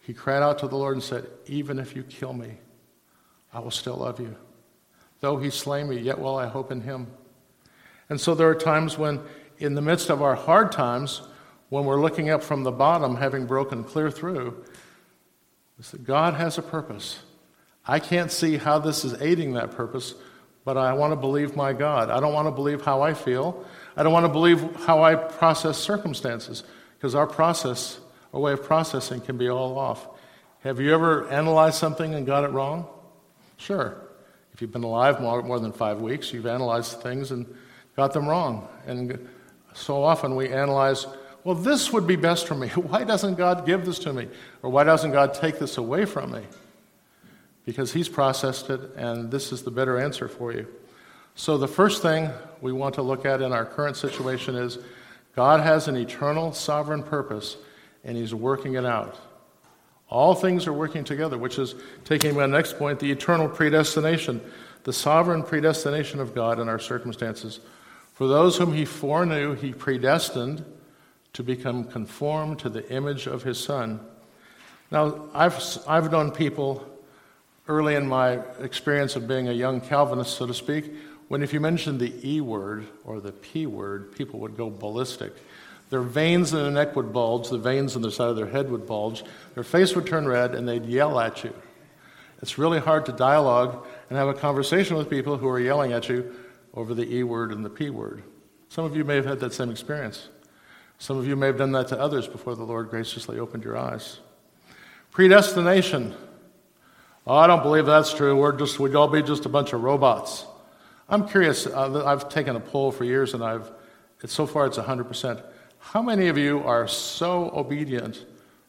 He 0.00 0.12
cried 0.12 0.42
out 0.42 0.58
to 0.58 0.68
the 0.68 0.76
Lord 0.76 0.94
and 0.94 1.02
said, 1.02 1.26
Even 1.46 1.78
if 1.78 1.96
you 1.96 2.02
kill 2.02 2.34
me, 2.34 2.58
I 3.50 3.60
will 3.60 3.70
still 3.70 3.96
love 3.96 4.20
you. 4.20 4.36
Though 5.20 5.38
he 5.38 5.48
slay 5.48 5.82
me, 5.82 5.96
yet 5.96 6.18
will 6.18 6.36
I 6.36 6.48
hope 6.48 6.70
in 6.70 6.82
him. 6.82 7.06
And 8.10 8.20
so 8.20 8.34
there 8.34 8.50
are 8.50 8.54
times 8.54 8.98
when, 8.98 9.22
in 9.56 9.74
the 9.74 9.80
midst 9.80 10.10
of 10.10 10.20
our 10.20 10.34
hard 10.34 10.70
times, 10.70 11.22
when 11.70 11.86
we're 11.86 11.98
looking 11.98 12.28
up 12.28 12.42
from 12.42 12.62
the 12.62 12.70
bottom, 12.70 13.16
having 13.16 13.46
broken 13.46 13.84
clear 13.84 14.10
through, 14.10 14.62
that 15.78 16.04
God 16.04 16.34
has 16.34 16.58
a 16.58 16.62
purpose. 16.62 17.20
I 17.86 18.00
can't 18.00 18.30
see 18.30 18.58
how 18.58 18.80
this 18.80 19.02
is 19.02 19.18
aiding 19.22 19.54
that 19.54 19.70
purpose, 19.70 20.14
but 20.66 20.76
I 20.76 20.92
want 20.92 21.12
to 21.12 21.16
believe 21.16 21.56
my 21.56 21.72
God. 21.72 22.10
I 22.10 22.20
don't 22.20 22.34
want 22.34 22.48
to 22.48 22.52
believe 22.52 22.82
how 22.82 23.00
I 23.00 23.14
feel. 23.14 23.64
I 23.96 24.02
don't 24.02 24.12
want 24.12 24.26
to 24.26 24.32
believe 24.32 24.60
how 24.86 25.02
I 25.02 25.14
process 25.14 25.78
circumstances, 25.78 26.64
because 26.96 27.14
our 27.14 27.26
process, 27.26 28.00
our 28.32 28.40
way 28.40 28.52
of 28.52 28.62
processing, 28.62 29.20
can 29.20 29.36
be 29.36 29.48
all 29.48 29.78
off. 29.78 30.08
Have 30.60 30.80
you 30.80 30.92
ever 30.94 31.28
analyzed 31.28 31.76
something 31.76 32.14
and 32.14 32.26
got 32.26 32.44
it 32.44 32.50
wrong? 32.50 32.86
Sure. 33.56 33.96
If 34.52 34.62
you've 34.62 34.72
been 34.72 34.84
alive 34.84 35.20
more, 35.20 35.42
more 35.42 35.60
than 35.60 35.72
five 35.72 36.00
weeks, 36.00 36.32
you've 36.32 36.46
analyzed 36.46 37.02
things 37.02 37.30
and 37.30 37.46
got 37.96 38.12
them 38.12 38.28
wrong. 38.28 38.68
And 38.86 39.28
so 39.74 40.02
often 40.02 40.36
we 40.36 40.48
analyze 40.48 41.06
well, 41.44 41.54
this 41.54 41.92
would 41.92 42.06
be 42.06 42.16
best 42.16 42.48
for 42.48 42.54
me. 42.54 42.68
Why 42.74 43.04
doesn't 43.04 43.34
God 43.34 43.66
give 43.66 43.84
this 43.84 43.98
to 44.00 44.12
me? 44.12 44.28
Or 44.62 44.70
why 44.70 44.84
doesn't 44.84 45.12
God 45.12 45.34
take 45.34 45.58
this 45.58 45.76
away 45.76 46.06
from 46.06 46.32
me? 46.32 46.42
Because 47.66 47.92
He's 47.92 48.08
processed 48.08 48.70
it, 48.70 48.80
and 48.96 49.30
this 49.30 49.52
is 49.52 49.62
the 49.62 49.70
better 49.70 49.98
answer 49.98 50.26
for 50.26 50.52
you. 50.52 50.66
So, 51.34 51.58
the 51.58 51.68
first 51.68 52.02
thing 52.02 52.30
we 52.60 52.72
want 52.72 52.94
to 52.94 53.02
look 53.02 53.26
at 53.26 53.42
in 53.42 53.52
our 53.52 53.64
current 53.64 53.96
situation 53.96 54.54
is 54.54 54.78
God 55.34 55.60
has 55.60 55.88
an 55.88 55.96
eternal 55.96 56.52
sovereign 56.52 57.02
purpose, 57.02 57.56
and 58.04 58.16
He's 58.16 58.34
working 58.34 58.74
it 58.74 58.86
out. 58.86 59.18
All 60.08 60.34
things 60.34 60.66
are 60.66 60.72
working 60.72 61.02
together, 61.02 61.36
which 61.36 61.58
is 61.58 61.74
taking 62.04 62.36
my 62.36 62.46
next 62.46 62.78
point 62.78 63.00
the 63.00 63.10
eternal 63.10 63.48
predestination, 63.48 64.40
the 64.84 64.92
sovereign 64.92 65.42
predestination 65.42 66.20
of 66.20 66.34
God 66.34 66.60
in 66.60 66.68
our 66.68 66.78
circumstances. 66.78 67.60
For 68.12 68.28
those 68.28 68.56
whom 68.56 68.72
He 68.72 68.84
foreknew, 68.84 69.54
He 69.54 69.72
predestined 69.72 70.64
to 71.34 71.42
become 71.42 71.84
conformed 71.84 72.60
to 72.60 72.68
the 72.68 72.88
image 72.90 73.26
of 73.26 73.42
his 73.42 73.62
son. 73.62 74.00
Now, 74.90 75.28
I've, 75.34 75.60
I've 75.86 76.10
known 76.10 76.30
people 76.30 76.88
early 77.68 77.96
in 77.96 78.06
my 78.06 78.34
experience 78.60 79.16
of 79.16 79.26
being 79.28 79.48
a 79.48 79.52
young 79.52 79.80
Calvinist, 79.80 80.36
so 80.36 80.46
to 80.46 80.54
speak, 80.54 80.92
when 81.28 81.42
if 81.42 81.52
you 81.52 81.60
mentioned 81.60 82.00
the 82.00 82.12
E 82.22 82.40
word 82.40 82.86
or 83.04 83.20
the 83.20 83.32
P 83.32 83.66
word, 83.66 84.14
people 84.14 84.40
would 84.40 84.56
go 84.56 84.70
ballistic. 84.70 85.32
Their 85.90 86.02
veins 86.02 86.52
in 86.52 86.62
their 86.62 86.70
neck 86.70 86.96
would 86.96 87.12
bulge, 87.12 87.50
the 87.50 87.58
veins 87.58 87.94
on 87.96 88.02
the 88.02 88.10
side 88.10 88.28
of 88.28 88.36
their 88.36 88.48
head 88.48 88.70
would 88.70 88.86
bulge, 88.86 89.24
their 89.54 89.64
face 89.64 89.94
would 89.94 90.06
turn 90.06 90.26
red, 90.26 90.54
and 90.54 90.68
they'd 90.68 90.86
yell 90.86 91.20
at 91.20 91.44
you. 91.44 91.54
It's 92.42 92.58
really 92.58 92.80
hard 92.80 93.06
to 93.06 93.12
dialogue 93.12 93.86
and 94.08 94.18
have 94.18 94.28
a 94.28 94.34
conversation 94.34 94.96
with 94.96 95.08
people 95.08 95.36
who 95.38 95.48
are 95.48 95.60
yelling 95.60 95.92
at 95.92 96.08
you 96.08 96.34
over 96.74 96.94
the 96.94 97.14
E 97.14 97.22
word 97.22 97.52
and 97.52 97.64
the 97.64 97.70
P 97.70 97.90
word. 97.90 98.22
Some 98.68 98.84
of 98.84 98.96
you 98.96 99.04
may 99.04 99.16
have 99.16 99.24
had 99.24 99.40
that 99.40 99.52
same 99.52 99.70
experience. 99.70 100.28
Some 100.98 101.16
of 101.16 101.26
you 101.26 101.36
may 101.36 101.46
have 101.46 101.58
done 101.58 101.72
that 101.72 101.88
to 101.88 101.98
others 101.98 102.26
before 102.26 102.54
the 102.54 102.64
Lord 102.64 102.90
graciously 102.90 103.38
opened 103.38 103.64
your 103.64 103.76
eyes. 103.76 104.18
Predestination. 105.10 106.14
Oh, 107.26 107.36
I 107.36 107.46
don't 107.46 107.62
believe 107.62 107.86
that's 107.86 108.12
true. 108.12 108.36
We're 108.36 108.52
just, 108.52 108.78
we'd 108.80 108.94
all 108.94 109.08
be 109.08 109.22
just 109.22 109.46
a 109.46 109.48
bunch 109.48 109.72
of 109.72 109.82
robots. 109.82 110.44
I'm 111.08 111.28
curious. 111.28 111.66
Uh, 111.66 112.04
I've 112.04 112.28
taken 112.28 112.56
a 112.56 112.60
poll 112.60 112.90
for 112.90 113.04
years, 113.04 113.34
and 113.34 113.44
I've, 113.44 113.70
so 114.26 114.46
far 114.46 114.66
it's 114.66 114.78
100%. 114.78 115.42
How 115.78 116.00
many 116.00 116.28
of 116.28 116.38
you 116.38 116.62
are 116.64 116.88
so 116.88 117.50
obedient, 117.54 118.24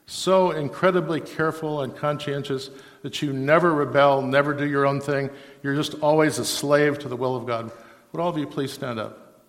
so 0.06 0.52
incredibly 0.52 1.21
careful 1.21 1.82
and 1.82 1.95
conscientious 1.95 2.69
that 3.04 3.21
you 3.21 3.32
never 3.32 3.74
rebel, 3.74 4.21
never 4.21 4.54
do 4.54 4.67
your 4.67 4.86
own 4.86 5.00
thing? 5.00 5.30
You're 5.63 5.76
just 5.76 5.95
always 5.95 6.39
a 6.39 6.45
slave 6.45 7.00
to 7.00 7.08
the 7.08 7.15
will 7.15 7.36
of 7.36 7.45
God. 7.45 7.71
Would 8.12 8.21
all 8.21 8.30
of 8.30 8.38
you 8.38 8.48
please 8.48 8.71
stand 8.71 9.00
up? 9.00 9.43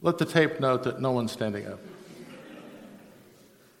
Let 0.00 0.18
the 0.18 0.24
tape 0.24 0.58
note 0.60 0.84
that 0.84 1.00
no 1.00 1.12
one's 1.12 1.32
standing 1.32 1.66
up. 1.66 1.80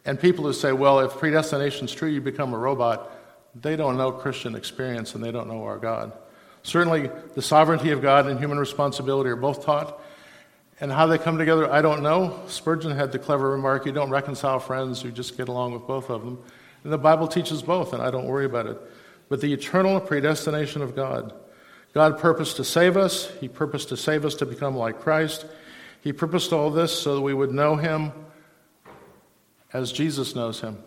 And 0.04 0.20
people 0.20 0.44
who 0.44 0.52
say, 0.52 0.72
well, 0.72 1.00
if 1.00 1.12
predestination 1.18 1.86
is 1.86 1.92
true, 1.92 2.08
you 2.08 2.20
become 2.20 2.54
a 2.54 2.58
robot, 2.58 3.10
they 3.54 3.76
don't 3.76 3.96
know 3.96 4.12
Christian 4.12 4.54
experience 4.54 5.14
and 5.14 5.24
they 5.24 5.32
don't 5.32 5.48
know 5.48 5.64
our 5.64 5.78
God. 5.78 6.12
Certainly, 6.66 7.10
the 7.36 7.42
sovereignty 7.42 7.92
of 7.92 8.02
God 8.02 8.26
and 8.26 8.40
human 8.40 8.58
responsibility 8.58 9.30
are 9.30 9.36
both 9.36 9.64
taught. 9.64 10.02
And 10.80 10.90
how 10.90 11.06
they 11.06 11.16
come 11.16 11.38
together, 11.38 11.72
I 11.72 11.80
don't 11.80 12.02
know. 12.02 12.42
Spurgeon 12.48 12.90
had 12.90 13.12
the 13.12 13.20
clever 13.20 13.52
remark 13.52 13.86
you 13.86 13.92
don't 13.92 14.10
reconcile 14.10 14.58
friends, 14.58 15.04
you 15.04 15.12
just 15.12 15.36
get 15.36 15.46
along 15.46 15.74
with 15.74 15.86
both 15.86 16.10
of 16.10 16.24
them. 16.24 16.42
And 16.82 16.92
the 16.92 16.98
Bible 16.98 17.28
teaches 17.28 17.62
both, 17.62 17.92
and 17.92 18.02
I 18.02 18.10
don't 18.10 18.26
worry 18.26 18.46
about 18.46 18.66
it. 18.66 18.78
But 19.28 19.40
the 19.40 19.52
eternal 19.52 20.00
predestination 20.00 20.82
of 20.82 20.96
God. 20.96 21.32
God 21.94 22.18
purposed 22.18 22.56
to 22.56 22.64
save 22.64 22.96
us, 22.96 23.30
He 23.40 23.46
purposed 23.46 23.90
to 23.90 23.96
save 23.96 24.24
us 24.24 24.34
to 24.34 24.44
become 24.44 24.76
like 24.76 24.98
Christ. 24.98 25.46
He 26.00 26.12
purposed 26.12 26.52
all 26.52 26.70
this 26.72 26.92
so 26.92 27.14
that 27.14 27.22
we 27.22 27.32
would 27.32 27.52
know 27.52 27.76
Him 27.76 28.10
as 29.72 29.92
Jesus 29.92 30.34
knows 30.34 30.60
Him. 30.60 30.82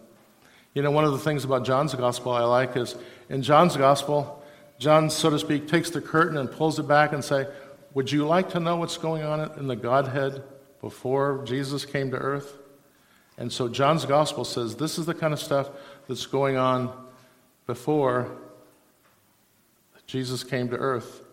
You 0.73 0.81
know, 0.81 0.91
one 0.91 1.05
of 1.05 1.13
the 1.13 1.19
things 1.19 1.45
about 1.45 1.63
John's 1.63 1.95
gospel 1.95 2.33
I 2.33 2.43
like 2.43 2.75
is 2.75 2.95
in 3.29 3.43
John's 3.43 3.77
gospel, 3.77 4.38
John, 4.79 5.09
so 5.09 5.29
to 5.29 5.37
speak, 5.37 5.67
takes 5.67 5.89
the 5.89 6.01
curtain 6.01 6.37
and 6.37 6.49
pulls 6.49 6.79
it 6.79 6.87
back 6.87 7.11
and 7.11 7.23
say, 7.23 7.47
would 7.93 8.11
you 8.11 8.25
like 8.25 8.51
to 8.51 8.59
know 8.59 8.77
what's 8.77 8.97
going 8.97 9.23
on 9.23 9.51
in 9.59 9.67
the 9.67 9.75
Godhead 9.75 10.41
before 10.81 11.43
Jesus 11.45 11.85
came 11.85 12.11
to 12.11 12.17
earth? 12.17 12.57
And 13.37 13.51
so 13.51 13.67
John's 13.67 14.05
gospel 14.05 14.45
says 14.45 14.75
this 14.75 14.97
is 14.97 15.05
the 15.05 15.13
kind 15.13 15.33
of 15.33 15.39
stuff 15.39 15.69
that's 16.07 16.25
going 16.25 16.55
on 16.55 16.91
before 17.67 18.31
Jesus 20.07 20.43
came 20.43 20.69
to 20.69 20.77
earth. 20.77 21.23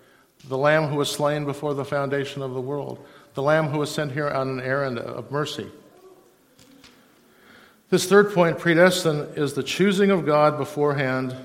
The 0.48 0.58
Lamb 0.58 0.88
who 0.88 0.96
was 0.96 1.10
slain 1.10 1.44
before 1.44 1.74
the 1.74 1.84
foundation 1.84 2.42
of 2.42 2.52
the 2.52 2.60
world, 2.60 3.04
the 3.34 3.42
Lamb 3.42 3.68
who 3.68 3.78
was 3.78 3.90
sent 3.90 4.12
here 4.12 4.28
on 4.28 4.48
an 4.48 4.60
errand 4.60 4.98
of 4.98 5.30
mercy. 5.30 5.68
This 7.90 8.06
third 8.06 8.32
point, 8.32 8.58
predestined, 8.58 9.38
is 9.38 9.54
the 9.54 9.62
choosing 9.62 10.10
of 10.10 10.26
God 10.26 10.58
beforehand 10.58 11.36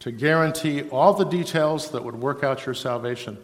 to 0.00 0.10
guarantee 0.10 0.82
all 0.88 1.14
the 1.14 1.24
details 1.24 1.90
that 1.90 2.04
would 2.04 2.16
work 2.16 2.42
out 2.42 2.66
your 2.66 2.74
salvation. 2.74 3.38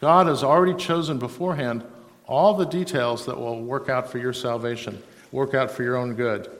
God 0.00 0.26
has 0.26 0.44
already 0.44 0.74
chosen 0.74 1.18
beforehand 1.18 1.84
all 2.26 2.54
the 2.54 2.64
details 2.64 3.26
that 3.26 3.38
will 3.38 3.62
work 3.62 3.88
out 3.88 4.10
for 4.10 4.18
your 4.18 4.32
salvation, 4.32 5.02
work 5.30 5.54
out 5.54 5.70
for 5.70 5.82
your 5.82 5.96
own 5.96 6.14
good. 6.14 6.50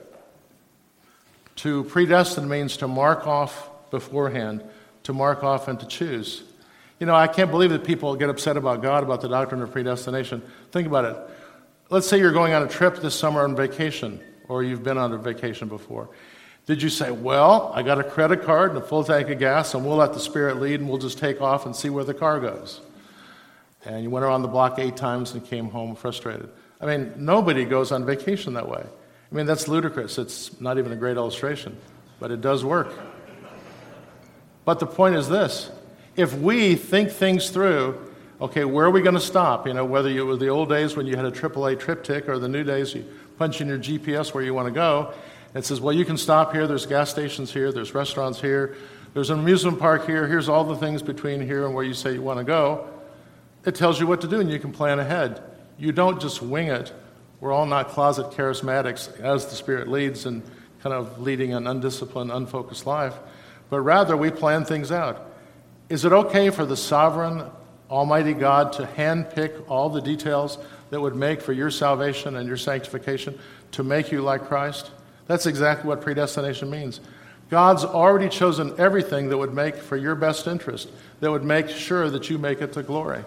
To 1.57 1.83
predestine 1.85 2.47
means 2.47 2.77
to 2.77 2.87
mark 2.87 3.27
off 3.27 3.69
beforehand, 3.91 4.63
to 5.03 5.13
mark 5.13 5.43
off 5.43 5.67
and 5.67 5.79
to 5.79 5.85
choose. 5.85 6.43
You 6.99 7.05
know, 7.05 7.15
I 7.15 7.27
can't 7.27 7.51
believe 7.51 7.71
that 7.71 7.83
people 7.83 8.15
get 8.15 8.29
upset 8.29 8.57
about 8.57 8.81
God, 8.81 9.03
about 9.03 9.21
the 9.21 9.27
doctrine 9.27 9.61
of 9.61 9.71
predestination. 9.71 10.41
Think 10.71 10.87
about 10.87 11.05
it. 11.05 11.17
Let's 11.89 12.07
say 12.07 12.17
you're 12.19 12.31
going 12.31 12.53
on 12.53 12.63
a 12.63 12.67
trip 12.67 12.97
this 12.97 13.15
summer 13.15 13.43
on 13.43 13.55
vacation, 13.55 14.21
or 14.47 14.63
you've 14.63 14.83
been 14.83 14.97
on 14.97 15.11
a 15.13 15.17
vacation 15.17 15.67
before. 15.67 16.09
Did 16.65 16.81
you 16.81 16.89
say, 16.89 17.11
Well, 17.11 17.71
I 17.73 17.83
got 17.83 17.99
a 17.99 18.03
credit 18.03 18.43
card 18.43 18.71
and 18.71 18.79
a 18.79 18.85
full 18.85 19.03
tank 19.03 19.29
of 19.29 19.39
gas, 19.39 19.73
and 19.73 19.85
we'll 19.85 19.97
let 19.97 20.13
the 20.13 20.19
Spirit 20.19 20.59
lead, 20.59 20.79
and 20.79 20.89
we'll 20.89 20.97
just 20.97 21.17
take 21.17 21.41
off 21.41 21.65
and 21.65 21.75
see 21.75 21.89
where 21.89 22.03
the 22.03 22.13
car 22.13 22.39
goes? 22.39 22.81
and 23.85 24.03
you 24.03 24.09
went 24.09 24.25
around 24.25 24.41
the 24.41 24.47
block 24.47 24.79
eight 24.79 24.97
times 24.97 25.33
and 25.33 25.45
came 25.45 25.69
home 25.69 25.95
frustrated. 25.95 26.49
I 26.81 26.85
mean, 26.85 27.13
nobody 27.17 27.65
goes 27.65 27.91
on 27.91 28.05
vacation 28.05 28.55
that 28.55 28.67
way. 28.67 28.83
I 28.83 29.35
mean, 29.35 29.45
that's 29.45 29.67
ludicrous. 29.67 30.17
It's 30.17 30.59
not 30.59 30.77
even 30.77 30.91
a 30.91 30.95
great 30.95 31.17
illustration, 31.17 31.77
but 32.19 32.31
it 32.31 32.41
does 32.41 32.65
work. 32.65 32.91
But 34.65 34.79
the 34.79 34.87
point 34.87 35.15
is 35.15 35.29
this 35.29 35.69
if 36.15 36.33
we 36.33 36.75
think 36.75 37.11
things 37.11 37.49
through, 37.49 38.13
okay, 38.41 38.65
where 38.65 38.85
are 38.85 38.91
we 38.91 39.01
going 39.01 39.15
to 39.15 39.21
stop? 39.21 39.67
You 39.67 39.73
know, 39.73 39.85
whether 39.85 40.09
it 40.09 40.21
was 40.21 40.39
the 40.39 40.47
old 40.47 40.69
days 40.69 40.95
when 40.95 41.05
you 41.05 41.15
had 41.15 41.25
a 41.25 41.31
AAA 41.31 41.77
TripTik 41.77 42.27
or 42.27 42.39
the 42.39 42.49
new 42.49 42.63
days 42.63 42.93
you 42.95 43.05
punch 43.37 43.61
in 43.61 43.67
your 43.67 43.77
GPS 43.77 44.33
where 44.33 44.43
you 44.43 44.53
want 44.53 44.67
to 44.67 44.73
go, 44.73 45.13
it 45.55 45.65
says, 45.65 45.79
well, 45.79 45.95
you 45.95 46.05
can 46.05 46.17
stop 46.17 46.51
here, 46.53 46.67
there's 46.67 46.85
gas 46.85 47.09
stations 47.09 47.51
here, 47.51 47.71
there's 47.71 47.95
restaurants 47.95 48.41
here, 48.41 48.75
there's 49.13 49.29
an 49.29 49.39
amusement 49.39 49.79
park 49.79 50.05
here, 50.05 50.27
here's 50.27 50.49
all 50.49 50.65
the 50.65 50.75
things 50.75 51.01
between 51.01 51.39
here 51.41 51.65
and 51.65 51.73
where 51.73 51.85
you 51.85 51.93
say 51.93 52.13
you 52.13 52.21
want 52.21 52.39
to 52.39 52.43
go. 52.43 52.87
It 53.65 53.73
tells 53.73 53.99
you 53.99 54.05
what 54.05 54.21
to 54.21 54.27
do 54.27 54.41
and 54.41 54.51
you 54.51 54.59
can 54.59 54.73
plan 54.73 54.99
ahead. 54.99 55.41
You 55.77 55.93
don't 55.93 56.21
just 56.21 56.41
wing 56.41 56.67
it. 56.67 56.91
We're 57.39 57.53
all 57.53 57.65
not 57.65 57.89
closet 57.89 58.31
charismatics 58.31 59.19
as 59.21 59.45
the 59.45 59.55
Spirit 59.55 59.87
leads 59.87 60.25
and 60.25 60.43
kind 60.81 60.93
of 60.93 61.21
leading 61.21 61.53
an 61.53 61.67
undisciplined, 61.67 62.31
unfocused 62.31 62.85
life, 62.85 63.15
but 63.69 63.79
rather 63.79 64.15
we 64.17 64.31
plan 64.31 64.65
things 64.65 64.91
out. 64.91 65.31
Is 65.87 66.03
it 66.03 66.11
okay 66.11 66.49
for 66.49 66.65
the 66.65 66.77
sovereign, 66.77 67.49
Almighty 67.89 68.33
God 68.33 68.73
to 68.73 68.83
handpick 68.83 69.69
all 69.69 69.89
the 69.89 70.01
details 70.01 70.57
that 70.89 70.99
would 70.99 71.15
make 71.15 71.41
for 71.41 71.53
your 71.53 71.71
salvation 71.71 72.35
and 72.35 72.47
your 72.47 72.57
sanctification 72.57 73.39
to 73.71 73.83
make 73.83 74.11
you 74.11 74.21
like 74.21 74.47
Christ? 74.47 74.91
That's 75.27 75.45
exactly 75.45 75.87
what 75.87 76.01
predestination 76.01 76.69
means. 76.69 76.99
God's 77.49 77.83
already 77.83 78.29
chosen 78.29 78.73
everything 78.77 79.29
that 79.29 79.37
would 79.37 79.53
make 79.53 79.75
for 79.75 79.97
your 79.97 80.15
best 80.15 80.47
interest, 80.47 80.89
that 81.19 81.31
would 81.31 81.43
make 81.43 81.69
sure 81.69 82.09
that 82.09 82.29
you 82.29 82.37
make 82.37 82.61
it 82.61 82.73
to 82.73 82.83
glory. 82.83 83.23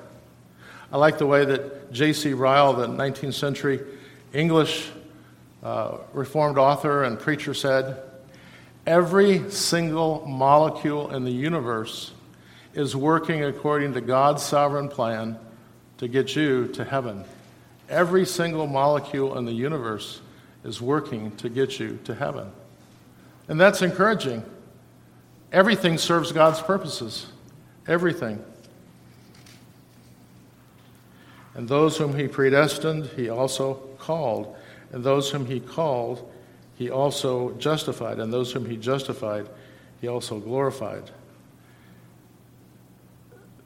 I 0.90 0.96
like 0.96 1.18
the 1.18 1.26
way 1.26 1.44
that 1.44 1.92
J.C. 1.92 2.32
Ryle, 2.32 2.72
the 2.72 2.86
19th 2.86 3.34
century 3.34 3.80
English 4.32 4.90
uh, 5.62 5.98
Reformed 6.12 6.58
author 6.58 7.04
and 7.04 7.18
preacher, 7.18 7.54
said 7.54 8.02
Every 8.86 9.50
single 9.50 10.24
molecule 10.26 11.14
in 11.14 11.24
the 11.24 11.30
universe 11.30 12.12
is 12.72 12.96
working 12.96 13.44
according 13.44 13.92
to 13.94 14.00
God's 14.00 14.42
sovereign 14.42 14.88
plan 14.88 15.38
to 15.98 16.08
get 16.08 16.34
you 16.34 16.68
to 16.68 16.84
heaven. 16.84 17.24
Every 17.88 18.24
single 18.24 18.66
molecule 18.66 19.36
in 19.36 19.44
the 19.44 19.52
universe 19.52 20.22
is 20.68 20.80
working 20.82 21.34
to 21.36 21.48
get 21.48 21.80
you 21.80 21.98
to 22.04 22.14
heaven. 22.14 22.52
And 23.48 23.58
that's 23.58 23.80
encouraging. 23.80 24.44
Everything 25.50 25.96
serves 25.96 26.30
God's 26.30 26.60
purposes. 26.60 27.26
Everything. 27.86 28.44
And 31.54 31.66
those 31.66 31.96
whom 31.96 32.14
he 32.14 32.28
predestined, 32.28 33.06
he 33.16 33.30
also 33.30 33.74
called. 33.98 34.54
And 34.92 35.02
those 35.02 35.30
whom 35.30 35.46
he 35.46 35.58
called, 35.58 36.30
he 36.76 36.90
also 36.90 37.52
justified. 37.54 38.20
And 38.20 38.30
those 38.30 38.52
whom 38.52 38.68
he 38.68 38.76
justified, 38.76 39.48
he 40.02 40.06
also 40.06 40.38
glorified. 40.38 41.10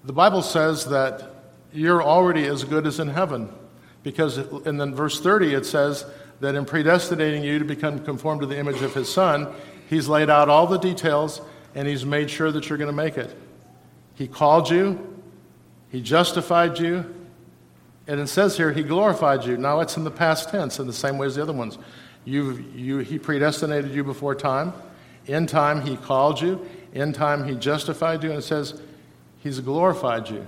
The 0.05 0.13
Bible 0.13 0.43
says 0.43 0.87
that 0.87 1.35
you're 1.73 2.03
already 2.03 2.47
as 2.47 2.63
good 2.63 2.87
as 2.87 3.01
in 3.01 3.09
heaven. 3.09 3.53
Because 4.05 4.39
in 4.39 4.95
verse 4.95 5.21
30 5.21 5.55
it 5.55 5.67
says 5.67 6.05
that 6.43 6.57
in 6.57 6.65
predestinating 6.65 7.45
you 7.45 7.61
to 7.61 7.65
become 7.65 8.05
conformed 8.05 8.41
to 8.41 8.49
the 8.49 8.59
image 8.59 8.83
of 8.83 8.93
his 8.93 9.09
son, 9.09 9.47
he's 9.89 10.09
laid 10.09 10.29
out 10.29 10.49
all 10.49 10.67
the 10.67 10.77
details 10.77 11.41
and 11.77 11.87
he's 11.87 12.05
made 12.05 12.29
sure 12.29 12.51
that 12.51 12.69
you're 12.69 12.79
going 12.79 12.91
to 12.91 12.93
make 12.93 13.17
it. 13.17 13.33
He 14.17 14.27
called 14.27 14.69
you, 14.69 15.23
he 15.91 16.03
justified 16.03 16.81
you, 16.81 17.15
and 18.09 18.19
it 18.19 18.27
says 18.27 18.57
here, 18.57 18.73
He 18.73 18.83
glorified 18.83 19.45
you. 19.45 19.57
Now 19.57 19.79
it's 19.81 19.97
in 19.97 20.03
the 20.03 20.11
past 20.11 20.51
tense 20.51 20.81
in 20.81 20.89
the 20.89 20.93
same 20.93 21.17
way 21.17 21.29
as 21.29 21.37
the 21.37 21.43
other 21.43 21.53
ones. 21.53 21.79
You, 22.25 22.65
you, 22.75 22.99
he 22.99 23.21
predestinated 23.21 23.95
you 23.95 24.03
before 24.03 24.35
time. 24.35 24.73
In 25.27 25.47
time, 25.47 25.83
He 25.83 25.97
called 25.97 26.41
you. 26.41 26.69
In 26.93 27.13
time, 27.13 27.47
He 27.47 27.55
justified 27.55 28.25
you. 28.25 28.31
And 28.31 28.41
it 28.41 28.43
says, 28.43 28.83
He's 29.39 29.61
glorified 29.61 30.29
you. 30.29 30.45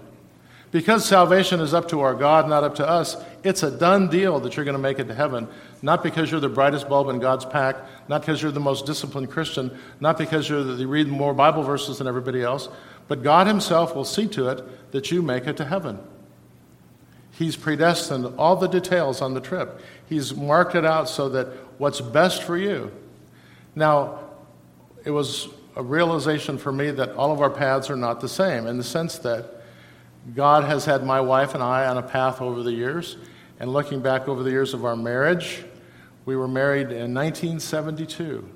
Because 0.73 1.05
salvation 1.05 1.61
is 1.61 1.73
up 1.73 1.87
to 1.91 2.01
our 2.01 2.15
God, 2.15 2.49
not 2.49 2.65
up 2.65 2.75
to 2.77 2.89
us, 2.89 3.17
it's 3.45 3.63
a 3.63 3.71
done 3.71 4.09
deal 4.09 4.41
that 4.41 4.57
you're 4.57 4.65
going 4.65 4.77
to 4.77 4.83
make 4.83 4.99
it 4.99 5.07
to 5.09 5.15
heaven. 5.15 5.47
Not 5.83 6.03
because 6.03 6.31
you're 6.31 6.41
the 6.41 6.49
brightest 6.49 6.89
bulb 6.89 7.11
in 7.11 7.19
God's 7.21 7.45
pack, 7.45 7.77
not 8.09 8.23
because 8.23 8.43
you're 8.43 8.51
the 8.51 8.59
most 8.59 8.87
disciplined 8.87 9.31
Christian, 9.31 9.79
not 10.01 10.17
because 10.17 10.49
you're 10.49 10.65
the, 10.65 10.75
you 10.75 10.89
read 10.89 11.09
more 11.09 11.35
Bible 11.35 11.63
verses 11.63 11.99
than 11.99 12.09
everybody 12.09 12.43
else, 12.43 12.69
but 13.07 13.23
God 13.23 13.47
Himself 13.47 13.95
will 13.95 14.07
see 14.07 14.27
to 14.29 14.49
it 14.49 14.93
that 14.93 15.11
you 15.11 15.21
make 15.21 15.47
it 15.47 15.59
to 15.59 15.65
heaven. 15.67 15.99
He's 17.33 17.55
predestined 17.55 18.27
all 18.39 18.57
the 18.57 18.69
details 18.69 19.21
on 19.21 19.35
the 19.35 19.41
trip. 19.41 19.81
He's 20.09 20.35
marked 20.35 20.75
it 20.75 20.87
out 20.87 21.09
so 21.09 21.29
that 21.31 21.49
what's 21.79 22.01
best 22.01 22.45
for 22.45 22.57
you. 22.57 22.93
Now, 23.75 24.21
it 25.05 25.11
was 25.11 25.49
a 25.77 25.83
realization 25.83 26.57
for 26.57 26.73
me 26.73 26.93
that 26.93 27.11
all 27.17 27.31
of 27.33 27.43
our 27.43 27.51
paths 27.51 27.91
are 27.91 27.97
not 27.97 28.21
the 28.21 28.29
same 28.29 28.67
in 28.67 28.79
the 28.79 28.85
sense 28.85 29.19
that 29.19 29.47
God 30.35 30.65
has 30.65 30.85
had 30.87 31.05
my 31.05 31.21
wife 31.21 31.55
and 31.55 31.63
I 31.63 31.87
on 31.87 31.99
a 31.99 32.03
path 32.03 32.41
over 32.41 32.63
the 32.63 32.73
years. 32.73 33.17
And 33.61 33.73
looking 33.73 34.01
back 34.01 34.29
over 34.29 34.43
the 34.43 34.51
years 34.51 34.75
of 34.75 34.85
our 34.85 34.97
marriage, 34.97 35.65
we 36.25 36.37
were 36.37 36.49
married 36.49 36.89
in 36.89 37.15
1972. 37.15 38.49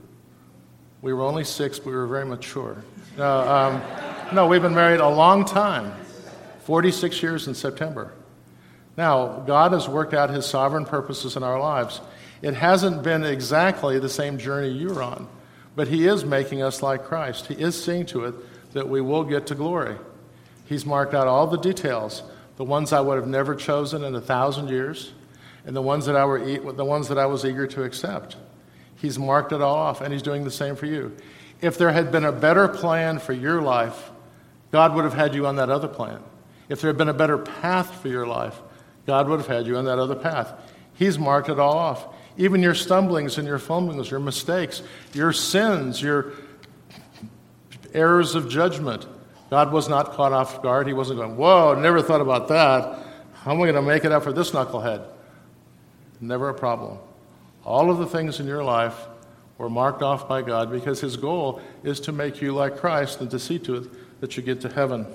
We 1.00 1.12
were 1.12 1.22
only 1.22 1.44
six, 1.44 1.78
but 1.78 1.86
we 1.86 1.92
were 1.92 2.06
very 2.06 2.26
mature. 2.26 2.82
No, 3.16 3.48
um, 3.48 3.82
no, 4.34 4.46
we've 4.46 4.62
been 4.62 4.74
married 4.74 5.00
a 5.00 5.08
long 5.08 5.44
time 5.44 5.92
46 6.60 7.22
years 7.22 7.46
in 7.46 7.54
September. 7.54 8.12
Now, 8.96 9.40
God 9.46 9.72
has 9.72 9.88
worked 9.88 10.12
out 10.12 10.30
his 10.30 10.44
sovereign 10.44 10.84
purposes 10.84 11.36
in 11.36 11.44
our 11.44 11.60
lives. 11.60 12.00
It 12.42 12.54
hasn't 12.54 13.02
been 13.02 13.24
exactly 13.24 13.98
the 13.98 14.08
same 14.08 14.38
journey 14.38 14.70
you're 14.70 15.02
on, 15.02 15.28
but 15.76 15.88
he 15.88 16.06
is 16.06 16.24
making 16.24 16.62
us 16.62 16.82
like 16.82 17.04
Christ. 17.04 17.46
He 17.46 17.54
is 17.54 17.80
seeing 17.82 18.06
to 18.06 18.24
it 18.24 18.34
that 18.72 18.88
we 18.88 19.00
will 19.00 19.24
get 19.24 19.46
to 19.48 19.54
glory. 19.54 19.96
He's 20.66 20.84
marked 20.84 21.14
out 21.14 21.26
all 21.26 21.46
the 21.46 21.58
details, 21.58 22.22
the 22.58 22.64
ones 22.64 22.92
I 22.92 23.00
would 23.00 23.16
have 23.16 23.28
never 23.28 23.54
chosen 23.54 24.02
in 24.02 24.16
a 24.16 24.20
thousand 24.20 24.68
years, 24.68 25.12
and 25.64 25.76
the 25.76 25.80
ones 25.80 26.06
that 26.06 26.16
I 26.16 26.24
were 26.24 26.40
the 26.72 26.84
ones 26.84 27.06
that 27.06 27.16
I 27.16 27.26
was 27.26 27.44
eager 27.44 27.68
to 27.68 27.84
accept. 27.84 28.36
He's 28.96 29.16
marked 29.16 29.52
it 29.52 29.62
all 29.62 29.76
off, 29.76 30.00
and 30.00 30.12
he's 30.12 30.22
doing 30.22 30.42
the 30.42 30.50
same 30.50 30.74
for 30.74 30.86
you. 30.86 31.16
If 31.60 31.78
there 31.78 31.92
had 31.92 32.10
been 32.10 32.24
a 32.24 32.32
better 32.32 32.66
plan 32.66 33.20
for 33.20 33.32
your 33.32 33.62
life, 33.62 34.10
God 34.72 34.96
would 34.96 35.04
have 35.04 35.14
had 35.14 35.36
you 35.36 35.46
on 35.46 35.54
that 35.56 35.70
other 35.70 35.86
plan. 35.86 36.20
If 36.68 36.80
there 36.80 36.88
had 36.88 36.98
been 36.98 37.08
a 37.08 37.14
better 37.14 37.38
path 37.38 38.02
for 38.02 38.08
your 38.08 38.26
life, 38.26 38.60
God 39.06 39.28
would 39.28 39.38
have 39.38 39.46
had 39.46 39.68
you 39.68 39.76
on 39.76 39.84
that 39.84 40.00
other 40.00 40.16
path. 40.16 40.52
He's 40.94 41.16
marked 41.16 41.48
it 41.48 41.60
all 41.60 41.78
off. 41.78 42.08
Even 42.36 42.60
your 42.60 42.74
stumblings 42.74 43.38
and 43.38 43.46
your 43.46 43.60
fumblings, 43.60 44.10
your 44.10 44.18
mistakes, 44.18 44.82
your 45.14 45.32
sins, 45.32 46.02
your 46.02 46.32
errors 47.94 48.34
of 48.34 48.48
judgment. 48.48 49.06
God 49.50 49.72
was 49.72 49.88
not 49.88 50.12
caught 50.12 50.32
off 50.32 50.62
guard. 50.62 50.86
He 50.86 50.92
wasn't 50.92 51.20
going, 51.20 51.36
Whoa, 51.36 51.74
never 51.74 52.02
thought 52.02 52.20
about 52.20 52.48
that. 52.48 52.98
How 53.32 53.52
am 53.52 53.58
I 53.58 53.64
going 53.64 53.74
to 53.74 53.82
make 53.82 54.04
it 54.04 54.12
up 54.12 54.24
for 54.24 54.32
this 54.32 54.50
knucklehead? 54.50 55.06
Never 56.20 56.48
a 56.48 56.54
problem. 56.54 56.98
All 57.64 57.90
of 57.90 57.98
the 57.98 58.06
things 58.06 58.40
in 58.40 58.46
your 58.46 58.64
life 58.64 59.06
were 59.56 59.70
marked 59.70 60.02
off 60.02 60.28
by 60.28 60.42
God 60.42 60.70
because 60.70 61.00
His 61.00 61.16
goal 61.16 61.60
is 61.82 62.00
to 62.00 62.12
make 62.12 62.40
you 62.40 62.52
like 62.52 62.76
Christ 62.76 63.20
and 63.20 63.30
to 63.30 63.38
see 63.38 63.58
to 63.60 63.76
it 63.76 64.20
that 64.20 64.36
you 64.36 64.42
get 64.42 64.60
to 64.62 64.68
heaven. 64.68 65.06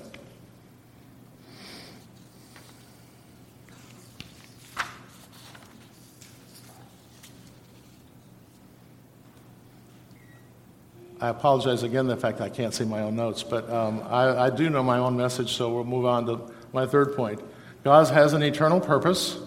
I 11.22 11.30
apologize 11.30 11.84
again 11.84 12.08
the 12.08 12.18
fact 12.18 12.42
I 12.42 12.50
can't 12.50 12.74
see 12.74 12.86
my 12.86 13.02
own 13.02 13.16
notes, 13.16 13.44
but 13.44 13.70
um, 13.70 14.02
I, 14.06 14.46
I 14.46 14.50
do 14.50 14.70
know 14.70 14.84
my 14.84 14.98
own 14.98 15.16
message, 15.16 15.54
so 15.54 15.74
we'll 15.74 15.84
move 15.84 16.06
on 16.06 16.26
to 16.26 16.42
my 16.74 16.86
third 16.86 17.16
point. 17.16 17.42
God 17.84 18.08
has 18.10 18.34
an 18.34 18.44
eternal 18.44 18.80
purpose, 18.80 19.38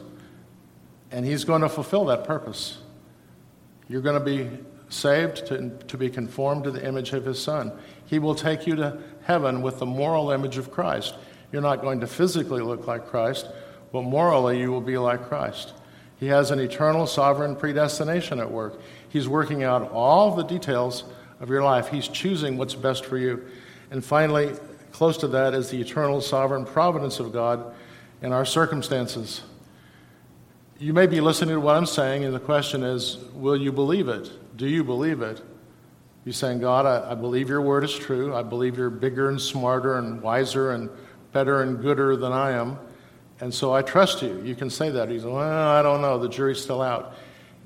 and 1.10 1.24
He's 1.24 1.44
going 1.44 1.62
to 1.62 1.68
fulfill 1.68 2.06
that 2.06 2.24
purpose. 2.24 2.78
You're 3.88 4.00
going 4.00 4.18
to 4.18 4.24
be 4.24 4.50
saved 4.88 5.46
to, 5.46 5.70
to 5.70 5.96
be 5.96 6.08
conformed 6.08 6.64
to 6.64 6.70
the 6.70 6.86
image 6.86 7.12
of 7.12 7.24
His 7.24 7.42
Son. 7.42 7.72
He 8.06 8.18
will 8.18 8.34
take 8.34 8.66
you 8.66 8.76
to 8.76 8.98
heaven 9.24 9.62
with 9.62 9.78
the 9.78 9.86
moral 9.86 10.30
image 10.30 10.58
of 10.58 10.70
Christ. 10.70 11.14
You're 11.52 11.62
not 11.62 11.82
going 11.82 12.00
to 12.00 12.06
physically 12.06 12.62
look 12.62 12.86
like 12.86 13.06
Christ, 13.06 13.48
but 13.92 14.02
morally 14.02 14.60
you 14.60 14.70
will 14.70 14.80
be 14.80 14.98
like 14.98 15.28
Christ. 15.28 15.74
He 16.18 16.26
has 16.26 16.50
an 16.50 16.58
eternal 16.58 17.06
sovereign 17.06 17.56
predestination 17.56 18.40
at 18.40 18.50
work. 18.50 18.80
He's 19.08 19.28
working 19.28 19.62
out 19.62 19.90
all 19.90 20.34
the 20.34 20.44
details 20.44 21.04
of 21.40 21.50
your 21.50 21.62
life. 21.62 21.88
He's 21.88 22.08
choosing 22.08 22.56
what's 22.56 22.74
best 22.74 23.04
for 23.04 23.18
you. 23.18 23.46
And 23.90 24.04
finally, 24.04 24.52
close 24.92 25.16
to 25.18 25.28
that 25.28 25.54
is 25.54 25.70
the 25.70 25.80
eternal 25.80 26.20
sovereign 26.20 26.64
providence 26.64 27.20
of 27.20 27.32
God 27.32 27.74
in 28.22 28.32
our 28.32 28.44
circumstances. 28.44 29.42
You 30.78 30.92
may 30.92 31.06
be 31.06 31.20
listening 31.20 31.54
to 31.54 31.60
what 31.60 31.76
I'm 31.76 31.86
saying, 31.86 32.24
and 32.24 32.34
the 32.34 32.40
question 32.40 32.82
is 32.82 33.18
will 33.34 33.56
you 33.56 33.72
believe 33.72 34.08
it? 34.08 34.30
Do 34.56 34.66
you 34.66 34.84
believe 34.84 35.22
it? 35.22 35.42
You're 36.24 36.32
saying, 36.32 36.58
God, 36.58 36.86
I, 36.86 37.12
I 37.12 37.14
believe 37.14 37.48
your 37.48 37.60
word 37.60 37.84
is 37.84 37.94
true. 37.94 38.34
I 38.34 38.42
believe 38.42 38.76
you're 38.76 38.90
bigger 38.90 39.28
and 39.28 39.40
smarter 39.40 39.96
and 39.96 40.20
wiser 40.20 40.72
and 40.72 40.90
better 41.32 41.62
and 41.62 41.80
gooder 41.80 42.16
than 42.16 42.32
I 42.32 42.50
am. 42.52 42.78
And 43.40 43.54
so 43.54 43.72
I 43.72 43.82
trust 43.82 44.22
you. 44.22 44.42
You 44.42 44.54
can 44.54 44.68
say 44.68 44.90
that. 44.90 45.08
He's, 45.08 45.24
well, 45.24 45.36
I 45.36 45.82
don't 45.82 46.00
know. 46.00 46.18
The 46.18 46.28
jury's 46.28 46.60
still 46.60 46.82
out. 46.82 47.14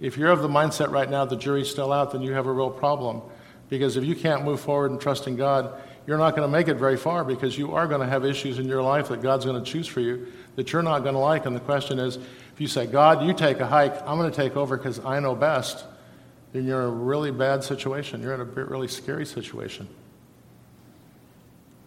If 0.00 0.18
you're 0.18 0.30
of 0.30 0.42
the 0.42 0.48
mindset 0.48 0.90
right 0.90 1.08
now, 1.08 1.24
the 1.24 1.36
jury's 1.36 1.70
still 1.70 1.92
out, 1.92 2.12
then 2.12 2.22
you 2.22 2.32
have 2.32 2.46
a 2.46 2.52
real 2.52 2.70
problem. 2.70 3.22
Because 3.70 3.96
if 3.96 4.04
you 4.04 4.14
can't 4.14 4.44
move 4.44 4.60
forward 4.60 4.90
and 4.90 5.00
trust 5.00 5.26
in 5.26 5.36
God, 5.36 5.80
you're 6.06 6.18
not 6.18 6.36
going 6.36 6.46
to 6.46 6.52
make 6.52 6.68
it 6.68 6.74
very 6.74 6.96
far 6.96 7.24
because 7.24 7.56
you 7.56 7.72
are 7.72 7.86
going 7.86 8.00
to 8.00 8.06
have 8.06 8.24
issues 8.24 8.58
in 8.58 8.66
your 8.66 8.82
life 8.82 9.08
that 9.08 9.22
God's 9.22 9.44
going 9.44 9.62
to 9.62 9.70
choose 9.70 9.86
for 9.86 10.00
you 10.00 10.26
that 10.56 10.72
you're 10.72 10.82
not 10.82 11.00
going 11.00 11.14
to 11.14 11.20
like. 11.20 11.46
And 11.46 11.54
the 11.54 11.60
question 11.60 11.98
is 11.98 12.16
if 12.16 12.60
you 12.60 12.66
say, 12.66 12.86
God, 12.86 13.24
you 13.24 13.32
take 13.32 13.60
a 13.60 13.66
hike, 13.66 13.94
I'm 14.02 14.18
going 14.18 14.30
to 14.30 14.36
take 14.36 14.56
over 14.56 14.76
because 14.76 14.98
I 15.04 15.20
know 15.20 15.34
best, 15.34 15.84
then 16.52 16.66
you're 16.66 16.80
in 16.80 16.86
a 16.86 16.90
really 16.90 17.30
bad 17.30 17.62
situation. 17.62 18.22
You're 18.22 18.34
in 18.34 18.40
a 18.40 18.44
really 18.44 18.88
scary 18.88 19.24
situation. 19.24 19.88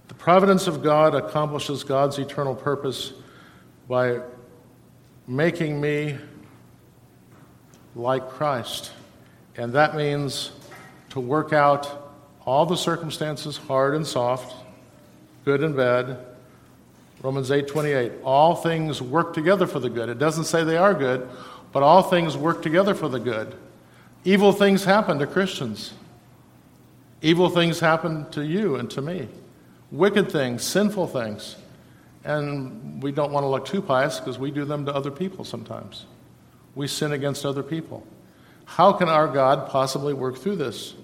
The 0.08 0.14
providence 0.14 0.68
of 0.68 0.82
God 0.82 1.16
accomplishes 1.16 1.84
God's 1.84 2.18
eternal 2.18 2.56
purpose 2.56 3.14
by 3.90 4.22
making 5.28 5.82
me 5.82 6.18
like 7.96 8.30
Christ. 8.30 8.92
And 9.58 9.74
that 9.74 9.96
means 9.96 10.52
to 11.14 11.20
work 11.20 11.54
out 11.54 12.12
all 12.44 12.66
the 12.66 12.76
circumstances, 12.76 13.56
hard 13.56 13.94
and 13.94 14.06
soft, 14.06 14.56
good 15.46 15.64
and 15.64 15.78
bad. 15.78 16.18
Romans 17.22 17.52
8:28. 17.52 18.14
All 18.24 18.56
things 18.56 19.00
work 19.00 19.34
together 19.36 19.68
for 19.68 19.80
the 19.80 19.92
good. 19.92 20.10
It 20.10 20.18
doesn't 20.18 20.46
say 20.46 20.64
they 20.64 20.76
are 20.76 20.96
good, 20.96 21.30
but 21.72 21.84
all 21.84 22.02
things 22.02 22.36
work 22.36 22.64
together 22.64 22.96
for 22.96 23.08
the 23.10 23.20
good. 23.20 23.54
Evil 24.26 24.52
things 24.52 24.86
happen 24.86 25.20
to 25.20 25.28
Christians. 25.28 25.94
Evil 27.22 27.48
things 27.48 27.80
happen 27.80 28.26
to 28.32 28.44
you 28.44 28.76
and 28.76 28.90
to 28.90 29.02
me. 29.02 29.28
Wicked 29.92 30.32
things, 30.32 30.64
sinful 30.64 31.08
things. 31.08 31.58
And 32.24 33.04
we 33.04 33.12
don't 33.12 33.32
want 33.32 33.44
to 33.44 33.48
look 33.50 33.66
too 33.66 33.84
pious 33.84 34.20
because 34.20 34.40
we 34.40 34.50
do 34.50 34.66
them 34.66 34.84
to 34.86 34.96
other 34.96 35.12
people 35.12 35.46
sometimes. 35.46 36.08
We 36.74 36.88
sin 36.88 37.12
against 37.12 37.46
other 37.46 37.62
people. 37.62 38.04
How 38.66 38.94
can 38.94 39.10
our 39.10 39.28
God 39.28 39.70
possibly 39.70 40.14
work 40.14 40.38
through 40.38 40.56
this? 40.56 40.96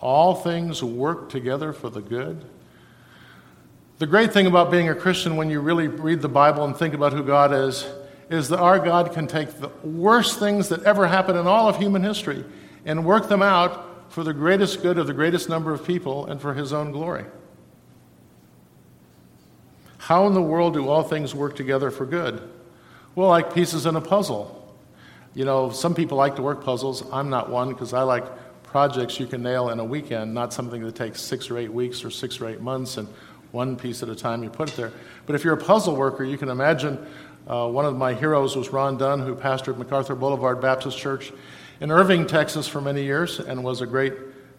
All 0.00 0.34
things 0.34 0.82
work 0.82 1.28
together 1.28 1.72
for 1.72 1.90
the 1.90 2.00
good. 2.00 2.44
The 3.98 4.06
great 4.06 4.32
thing 4.32 4.46
about 4.46 4.70
being 4.70 4.88
a 4.88 4.94
Christian 4.94 5.36
when 5.36 5.50
you 5.50 5.60
really 5.60 5.88
read 5.88 6.22
the 6.22 6.28
Bible 6.28 6.64
and 6.64 6.76
think 6.76 6.94
about 6.94 7.12
who 7.12 7.24
God 7.24 7.52
is, 7.52 7.84
is 8.30 8.48
that 8.50 8.60
our 8.60 8.78
God 8.78 9.12
can 9.12 9.26
take 9.26 9.60
the 9.60 9.70
worst 9.82 10.38
things 10.38 10.68
that 10.68 10.82
ever 10.84 11.08
happened 11.08 11.38
in 11.38 11.46
all 11.46 11.68
of 11.68 11.78
human 11.78 12.02
history 12.02 12.44
and 12.84 13.04
work 13.04 13.28
them 13.28 13.42
out 13.42 14.12
for 14.12 14.22
the 14.22 14.32
greatest 14.32 14.82
good 14.82 14.98
of 14.98 15.06
the 15.06 15.14
greatest 15.14 15.48
number 15.48 15.72
of 15.72 15.84
people 15.84 16.26
and 16.26 16.40
for 16.40 16.54
His 16.54 16.72
own 16.72 16.92
glory. 16.92 17.24
How 19.98 20.26
in 20.26 20.34
the 20.34 20.42
world 20.42 20.74
do 20.74 20.88
all 20.88 21.02
things 21.02 21.34
work 21.34 21.56
together 21.56 21.90
for 21.90 22.06
good? 22.06 22.40
Well, 23.14 23.28
like 23.28 23.52
pieces 23.52 23.84
in 23.84 23.96
a 23.96 24.00
puzzle. 24.00 24.54
You 25.34 25.44
know, 25.44 25.70
some 25.70 25.94
people 25.94 26.16
like 26.16 26.36
to 26.36 26.42
work 26.42 26.64
puzzles. 26.64 27.02
I'm 27.12 27.30
not 27.30 27.50
one 27.50 27.70
because 27.70 27.92
I 27.92 28.02
like 28.02 28.24
projects 28.70 29.18
you 29.18 29.26
can 29.26 29.42
nail 29.42 29.70
in 29.70 29.80
a 29.80 29.84
weekend, 29.84 30.34
not 30.34 30.52
something 30.52 30.82
that 30.82 30.94
takes 30.94 31.20
six 31.20 31.50
or 31.50 31.58
eight 31.58 31.72
weeks 31.72 32.04
or 32.04 32.10
six 32.10 32.40
or 32.40 32.48
eight 32.48 32.60
months 32.60 32.98
and 32.98 33.08
one 33.50 33.76
piece 33.76 34.02
at 34.02 34.08
a 34.08 34.14
time 34.14 34.42
you 34.42 34.50
put 34.50 34.68
it 34.68 34.76
there. 34.76 34.92
But 35.26 35.34
if 35.34 35.44
you're 35.44 35.54
a 35.54 35.62
puzzle 35.62 35.96
worker, 35.96 36.22
you 36.22 36.36
can 36.36 36.50
imagine 36.50 37.06
uh, 37.46 37.66
one 37.68 37.86
of 37.86 37.96
my 37.96 38.12
heroes 38.12 38.56
was 38.56 38.68
Ron 38.68 38.98
Dunn, 38.98 39.20
who 39.20 39.34
pastored 39.34 39.78
MacArthur 39.78 40.14
Boulevard 40.14 40.60
Baptist 40.60 40.98
Church 40.98 41.32
in 41.80 41.90
Irving, 41.90 42.26
Texas 42.26 42.68
for 42.68 42.80
many 42.80 43.04
years 43.04 43.38
and 43.40 43.64
was 43.64 43.80
a 43.80 43.86
great 43.86 44.12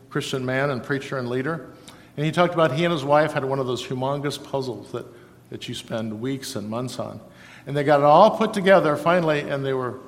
Christian 0.09 0.43
man 0.45 0.71
and 0.71 0.83
preacher 0.83 1.19
and 1.19 1.29
leader. 1.29 1.69
And 2.17 2.25
he 2.25 2.31
talked 2.31 2.53
about 2.53 2.73
he 2.73 2.85
and 2.85 2.91
his 2.91 3.03
wife 3.03 3.33
had 3.33 3.45
one 3.45 3.59
of 3.59 3.67
those 3.67 3.85
humongous 3.85 4.43
puzzles 4.43 4.91
that, 4.91 5.05
that 5.51 5.69
you 5.69 5.75
spend 5.75 6.19
weeks 6.19 6.55
and 6.55 6.67
months 6.67 6.97
on. 6.97 7.21
And 7.67 7.77
they 7.77 7.83
got 7.83 7.99
it 7.99 8.05
all 8.05 8.37
put 8.37 8.53
together 8.53 8.95
finally, 8.95 9.41
and 9.41 9.63
they 9.63 9.73
were 9.73 9.99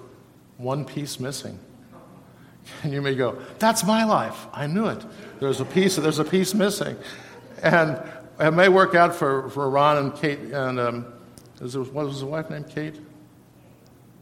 one 0.58 0.86
piece 0.86 1.20
missing. 1.20 1.60
And 2.84 2.94
you 2.94 3.02
may 3.02 3.16
go, 3.16 3.40
that's 3.60 3.84
my 3.84 4.04
life. 4.04 4.48
I 4.54 4.68
knew 4.68 4.88
it. 4.88 5.04
There's 5.40 5.60
a 5.60 5.66
piece, 5.66 5.96
there's 5.98 6.20
a 6.20 6.24
piece 6.24 6.54
missing. 6.54 6.96
And 7.62 8.02
it 8.40 8.52
may 8.52 8.70
work 8.70 8.96
out 8.96 9.14
for, 9.14 9.50
for 9.50 9.70
Ron 9.70 9.98
and 9.98 10.16
Kate, 10.16 10.40
and 10.40 10.80
um, 10.80 11.14
is 11.60 11.78
what 11.78 12.06
was 12.06 12.16
his 12.16 12.24
wife 12.24 12.50
named 12.50 12.70
Kate? 12.70 13.00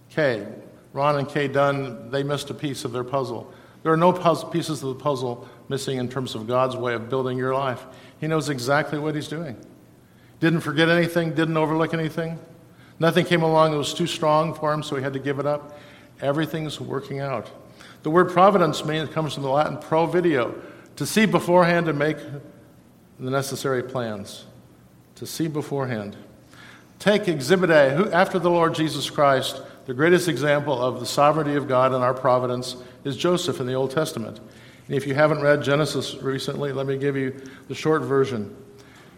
Kay. 0.09 0.45
Ron 0.91 1.19
and 1.19 1.29
Kay 1.29 1.47
Dunn, 1.47 2.09
they 2.11 2.23
missed 2.23 2.49
a 2.49 2.53
piece 2.53 2.83
of 2.83 2.91
their 2.91 3.03
puzzle. 3.03 3.53
There 3.83 3.93
are 3.93 3.97
no 3.97 4.11
puzzle, 4.11 4.49
pieces 4.49 4.83
of 4.83 4.89
the 4.89 5.03
puzzle 5.03 5.47
missing 5.69 5.97
in 5.97 6.09
terms 6.09 6.35
of 6.35 6.47
God's 6.47 6.75
way 6.75 6.93
of 6.95 7.09
building 7.09 7.37
your 7.37 7.53
life. 7.53 7.85
He 8.19 8.27
knows 8.27 8.49
exactly 8.49 8.99
what 8.99 9.15
He's 9.15 9.27
doing. 9.27 9.55
Didn't 10.39 10.61
forget 10.61 10.89
anything, 10.89 11.33
didn't 11.33 11.57
overlook 11.57 11.93
anything. 11.93 12.39
Nothing 12.99 13.25
came 13.25 13.43
along 13.43 13.71
that 13.71 13.77
was 13.77 13.93
too 13.93 14.07
strong 14.07 14.53
for 14.53 14.73
him, 14.73 14.83
so 14.83 14.97
he 14.97 15.03
had 15.03 15.13
to 15.13 15.19
give 15.19 15.39
it 15.39 15.45
up. 15.45 15.79
Everything's 16.21 16.81
working 16.81 17.21
out. 17.21 17.49
The 18.03 18.09
word 18.09 18.31
providence 18.31 18.85
means 18.85 19.09
comes 19.09 19.33
from 19.33 19.43
the 19.43 19.49
Latin 19.49 19.77
provideo, 19.77 20.59
to 20.95 21.05
see 21.05 21.25
beforehand 21.25 21.87
and 21.87 21.99
make 21.99 22.17
the 23.19 23.29
necessary 23.29 23.83
plans. 23.83 24.45
To 25.15 25.25
see 25.25 25.47
beforehand. 25.47 26.15
Take 26.99 27.27
Exhibit 27.27 27.69
A, 27.69 27.91
who, 27.91 28.11
after 28.11 28.39
the 28.39 28.49
Lord 28.49 28.73
Jesus 28.73 29.09
Christ, 29.09 29.61
the 29.85 29.93
greatest 29.93 30.27
example 30.27 30.81
of 30.81 30.99
the 30.99 31.05
sovereignty 31.05 31.55
of 31.55 31.67
God 31.67 31.93
and 31.93 32.03
our 32.03 32.13
providence 32.13 32.75
is 33.03 33.17
Joseph 33.17 33.59
in 33.59 33.67
the 33.67 33.73
Old 33.73 33.91
Testament. 33.91 34.39
And 34.87 34.95
if 34.95 35.05
you 35.05 35.13
haven't 35.13 35.41
read 35.41 35.63
Genesis 35.63 36.15
recently, 36.15 36.71
let 36.71 36.85
me 36.85 36.97
give 36.97 37.15
you 37.15 37.41
the 37.67 37.75
short 37.75 38.01
version. 38.01 38.55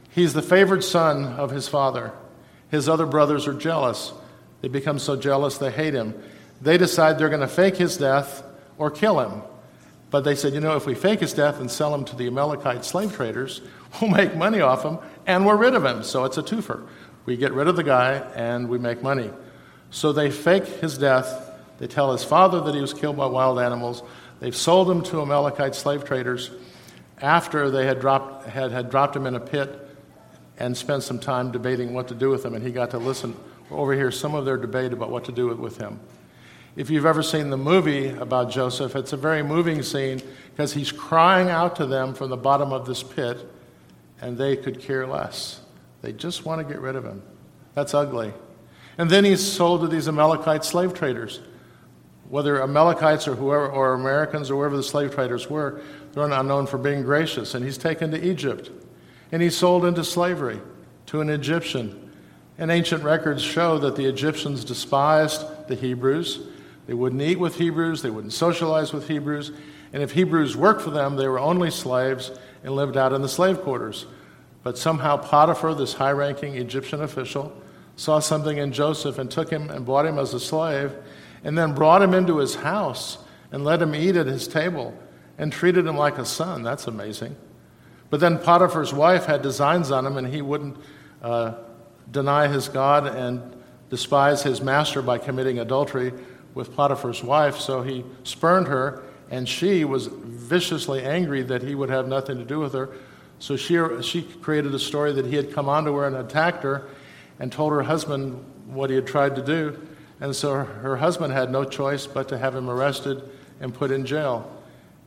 He's 0.09 0.33
the 0.33 0.41
favored 0.41 0.83
son 0.83 1.25
of 1.25 1.51
his 1.51 1.67
father. 1.67 2.11
His 2.69 2.89
other 2.89 3.05
brothers 3.05 3.47
are 3.47 3.53
jealous. 3.53 4.13
They 4.61 4.67
become 4.67 4.99
so 4.99 5.15
jealous 5.15 5.57
they 5.57 5.71
hate 5.71 5.93
him. 5.93 6.21
They 6.61 6.77
decide 6.77 7.17
they're 7.17 7.29
going 7.29 7.41
to 7.41 7.47
fake 7.47 7.77
his 7.77 7.97
death 7.97 8.43
or 8.77 8.91
kill 8.91 9.19
him. 9.19 9.41
But 10.09 10.25
they 10.25 10.35
said, 10.35 10.53
you 10.53 10.59
know, 10.59 10.75
if 10.75 10.85
we 10.85 10.93
fake 10.93 11.21
his 11.21 11.33
death 11.33 11.59
and 11.59 11.71
sell 11.71 11.95
him 11.95 12.03
to 12.05 12.15
the 12.15 12.27
Amalekite 12.27 12.83
slave 12.83 13.13
traders, 13.13 13.61
we'll 14.01 14.11
make 14.11 14.35
money 14.35 14.61
off 14.61 14.83
him 14.83 14.99
and 15.25 15.45
we're 15.45 15.55
rid 15.55 15.73
of 15.73 15.85
him. 15.85 16.03
So 16.03 16.25
it's 16.25 16.37
a 16.37 16.43
twofer. 16.43 16.87
We 17.25 17.37
get 17.37 17.53
rid 17.53 17.67
of 17.67 17.75
the 17.75 17.83
guy 17.83 18.15
and 18.35 18.67
we 18.67 18.77
make 18.77 19.01
money. 19.01 19.31
So 19.89 20.11
they 20.11 20.31
fake 20.31 20.65
his 20.65 20.97
death. 20.97 21.49
They 21.77 21.87
tell 21.87 22.11
his 22.11 22.23
father 22.23 22.61
that 22.61 22.75
he 22.75 22.81
was 22.81 22.93
killed 22.93 23.17
by 23.17 23.25
wild 23.25 23.59
animals. 23.59 24.03
They've 24.39 24.55
sold 24.55 24.89
him 24.89 25.03
to 25.03 25.21
Amalekite 25.21 25.75
slave 25.75 26.03
traders 26.03 26.51
after 27.21 27.69
they 27.69 27.85
had 27.85 27.99
dropped, 27.99 28.47
had, 28.47 28.71
had 28.71 28.89
dropped 28.89 29.15
him 29.15 29.27
in 29.27 29.35
a 29.35 29.39
pit 29.39 29.87
and 30.57 30.75
spent 30.75 31.03
some 31.03 31.19
time 31.19 31.51
debating 31.51 31.93
what 31.93 32.07
to 32.07 32.15
do 32.15 32.29
with 32.29 32.45
him, 32.45 32.55
and 32.55 32.63
he 32.63 32.71
got 32.71 32.91
to 32.91 32.97
listen 32.97 33.35
overhear 33.71 34.11
some 34.11 34.35
of 34.35 34.45
their 34.45 34.57
debate 34.57 34.93
about 34.93 35.09
what 35.09 35.25
to 35.25 35.31
do 35.31 35.47
with 35.55 35.77
him. 35.77 35.99
If 36.75 36.89
you've 36.89 37.05
ever 37.05 37.21
seen 37.21 37.49
the 37.49 37.57
movie 37.57 38.09
about 38.09 38.49
Joseph, 38.49 38.95
it's 38.95 39.11
a 39.11 39.17
very 39.17 39.43
moving 39.43 39.83
scene 39.83 40.21
because 40.51 40.73
he's 40.73 40.91
crying 40.91 41.49
out 41.49 41.75
to 41.77 41.85
them 41.85 42.13
from 42.13 42.29
the 42.29 42.37
bottom 42.37 42.71
of 42.71 42.85
this 42.85 43.03
pit, 43.03 43.37
and 44.21 44.37
they 44.37 44.55
could 44.55 44.79
care 44.79 45.05
less. 45.05 45.59
They 46.01 46.13
just 46.13 46.45
want 46.45 46.65
to 46.65 46.73
get 46.73 46.81
rid 46.81 46.95
of 46.95 47.03
him. 47.03 47.21
That's 47.73 47.93
ugly. 47.93 48.33
And 48.97 49.09
then 49.09 49.25
he's 49.25 49.45
sold 49.45 49.81
to 49.81 49.87
these 49.87 50.07
Amalekite 50.07 50.63
slave 50.63 50.93
traders. 50.93 51.41
Whether 52.29 52.61
Amalekites 52.63 53.27
or 53.27 53.35
whoever, 53.35 53.67
or 53.67 53.93
Americans 53.93 54.49
or 54.49 54.55
whoever 54.55 54.77
the 54.77 54.83
slave 54.83 55.13
traders 55.13 55.49
were, 55.49 55.81
they're 56.13 56.27
not 56.27 56.45
known 56.45 56.67
for 56.67 56.77
being 56.77 57.03
gracious. 57.03 57.53
And 57.53 57.65
he's 57.65 57.77
taken 57.77 58.11
to 58.11 58.25
Egypt. 58.25 58.69
And 59.33 59.41
he's 59.41 59.57
sold 59.57 59.83
into 59.83 60.03
slavery 60.03 60.61
to 61.07 61.19
an 61.19 61.29
Egyptian. 61.29 62.11
And 62.57 62.71
ancient 62.71 63.03
records 63.03 63.41
show 63.41 63.77
that 63.79 63.97
the 63.97 64.05
Egyptians 64.05 64.63
despised 64.63 65.43
the 65.67 65.75
Hebrews. 65.75 66.47
They 66.91 66.95
wouldn't 66.95 67.21
eat 67.21 67.39
with 67.39 67.55
Hebrews, 67.55 68.01
they 68.01 68.09
wouldn't 68.09 68.33
socialize 68.33 68.91
with 68.91 69.07
Hebrews. 69.07 69.53
And 69.93 70.03
if 70.03 70.11
Hebrews 70.11 70.57
worked 70.57 70.81
for 70.81 70.89
them, 70.89 71.15
they 71.15 71.25
were 71.25 71.39
only 71.39 71.71
slaves 71.71 72.37
and 72.65 72.75
lived 72.75 72.97
out 72.97 73.13
in 73.13 73.21
the 73.21 73.29
slave 73.29 73.61
quarters. 73.61 74.07
But 74.61 74.77
somehow 74.77 75.15
Potiphar, 75.15 75.73
this 75.73 75.93
high 75.93 76.11
ranking 76.11 76.55
Egyptian 76.55 77.01
official, 77.01 77.55
saw 77.95 78.19
something 78.19 78.57
in 78.57 78.73
Joseph 78.73 79.19
and 79.19 79.31
took 79.31 79.49
him 79.49 79.69
and 79.69 79.85
bought 79.85 80.05
him 80.05 80.19
as 80.19 80.33
a 80.33 80.39
slave, 80.41 80.91
and 81.45 81.57
then 81.57 81.73
brought 81.73 82.01
him 82.01 82.13
into 82.13 82.39
his 82.39 82.55
house 82.55 83.19
and 83.53 83.63
let 83.63 83.81
him 83.81 83.95
eat 83.95 84.17
at 84.17 84.27
his 84.27 84.45
table 84.45 84.93
and 85.37 85.49
treated 85.53 85.87
him 85.87 85.95
like 85.95 86.17
a 86.17 86.25
son. 86.25 86.61
That's 86.61 86.87
amazing. 86.87 87.37
But 88.09 88.19
then 88.19 88.37
Potiphar's 88.37 88.93
wife 88.93 89.27
had 89.27 89.41
designs 89.41 89.91
on 89.91 90.05
him, 90.05 90.17
and 90.17 90.27
he 90.27 90.41
wouldn't 90.41 90.75
uh, 91.21 91.53
deny 92.11 92.49
his 92.49 92.67
God 92.67 93.07
and 93.07 93.55
despise 93.89 94.43
his 94.43 94.59
master 94.59 95.01
by 95.01 95.19
committing 95.19 95.57
adultery 95.59 96.11
with 96.53 96.75
Potiphar's 96.75 97.23
wife. 97.23 97.57
So 97.57 97.81
he 97.81 98.03
spurned 98.23 98.67
her, 98.67 99.03
and 99.29 99.47
she 99.47 99.85
was 99.85 100.07
viciously 100.07 101.03
angry 101.03 101.43
that 101.43 101.63
he 101.63 101.75
would 101.75 101.89
have 101.89 102.07
nothing 102.07 102.37
to 102.37 102.45
do 102.45 102.59
with 102.59 102.73
her. 102.73 102.89
So 103.39 103.55
she, 103.55 103.79
she 104.01 104.21
created 104.21 104.73
a 104.75 104.79
story 104.79 105.13
that 105.13 105.25
he 105.25 105.35
had 105.35 105.51
come 105.51 105.67
onto 105.67 105.95
her 105.95 106.05
and 106.05 106.15
attacked 106.15 106.63
her 106.63 106.89
and 107.39 107.51
told 107.51 107.73
her 107.73 107.81
husband 107.81 108.43
what 108.67 108.89
he 108.89 108.95
had 108.95 109.07
tried 109.07 109.35
to 109.35 109.41
do. 109.43 109.87
And 110.19 110.35
so 110.35 110.53
her 110.53 110.97
husband 110.97 111.33
had 111.33 111.51
no 111.51 111.63
choice 111.63 112.05
but 112.05 112.29
to 112.29 112.37
have 112.37 112.55
him 112.55 112.69
arrested 112.69 113.23
and 113.59 113.73
put 113.73 113.89
in 113.89 114.05
jail. 114.05 114.51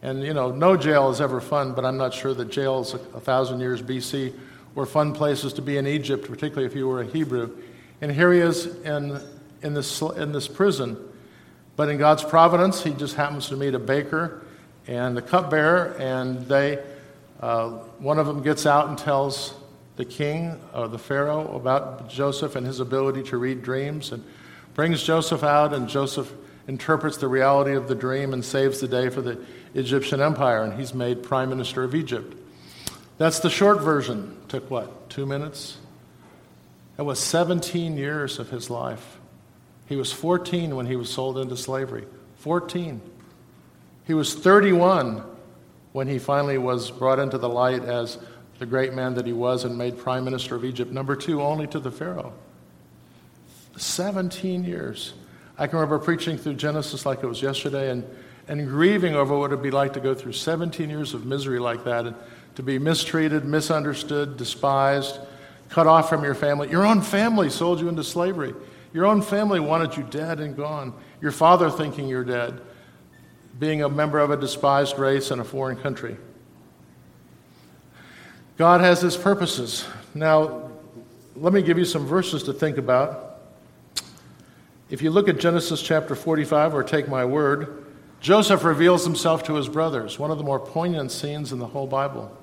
And, 0.03 0.23
you 0.23 0.35
know, 0.35 0.51
no 0.51 0.77
jail 0.77 1.11
is 1.11 1.21
ever 1.21 1.41
fun, 1.41 1.73
but 1.73 1.85
I'm 1.85 1.97
not 1.97 2.13
sure 2.13 2.35
that 2.35 2.51
jails 2.51 2.95
a, 2.95 2.99
a 3.15 3.21
thousand 3.21 3.61
years 3.61 3.81
BC 3.81 4.35
were 4.75 4.85
fun 4.85 5.13
places 5.13 5.53
to 5.55 5.63
be 5.63 5.77
in 5.77 5.87
Egypt, 5.87 6.27
particularly 6.27 6.67
if 6.67 6.75
you 6.75 6.89
were 6.89 7.01
a 7.01 7.07
Hebrew. 7.07 7.57
And 8.01 8.11
here 8.11 8.33
he 8.33 8.41
is 8.41 8.67
in, 8.67 9.21
in, 9.63 9.75
this, 9.75 10.03
in 10.03 10.33
this 10.33 10.49
prison. 10.49 10.99
But 11.77 11.89
in 11.89 11.99
God's 11.99 12.23
providence, 12.23 12.83
he 12.83 12.91
just 12.91 13.17
happens 13.17 13.49
to 13.49 13.57
meet 13.57 13.75
a 13.75 13.79
baker 13.79 14.43
and 14.87 15.17
a 15.19 15.23
cupbearer, 15.23 15.97
and 15.99 16.47
they 16.47 16.83
uh, 17.41 17.69
one 17.99 18.19
of 18.19 18.27
them 18.27 18.43
gets 18.43 18.65
out 18.65 18.89
and 18.89 18.97
tells 18.97 19.55
the 19.97 20.05
king 20.05 20.59
or 20.73 20.89
the 20.89 20.99
Pharaoh 20.99 21.55
about 21.55 22.09
Joseph 22.09 22.57
and 22.57 22.67
his 22.67 22.81
ability 22.81 23.23
to 23.25 23.37
read 23.37 23.63
dreams 23.63 24.13
and 24.13 24.25
brings 24.75 25.03
Joseph 25.03 25.43
out, 25.43 25.73
and 25.73 25.89
Joseph 25.89 26.33
interprets 26.67 27.19
the 27.19 27.29
reality 27.29 27.75
of 27.75 27.87
the 27.87 27.95
dream 27.95 28.33
and 28.33 28.45
saves 28.45 28.81
the 28.81 28.89
day 28.89 29.09
for 29.09 29.21
the 29.21 29.39
Egyptian 29.75 30.21
empire, 30.21 30.63
and 30.63 30.79
he's 30.79 30.95
made 30.95 31.23
prime 31.23 31.49
minister 31.49 31.85
of 31.85 31.95
Egypt. 31.95 32.35
That's 33.19 33.41
the 33.41 33.51
short 33.51 33.83
version. 33.83 34.37
Took 34.49 34.71
what, 34.71 35.11
two 35.11 35.27
minutes? 35.27 35.77
That 36.97 37.05
was 37.05 37.19
17 37.19 37.97
years 37.97 38.39
of 38.39 38.51
his 38.51 38.71
life. 38.71 39.19
He 39.87 39.97
was 39.97 40.13
14 40.13 40.75
when 40.77 40.87
he 40.87 40.97
was 40.97 41.11
sold 41.11 41.39
into 41.39 41.57
slavery. 41.57 42.05
14. 42.39 43.01
He 44.07 44.15
was 44.15 44.35
31 44.35 45.23
when 45.93 46.09
he 46.09 46.19
finally 46.19 46.59
was 46.59 46.91
brought 46.91 47.19
into 47.19 47.39
the 47.39 47.49
light 47.49 47.83
as 47.83 48.19
the 48.59 48.67
great 48.67 48.95
man 48.95 49.15
that 49.15 49.27
he 49.27 49.33
was 49.33 49.65
and 49.65 49.77
made 49.77 49.99
prime 49.99 50.25
minister 50.25 50.55
of 50.55 50.65
Egypt. 50.65 50.93
Number 50.93 51.17
two, 51.17 51.43
only 51.43 51.67
to 51.69 51.79
the 51.79 51.91
Pharaoh. 51.91 52.33
17 53.77 54.65
years. 54.65 55.15
I 55.59 55.67
can 55.67 55.79
remember 55.79 55.99
preaching 55.99 56.37
through 56.37 56.55
Genesis 56.55 57.07
like 57.07 57.23
it 57.23 57.27
was 57.27 57.43
yesterday 57.43 57.91
and, 57.91 58.05
and 58.49 58.67
grieving 58.69 59.15
over 59.15 59.37
what 59.37 59.53
it 59.53 59.57
would 59.57 59.63
be 59.63 59.71
like 59.71 59.93
to 59.95 60.01
go 60.01 60.15
through 60.15 60.33
17 60.33 60.89
years 60.91 61.15
of 61.15 61.27
misery 61.27 61.59
like 61.59 61.85
that 61.85 62.07
and 62.07 62.17
to 62.57 62.63
be 62.63 62.79
mistreated, 62.79 63.45
misunderstood, 63.45 64.37
despised, 64.37 65.19
cut 65.69 65.87
off 65.87 66.09
from 66.09 66.23
your 66.23 66.35
family. 66.35 66.71
Your 66.71 66.87
own 66.87 67.01
family 67.01 67.51
sold 67.51 67.81
you 67.81 67.89
into 67.89 68.05
slavery. 68.05 68.55
Your 68.95 69.05
own 69.05 69.21
family 69.21 69.61
wanted 69.61 69.97
you 69.97 70.05
dead 70.05 70.41
and 70.41 70.57
gone. 70.57 70.95
Your 71.21 71.33
father 71.33 71.69
thinking 71.69 72.09
you're 72.09 72.25
dead 72.25 72.63
being 73.59 73.83
a 73.83 73.89
member 73.89 74.19
of 74.19 74.31
a 74.31 74.37
despised 74.37 74.99
race 74.99 75.31
in 75.31 75.41
a 75.41 75.45
foreign 75.45 75.77
country. 75.77 76.17
God 78.57 78.81
has 78.81 79.01
his 79.01 79.17
purposes. 79.17 79.85
Now, 80.15 80.71
let 81.37 81.53
me 81.53 81.63
give 81.63 81.77
you 81.77 81.85
some 81.85 82.07
verses 82.07 82.45
to 82.45 82.53
think 82.53 82.79
about. 82.79 83.41
If 84.91 85.03
you 85.03 85.11
look 85.11 85.29
at 85.29 85.39
Genesis 85.39 85.83
chapter 85.83 86.15
45, 86.15 86.75
or 86.75 86.85
take 86.85 87.09
my 87.09 87.25
word, 87.25 87.85
Joseph 88.21 88.65
reveals 88.65 89.05
himself 89.05 89.43
to 89.45 89.55
his 89.55 89.69
brothers, 89.69 90.19
one 90.19 90.31
of 90.31 90.39
the 90.39 90.45
more 90.45 90.61
poignant 90.61 91.11
scenes 91.11 91.53
in 91.53 91.59
the 91.59 91.67
whole 91.67 91.87
Bible. 91.87 92.37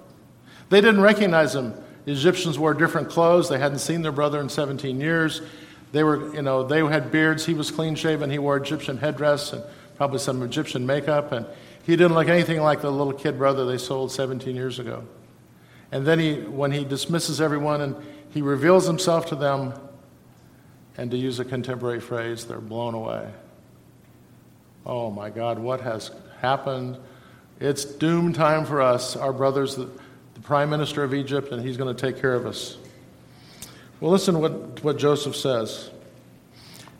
They 0.69 0.81
didn't 0.81 1.01
recognize 1.01 1.55
him. 1.55 1.73
The 2.05 2.11
Egyptians 2.11 2.59
wore 2.59 2.73
different 2.73 3.09
clothes. 3.09 3.47
They 3.47 3.59
hadn't 3.59 3.79
seen 3.79 4.01
their 4.01 4.11
brother 4.11 4.39
in 4.41 4.49
17 4.49 4.99
years. 4.99 5.41
They 5.91 6.03
were, 6.03 6.33
you 6.33 6.41
know, 6.41 6.63
they 6.63 6.79
had 6.79 7.11
beards. 7.11 7.45
He 7.45 7.53
was 7.53 7.71
clean 7.71 7.95
shaven. 7.95 8.29
He 8.29 8.39
wore 8.39 8.57
Egyptian 8.57 8.97
headdress 8.97 9.53
and 9.53 9.63
probably 9.97 10.19
some 10.19 10.41
Egyptian 10.41 10.85
makeup, 10.85 11.31
and 11.31 11.45
he 11.83 11.95
didn't 11.95 12.13
look 12.13 12.27
anything 12.27 12.61
like 12.61 12.81
the 12.81 12.91
little 12.91 13.13
kid 13.13 13.37
brother 13.37 13.65
they 13.65 13.77
sold 13.77 14.11
17 14.11 14.55
years 14.55 14.79
ago. 14.79 15.03
And 15.91 16.05
then 16.05 16.19
he, 16.19 16.35
when 16.35 16.71
he 16.71 16.85
dismisses 16.85 17.41
everyone 17.41 17.81
and 17.81 17.95
he 18.29 18.41
reveals 18.41 18.87
himself 18.87 19.27
to 19.27 19.35
them, 19.35 19.73
and 20.97 21.11
to 21.11 21.17
use 21.17 21.39
a 21.39 21.45
contemporary 21.45 21.99
phrase, 21.99 22.45
they're 22.45 22.59
blown 22.59 22.93
away. 22.93 23.29
Oh 24.85 25.09
my 25.11 25.29
God, 25.29 25.59
what 25.59 25.81
has 25.81 26.11
happened? 26.39 26.97
It's 27.59 27.85
doom 27.85 28.33
time 28.33 28.65
for 28.65 28.81
us, 28.81 29.15
our 29.15 29.33
brothers, 29.33 29.75
the, 29.75 29.89
the 30.33 30.41
prime 30.41 30.69
minister 30.69 31.03
of 31.03 31.13
Egypt, 31.13 31.51
and 31.51 31.63
he's 31.63 31.77
going 31.77 31.95
to 31.95 31.99
take 31.99 32.19
care 32.19 32.33
of 32.33 32.45
us. 32.45 32.77
Well, 34.01 34.09
listen 34.09 34.33
to 34.33 34.39
what, 34.39 34.83
what 34.83 34.97
Joseph 34.97 35.35
says. 35.35 35.91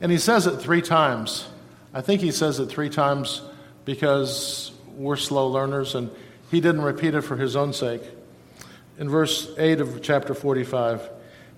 And 0.02 0.12
he 0.12 0.20
says 0.20 0.46
it 0.46 0.58
three 0.58 0.84
times. 0.84 1.48
I 1.96 2.02
think 2.02 2.22
he 2.22 2.32
says 2.32 2.60
it 2.60 2.68
three 2.68 2.90
times 2.90 3.42
because 3.86 4.72
we're 4.96 5.16
slow 5.16 5.48
learners 5.48 5.96
and 5.96 6.12
he 6.52 6.62
didn't 6.62 6.82
repeat 6.82 7.16
it 7.16 7.22
for 7.22 7.36
his 7.36 7.56
own 7.56 7.74
sake. 7.74 8.04
In 9.00 9.10
verse 9.10 9.52
8 9.58 9.82
of 9.82 10.04
chapter 10.04 10.36
45, 10.36 11.10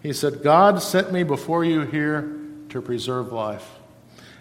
he 0.02 0.14
said, 0.14 0.44
God 0.44 0.82
sent 0.82 1.12
me 1.12 1.24
before 1.24 1.66
you 1.66 1.82
here 1.82 2.40
to 2.70 2.82
preserve 2.82 3.34
life. 3.34 3.70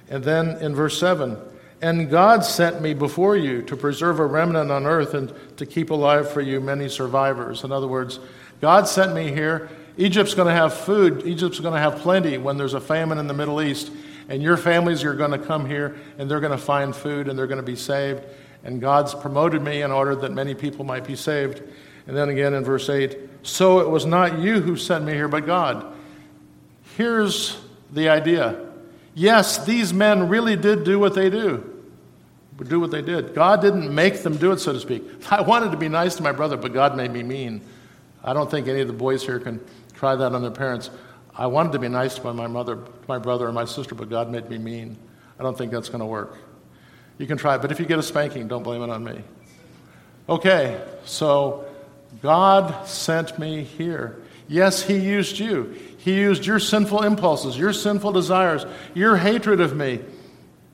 And 0.09 0.23
then 0.23 0.51
in 0.63 0.73
verse 0.73 0.99
7, 1.01 1.37
and 1.81 2.11
God 2.11 2.45
sent 2.45 2.81
me 2.81 2.95
before 2.95 3.37
you 3.37 3.63
to 3.63 3.77
preserve 3.77 4.21
a 4.21 4.27
remnant 4.27 4.71
on 4.71 4.87
earth 4.87 5.15
and 5.15 5.33
to 5.57 5.67
keep 5.67 5.91
alive 5.91 6.31
for 6.31 6.41
you 6.41 6.61
many 6.61 6.89
survivors. 6.89 7.65
In 7.65 7.73
other 7.73 7.89
words, 7.89 8.21
God 8.61 8.87
sent 8.87 9.15
me 9.15 9.33
here. 9.33 9.69
Egypt's 9.97 10.35
going 10.35 10.49
to 10.49 10.55
have 10.55 10.73
food, 10.73 11.27
Egypt's 11.27 11.61
going 11.61 11.75
to 11.75 11.81
have 11.81 11.97
plenty 11.97 12.39
when 12.39 12.57
there's 12.57 12.75
a 12.75 12.81
famine 12.81 13.19
in 13.19 13.27
the 13.27 13.35
Middle 13.35 13.61
East 13.61 13.91
and 14.29 14.43
your 14.43 14.57
families 14.57 15.05
are 15.05 15.15
going 15.15 15.31
to 15.31 15.39
come 15.39 15.67
here 15.67 15.97
and 16.19 16.31
they're 16.31 16.41
going 16.41 16.53
to 16.53 16.59
find 16.59 16.95
food 16.95 17.29
and 17.29 17.39
they're 17.39 17.47
going 17.47 17.61
to 17.61 17.63
be 17.63 17.77
saved. 17.77 18.25
And 18.65 18.81
God's 18.81 19.15
promoted 19.15 19.61
me 19.63 19.83
in 19.83 19.91
order 19.91 20.15
that 20.17 20.33
many 20.33 20.55
people 20.55 20.85
might 20.85 21.05
be 21.05 21.17
saved. 21.17 21.63
And 22.07 22.17
then 22.17 22.29
again 22.29 22.55
in 22.55 22.65
verse 22.65 22.89
8, 22.89 23.19
so 23.43 23.81
it 23.81 23.89
was 23.89 24.07
not 24.07 24.39
you 24.39 24.61
who 24.61 24.77
sent 24.77 25.05
me 25.05 25.13
here, 25.13 25.29
but 25.29 25.47
God. 25.47 25.95
Here's 26.97 27.61
the 27.93 28.09
idea. 28.09 28.69
Yes, 29.15 29.65
these 29.65 29.93
men 29.93 30.29
really 30.29 30.57
did 30.57 30.85
do 30.85 30.99
what 30.99 31.15
they 31.15 31.29
do. 31.29 31.69
Do 32.63 32.79
what 32.79 32.93
they 32.93 33.03
did. 33.03 33.35
God 33.35 33.61
didn't 33.61 33.93
make 33.93 34.23
them 34.23 34.37
do 34.37 34.53
it, 34.53 34.61
so 34.61 34.73
to 34.73 34.79
speak. 34.79 35.03
I 35.33 35.41
wanted 35.41 35.73
to 35.73 35.77
be 35.77 35.89
nice 35.89 36.15
to 36.17 36.23
my 36.23 36.31
brother, 36.31 36.57
but 36.57 36.73
God 36.73 36.97
made 36.97 37.11
me 37.11 37.23
mean. 37.23 37.61
I 38.23 38.33
don't 38.33 38.49
think 38.49 38.69
any 38.69 38.81
of 38.81 38.87
the 38.87 38.93
boys 38.93 39.25
here 39.25 39.41
can 39.41 39.61
try 40.03 40.17
that 40.17 40.33
on 40.33 40.43
their 40.43 40.51
parents. 40.51 40.91
I 41.33 41.47
wanted 41.47 41.71
to 41.75 41.79
be 41.79 41.87
nice 41.87 42.17
to 42.17 42.33
my 42.33 42.49
mother, 42.49 42.77
my 43.07 43.19
brother, 43.19 43.47
and 43.47 43.55
my 43.55 43.67
sister, 43.67 43.95
but 43.95 44.11
God 44.11 44.33
made 44.33 44.51
me 44.51 44.59
mean. 44.59 44.99
I 45.39 45.45
don't 45.45 45.57
think 45.57 45.71
that's 45.71 45.91
going 45.91 46.01
to 46.01 46.07
work. 46.07 46.37
You 47.19 47.29
can 47.29 47.39
try, 47.39 47.57
but 47.57 47.71
if 47.71 47.79
you 47.79 47.87
get 47.87 48.01
a 48.01 48.03
spanking, 48.03 48.49
don't 48.49 48.65
blame 48.65 48.83
it 48.83 48.91
on 48.91 49.05
me. 49.05 49.23
Okay, 50.29 50.83
so 51.05 51.67
God 52.21 52.89
sent 52.89 53.39
me 53.39 53.63
here. 53.63 54.21
Yes, 54.49 54.83
He 54.83 54.97
used 54.97 55.39
you. 55.39 55.79
He 55.99 56.15
used 56.15 56.45
your 56.45 56.59
sinful 56.59 57.05
impulses, 57.05 57.57
your 57.57 57.73
sinful 57.73 58.11
desires, 58.11 58.67
your 58.95 59.17
hatred 59.17 59.61
of 59.61 59.77
me, 59.77 60.01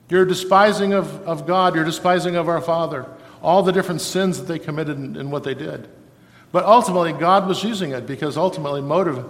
your 0.09 0.25
despising 0.25 0.95
of, 0.95 1.07
of 1.29 1.47
God, 1.47 1.75
your 1.75 1.85
despising 1.85 2.37
of 2.37 2.49
our 2.49 2.63
Father, 2.63 3.05
all 3.43 3.63
the 3.63 3.73
different 3.73 4.01
sins 4.01 4.39
that 4.39 4.47
they 4.47 4.59
committed 4.59 4.97
in 4.97 5.31
what 5.31 5.45
they 5.45 5.55
did. 5.55 5.87
But 6.51 6.65
ultimately, 6.65 7.13
God 7.13 7.47
was 7.47 7.63
using 7.63 7.93
it 7.93 8.07
because 8.07 8.37
ultimately, 8.37 8.81
motive 8.81 9.25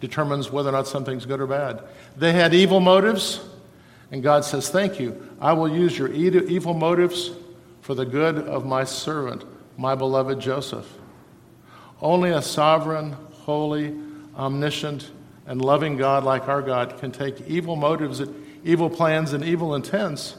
determines 0.00 0.50
whether 0.50 0.68
or 0.68 0.72
not 0.72 0.86
something's 0.86 1.24
good 1.24 1.40
or 1.40 1.46
bad. 1.46 1.82
They 2.16 2.32
had 2.32 2.52
evil 2.52 2.80
motives, 2.80 3.40
and 4.10 4.22
God 4.22 4.44
says, 4.44 4.68
Thank 4.68 4.98
you. 4.98 5.28
I 5.40 5.52
will 5.52 5.68
use 5.68 5.96
your 5.96 6.12
evil 6.12 6.74
motives 6.74 7.30
for 7.80 7.94
the 7.94 8.04
good 8.04 8.38
of 8.38 8.64
my 8.64 8.84
servant, 8.84 9.44
my 9.76 9.94
beloved 9.94 10.40
Joseph. 10.40 10.90
Only 12.00 12.30
a 12.30 12.42
sovereign, 12.42 13.16
holy, 13.44 13.94
omniscient, 14.36 15.10
and 15.46 15.60
loving 15.60 15.96
God 15.96 16.24
like 16.24 16.48
our 16.48 16.62
God 16.62 16.98
can 16.98 17.12
take 17.12 17.40
evil 17.42 17.76
motives, 17.76 18.22
evil 18.64 18.90
plans, 18.90 19.32
and 19.32 19.44
evil 19.44 19.74
intents 19.74 20.36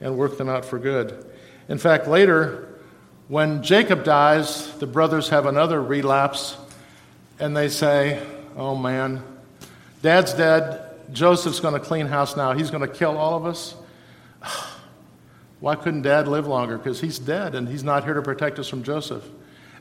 and 0.00 0.16
work 0.16 0.38
them 0.38 0.48
out 0.48 0.64
for 0.64 0.78
good. 0.78 1.24
In 1.68 1.78
fact, 1.78 2.08
later, 2.08 2.67
when 3.28 3.62
Jacob 3.62 4.04
dies, 4.04 4.72
the 4.78 4.86
brothers 4.86 5.28
have 5.28 5.46
another 5.46 5.82
relapse 5.82 6.56
and 7.38 7.56
they 7.56 7.68
say, 7.68 8.22
Oh 8.56 8.74
man, 8.74 9.22
dad's 10.02 10.32
dead. 10.34 10.84
Joseph's 11.12 11.60
going 11.60 11.74
to 11.74 11.80
clean 11.80 12.06
house 12.06 12.36
now. 12.36 12.52
He's 12.52 12.70
going 12.70 12.86
to 12.86 12.92
kill 12.92 13.16
all 13.16 13.34
of 13.34 13.46
us. 13.46 13.74
Why 15.60 15.74
couldn't 15.74 16.02
dad 16.02 16.28
live 16.28 16.46
longer? 16.46 16.78
Because 16.78 17.00
he's 17.00 17.18
dead 17.18 17.54
and 17.54 17.68
he's 17.68 17.84
not 17.84 18.04
here 18.04 18.14
to 18.14 18.22
protect 18.22 18.58
us 18.58 18.68
from 18.68 18.82
Joseph. 18.82 19.24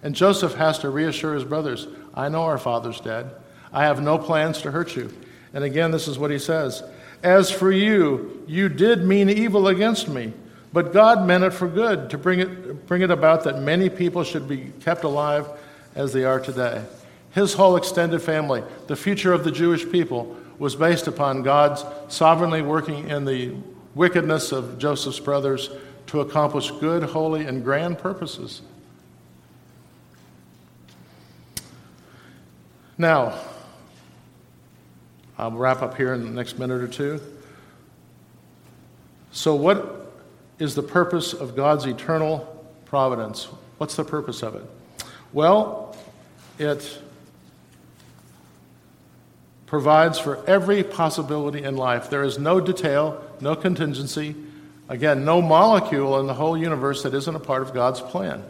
And 0.03 0.15
Joseph 0.15 0.53
has 0.55 0.79
to 0.79 0.89
reassure 0.89 1.33
his 1.33 1.43
brothers 1.43 1.87
I 2.13 2.29
know 2.29 2.43
our 2.43 2.57
father's 2.57 2.99
dead. 2.99 3.31
I 3.71 3.83
have 3.83 4.01
no 4.01 4.17
plans 4.17 4.61
to 4.61 4.71
hurt 4.71 4.95
you. 4.95 5.11
And 5.53 5.63
again, 5.63 5.91
this 5.91 6.07
is 6.07 6.19
what 6.19 6.31
he 6.31 6.39
says 6.39 6.83
As 7.23 7.49
for 7.51 7.71
you, 7.71 8.43
you 8.47 8.69
did 8.69 9.03
mean 9.03 9.29
evil 9.29 9.67
against 9.67 10.07
me, 10.07 10.33
but 10.73 10.93
God 10.93 11.25
meant 11.25 11.43
it 11.43 11.51
for 11.51 11.67
good 11.67 12.09
to 12.09 12.17
bring 12.17 12.39
it, 12.39 12.87
bring 12.87 13.01
it 13.01 13.11
about 13.11 13.43
that 13.45 13.59
many 13.59 13.89
people 13.89 14.23
should 14.23 14.47
be 14.47 14.71
kept 14.81 15.03
alive 15.03 15.47
as 15.95 16.13
they 16.13 16.23
are 16.23 16.39
today. 16.39 16.83
His 17.31 17.53
whole 17.53 17.75
extended 17.75 18.21
family, 18.21 18.63
the 18.87 18.95
future 18.95 19.33
of 19.33 19.43
the 19.43 19.51
Jewish 19.51 19.89
people, 19.89 20.35
was 20.59 20.75
based 20.75 21.07
upon 21.07 21.43
God's 21.43 21.85
sovereignly 22.07 22.61
working 22.61 23.09
in 23.09 23.25
the 23.25 23.53
wickedness 23.95 24.51
of 24.51 24.79
Joseph's 24.79 25.19
brothers 25.19 25.69
to 26.07 26.21
accomplish 26.21 26.71
good, 26.71 27.03
holy, 27.03 27.45
and 27.45 27.63
grand 27.63 27.99
purposes. 27.99 28.61
Now, 32.97 33.39
I'll 35.37 35.51
wrap 35.51 35.83
up 35.83 35.95
here 35.95 36.13
in 36.13 36.23
the 36.23 36.31
next 36.31 36.57
minute 36.57 36.81
or 36.81 36.87
two. 36.87 37.21
So, 39.31 39.53
what 39.53 39.96
is 40.59 40.75
the 40.75 40.83
purpose 40.83 41.33
of 41.33 41.55
God's 41.55 41.85
eternal 41.85 42.65
providence? 42.85 43.47
What's 43.77 43.95
the 43.95 44.03
purpose 44.03 44.41
of 44.43 44.55
it? 44.55 44.63
Well, 45.33 45.95
it 46.57 46.99
provides 49.67 50.17
for 50.17 50.43
every 50.47 50.83
possibility 50.83 51.63
in 51.63 51.75
life. 51.75 52.09
There 52.09 52.23
is 52.23 52.39
no 52.39 52.59
detail, 52.59 53.23
no 53.41 53.55
contingency, 53.55 54.35
again, 54.89 55.25
no 55.25 55.41
molecule 55.41 56.19
in 56.19 56.27
the 56.27 56.33
whole 56.33 56.57
universe 56.57 57.03
that 57.03 57.13
isn't 57.13 57.35
a 57.35 57.39
part 57.39 57.61
of 57.61 57.73
God's 57.73 58.01
plan. 58.01 58.43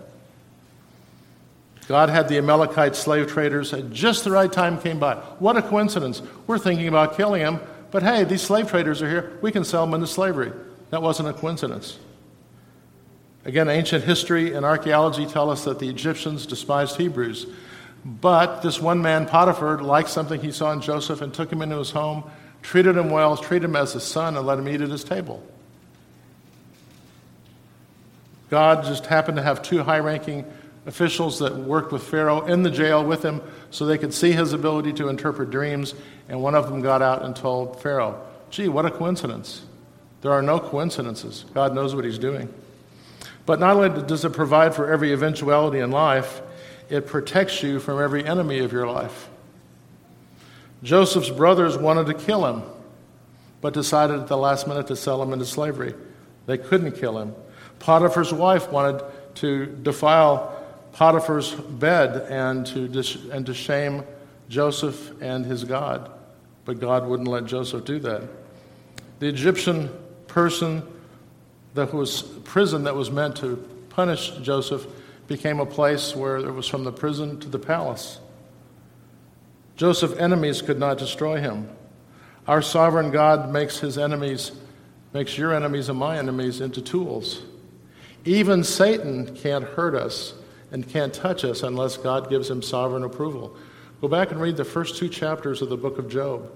God 1.87 2.09
had 2.09 2.27
the 2.27 2.37
Amalekite 2.37 2.95
slave 2.95 3.27
traders 3.27 3.73
at 3.73 3.91
just 3.91 4.25
the 4.25 4.31
right 4.31 4.51
time 4.51 4.79
came 4.79 4.99
by. 4.99 5.15
What 5.39 5.57
a 5.57 5.61
coincidence. 5.61 6.21
We're 6.45 6.59
thinking 6.59 6.87
about 6.87 7.17
killing 7.17 7.41
them, 7.41 7.61
but 7.91 8.03
hey, 8.03 8.25
these 8.25 8.41
slave 8.41 8.69
traders 8.69 9.01
are 9.01 9.09
here. 9.09 9.37
We 9.41 9.51
can 9.51 9.63
sell 9.63 9.85
them 9.85 9.95
into 9.95 10.07
slavery. 10.07 10.51
That 10.89 11.01
wasn't 11.01 11.29
a 11.29 11.33
coincidence. 11.33 11.99
Again, 13.45 13.69
ancient 13.69 14.03
history 14.03 14.53
and 14.53 14.65
archaeology 14.65 15.25
tell 15.25 15.49
us 15.49 15.63
that 15.65 15.79
the 15.79 15.87
Egyptians 15.87 16.45
despised 16.45 16.97
Hebrews. 16.97 17.47
But 18.03 18.61
this 18.61 18.81
one 18.81 19.01
man, 19.01 19.25
Potiphar, 19.25 19.79
liked 19.79 20.09
something 20.09 20.41
he 20.41 20.51
saw 20.51 20.71
in 20.71 20.81
Joseph 20.81 21.21
and 21.21 21.33
took 21.33 21.51
him 21.51 21.61
into 21.61 21.77
his 21.77 21.91
home, 21.91 22.23
treated 22.61 22.97
him 22.97 23.09
well, 23.09 23.37
treated 23.37 23.65
him 23.65 23.75
as 23.75 23.93
his 23.93 24.03
son, 24.03 24.37
and 24.37 24.45
let 24.45 24.59
him 24.59 24.67
eat 24.67 24.81
at 24.81 24.89
his 24.89 25.03
table. 25.03 25.43
God 28.49 28.85
just 28.85 29.05
happened 29.05 29.37
to 29.37 29.43
have 29.43 29.61
two 29.61 29.83
high 29.83 29.99
ranking 29.99 30.45
officials 30.85 31.39
that 31.39 31.55
worked 31.55 31.91
with 31.91 32.03
Pharaoh 32.03 32.45
in 32.45 32.63
the 32.63 32.71
jail 32.71 33.03
with 33.03 33.23
him 33.23 33.41
so 33.71 33.85
they 33.85 33.97
could 33.97 34.13
see 34.13 34.31
his 34.31 34.53
ability 34.53 34.93
to 34.93 35.09
interpret 35.09 35.51
dreams. 35.51 35.93
And 36.29 36.41
one 36.41 36.55
of 36.55 36.69
them 36.69 36.81
got 36.81 37.01
out 37.01 37.23
and 37.23 37.35
told 37.35 37.81
Pharaoh, 37.81 38.25
Gee, 38.49 38.69
what 38.69 38.85
a 38.85 38.91
coincidence. 38.91 39.66
There 40.21 40.31
are 40.31 40.41
no 40.41 40.59
coincidences. 40.59 41.45
God 41.53 41.73
knows 41.73 41.95
what 41.95 42.05
he's 42.05 42.17
doing. 42.17 42.53
But 43.45 43.59
not 43.59 43.77
only 43.77 44.01
does 44.03 44.25
it 44.25 44.33
provide 44.33 44.75
for 44.75 44.91
every 44.91 45.13
eventuality 45.13 45.79
in 45.79 45.91
life, 45.91 46.41
it 46.89 47.07
protects 47.07 47.63
you 47.63 47.79
from 47.79 48.01
every 48.01 48.25
enemy 48.25 48.59
of 48.59 48.71
your 48.71 48.87
life. 48.87 49.29
Joseph's 50.83 51.29
brothers 51.29 51.77
wanted 51.77 52.07
to 52.07 52.13
kill 52.13 52.45
him, 52.45 52.63
but 53.61 53.73
decided 53.73 54.19
at 54.19 54.27
the 54.27 54.37
last 54.37 54.67
minute 54.67 54.87
to 54.87 54.95
sell 54.95 55.21
him 55.21 55.33
into 55.33 55.45
slavery. 55.45 55.93
They 56.45 56.57
couldn't 56.57 56.93
kill 56.93 57.17
him. 57.17 57.33
Potiphar's 57.79 58.33
wife 58.33 58.71
wanted 58.71 59.03
to 59.35 59.65
defile 59.65 60.53
Potiphar's 60.93 61.51
bed 61.51 62.27
and 62.29 62.65
to, 62.67 62.87
dis- 62.87 63.17
and 63.31 63.45
to 63.45 63.53
shame 63.53 64.03
Joseph 64.49 65.21
and 65.21 65.45
his 65.45 65.63
God. 65.63 66.11
But 66.65 66.79
God 66.79 67.07
wouldn't 67.07 67.27
let 67.27 67.45
Joseph 67.45 67.85
do 67.85 67.99
that. 67.99 68.23
The 69.19 69.27
Egyptian 69.27 69.89
person 70.37 70.83
that 71.73 71.91
was 71.91 72.21
prison 72.21 72.83
that 72.83 72.93
was 72.93 73.09
meant 73.09 73.37
to 73.37 73.55
punish 73.89 74.29
Joseph 74.43 74.85
became 75.27 75.59
a 75.59 75.65
place 75.65 76.15
where 76.15 76.37
it 76.37 76.51
was 76.51 76.67
from 76.67 76.83
the 76.83 76.91
prison 76.91 77.39
to 77.39 77.49
the 77.49 77.57
palace. 77.57 78.19
Joseph's 79.77 80.19
enemies 80.19 80.61
could 80.61 80.77
not 80.77 80.99
destroy 80.99 81.41
him. 81.41 81.67
Our 82.47 82.61
sovereign 82.61 83.09
God 83.09 83.51
makes 83.51 83.79
his 83.79 83.97
enemies, 83.97 84.51
makes 85.11 85.39
your 85.39 85.55
enemies 85.55 85.89
and 85.89 85.97
my 85.97 86.19
enemies 86.19 86.61
into 86.61 86.83
tools. 86.83 87.41
Even 88.23 88.63
Satan 88.63 89.35
can't 89.37 89.65
hurt 89.65 89.95
us 89.95 90.35
and 90.71 90.87
can't 90.87 91.15
touch 91.15 91.45
us 91.45 91.63
unless 91.63 91.97
God 91.97 92.29
gives 92.29 92.47
him 92.47 92.61
sovereign 92.61 93.03
approval. 93.03 93.57
Go 94.01 94.07
back 94.07 94.29
and 94.29 94.39
read 94.39 94.55
the 94.55 94.65
first 94.65 94.97
two 94.97 95.09
chapters 95.09 95.63
of 95.63 95.69
the 95.69 95.77
book 95.77 95.97
of 95.97 96.07
Job. 96.07 96.51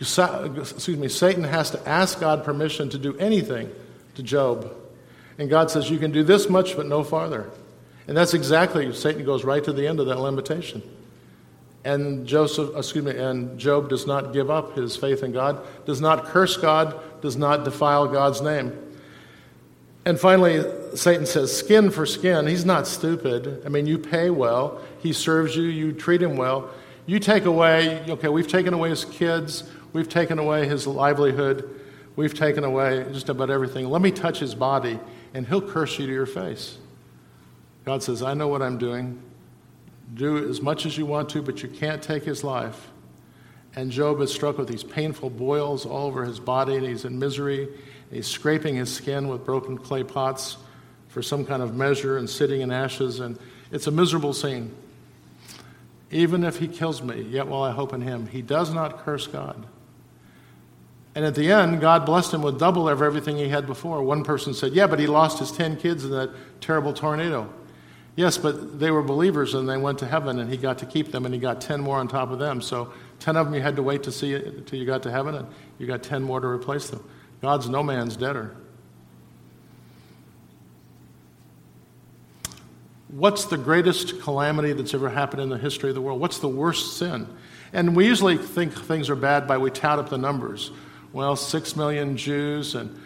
Excuse 0.00 0.88
me, 0.88 1.08
Satan 1.08 1.44
has 1.44 1.70
to 1.72 1.88
ask 1.88 2.20
God 2.20 2.44
permission 2.44 2.88
to 2.90 2.98
do 2.98 3.16
anything 3.18 3.70
to 4.14 4.22
Job. 4.22 4.72
And 5.38 5.50
God 5.50 5.70
says, 5.70 5.90
You 5.90 5.98
can 5.98 6.12
do 6.12 6.22
this 6.22 6.48
much, 6.48 6.76
but 6.76 6.86
no 6.86 7.02
farther. 7.02 7.50
And 8.06 8.16
that's 8.16 8.34
exactly, 8.34 8.92
Satan 8.94 9.24
goes 9.24 9.44
right 9.44 9.62
to 9.64 9.72
the 9.72 9.86
end 9.86 10.00
of 10.00 10.06
that 10.06 10.18
limitation. 10.18 10.82
And 11.84 12.26
Joseph, 12.26 12.76
excuse 12.76 13.04
me, 13.04 13.16
and 13.16 13.58
Job 13.58 13.88
does 13.88 14.06
not 14.06 14.32
give 14.32 14.50
up 14.50 14.76
his 14.76 14.96
faith 14.96 15.22
in 15.22 15.32
God, 15.32 15.64
does 15.86 16.00
not 16.00 16.24
curse 16.26 16.56
God, 16.56 16.98
does 17.20 17.36
not 17.36 17.64
defile 17.64 18.08
God's 18.08 18.40
name. 18.40 18.76
And 20.04 20.18
finally, 20.18 20.64
Satan 20.96 21.26
says, 21.26 21.54
skin 21.54 21.90
for 21.90 22.06
skin. 22.06 22.46
He's 22.46 22.64
not 22.64 22.86
stupid. 22.86 23.62
I 23.66 23.68
mean, 23.68 23.86
you 23.86 23.98
pay 23.98 24.30
well, 24.30 24.80
he 25.00 25.12
serves 25.12 25.54
you, 25.54 25.64
you 25.64 25.92
treat 25.92 26.22
him 26.22 26.36
well. 26.36 26.70
You 27.04 27.18
take 27.18 27.44
away, 27.44 28.02
okay, 28.08 28.28
we've 28.28 28.48
taken 28.48 28.74
away 28.74 28.90
his 28.90 29.04
kids, 29.04 29.64
we've 29.92 30.08
taken 30.08 30.38
away 30.38 30.66
his 30.66 30.86
livelihood, 30.86 31.68
we've 32.16 32.34
taken 32.34 32.64
away 32.64 33.06
just 33.12 33.28
about 33.28 33.50
everything. 33.50 33.88
Let 33.88 34.02
me 34.02 34.10
touch 34.10 34.38
his 34.38 34.54
body, 34.54 34.98
and 35.34 35.46
he'll 35.46 35.62
curse 35.62 35.98
you 35.98 36.06
to 36.06 36.12
your 36.12 36.26
face. 36.26 36.78
God 37.84 38.02
says, 38.02 38.22
I 38.22 38.34
know 38.34 38.48
what 38.48 38.60
I'm 38.60 38.78
doing. 38.78 39.22
Do 40.14 40.48
as 40.48 40.60
much 40.60 40.86
as 40.86 40.98
you 40.98 41.06
want 41.06 41.28
to, 41.30 41.42
but 41.42 41.62
you 41.62 41.68
can't 41.68 42.02
take 42.02 42.24
his 42.24 42.42
life. 42.44 42.90
And 43.76 43.90
Job 43.90 44.20
is 44.20 44.32
struck 44.32 44.58
with 44.58 44.68
these 44.68 44.82
painful 44.82 45.30
boils 45.30 45.86
all 45.86 46.06
over 46.06 46.24
his 46.24 46.40
body, 46.40 46.76
and 46.76 46.86
he's 46.86 47.04
in 47.04 47.18
misery. 47.18 47.68
He's 48.10 48.26
scraping 48.26 48.76
his 48.76 48.92
skin 48.92 49.28
with 49.28 49.44
broken 49.44 49.78
clay 49.78 50.02
pots 50.02 50.56
for 51.08 51.22
some 51.22 51.44
kind 51.44 51.62
of 51.62 51.74
measure 51.74 52.18
and 52.18 52.28
sitting 52.28 52.60
in 52.60 52.70
ashes, 52.70 53.20
and 53.20 53.38
it's 53.70 53.86
a 53.86 53.90
miserable 53.90 54.32
scene. 54.32 54.74
Even 56.10 56.44
if 56.44 56.58
he 56.58 56.68
kills 56.68 57.02
me, 57.02 57.22
yet 57.22 57.48
will 57.48 57.62
I 57.62 57.72
hope 57.72 57.92
in 57.92 58.00
him. 58.00 58.26
He 58.26 58.40
does 58.40 58.72
not 58.72 59.04
curse 59.04 59.26
God. 59.26 59.66
And 61.14 61.24
at 61.24 61.34
the 61.34 61.50
end, 61.50 61.80
God 61.80 62.06
blessed 62.06 62.34
him 62.34 62.42
with 62.42 62.58
double 62.58 62.88
of 62.88 63.02
everything 63.02 63.36
he 63.36 63.48
had 63.48 63.66
before. 63.66 64.02
One 64.02 64.24
person 64.24 64.54
said, 64.54 64.72
Yeah, 64.72 64.86
but 64.86 64.98
he 64.98 65.06
lost 65.06 65.38
his 65.38 65.50
10 65.50 65.76
kids 65.78 66.04
in 66.04 66.10
that 66.10 66.30
terrible 66.60 66.92
tornado. 66.92 67.52
Yes, 68.18 68.36
but 68.36 68.80
they 68.80 68.90
were 68.90 69.02
believers 69.02 69.54
and 69.54 69.68
they 69.68 69.76
went 69.76 70.00
to 70.00 70.06
heaven 70.06 70.40
and 70.40 70.50
he 70.50 70.56
got 70.56 70.78
to 70.78 70.86
keep 70.86 71.12
them 71.12 71.24
and 71.24 71.32
he 71.32 71.38
got 71.40 71.60
10 71.60 71.80
more 71.80 71.98
on 71.98 72.08
top 72.08 72.30
of 72.30 72.40
them. 72.40 72.60
So 72.60 72.92
10 73.20 73.36
of 73.36 73.46
them 73.46 73.54
you 73.54 73.62
had 73.62 73.76
to 73.76 73.82
wait 73.82 74.02
to 74.02 74.12
see 74.12 74.34
until 74.34 74.76
you 74.76 74.86
got 74.86 75.04
to 75.04 75.10
heaven 75.12 75.36
and 75.36 75.46
you 75.78 75.86
got 75.86 76.02
10 76.02 76.24
more 76.24 76.40
to 76.40 76.46
replace 76.48 76.90
them. 76.90 77.08
God's 77.40 77.68
no 77.68 77.82
man's 77.82 78.16
debtor. 78.16 78.56
What's 83.08 83.46
the 83.46 83.56
greatest 83.56 84.20
calamity 84.20 84.72
that's 84.72 84.94
ever 84.94 85.08
happened 85.08 85.40
in 85.40 85.48
the 85.48 85.56
history 85.56 85.88
of 85.88 85.94
the 85.94 86.02
world? 86.02 86.20
What's 86.20 86.40
the 86.40 86.48
worst 86.48 86.98
sin? 86.98 87.28
And 87.72 87.94
we 87.94 88.06
usually 88.06 88.36
think 88.36 88.74
things 88.74 89.08
are 89.10 89.16
bad 89.16 89.46
by 89.46 89.58
we 89.58 89.70
tout 89.70 89.98
up 89.98 90.10
the 90.10 90.18
numbers. 90.18 90.70
Well, 91.12 91.36
six 91.36 91.74
million 91.74 92.16
Jews 92.16 92.74
and 92.74 92.98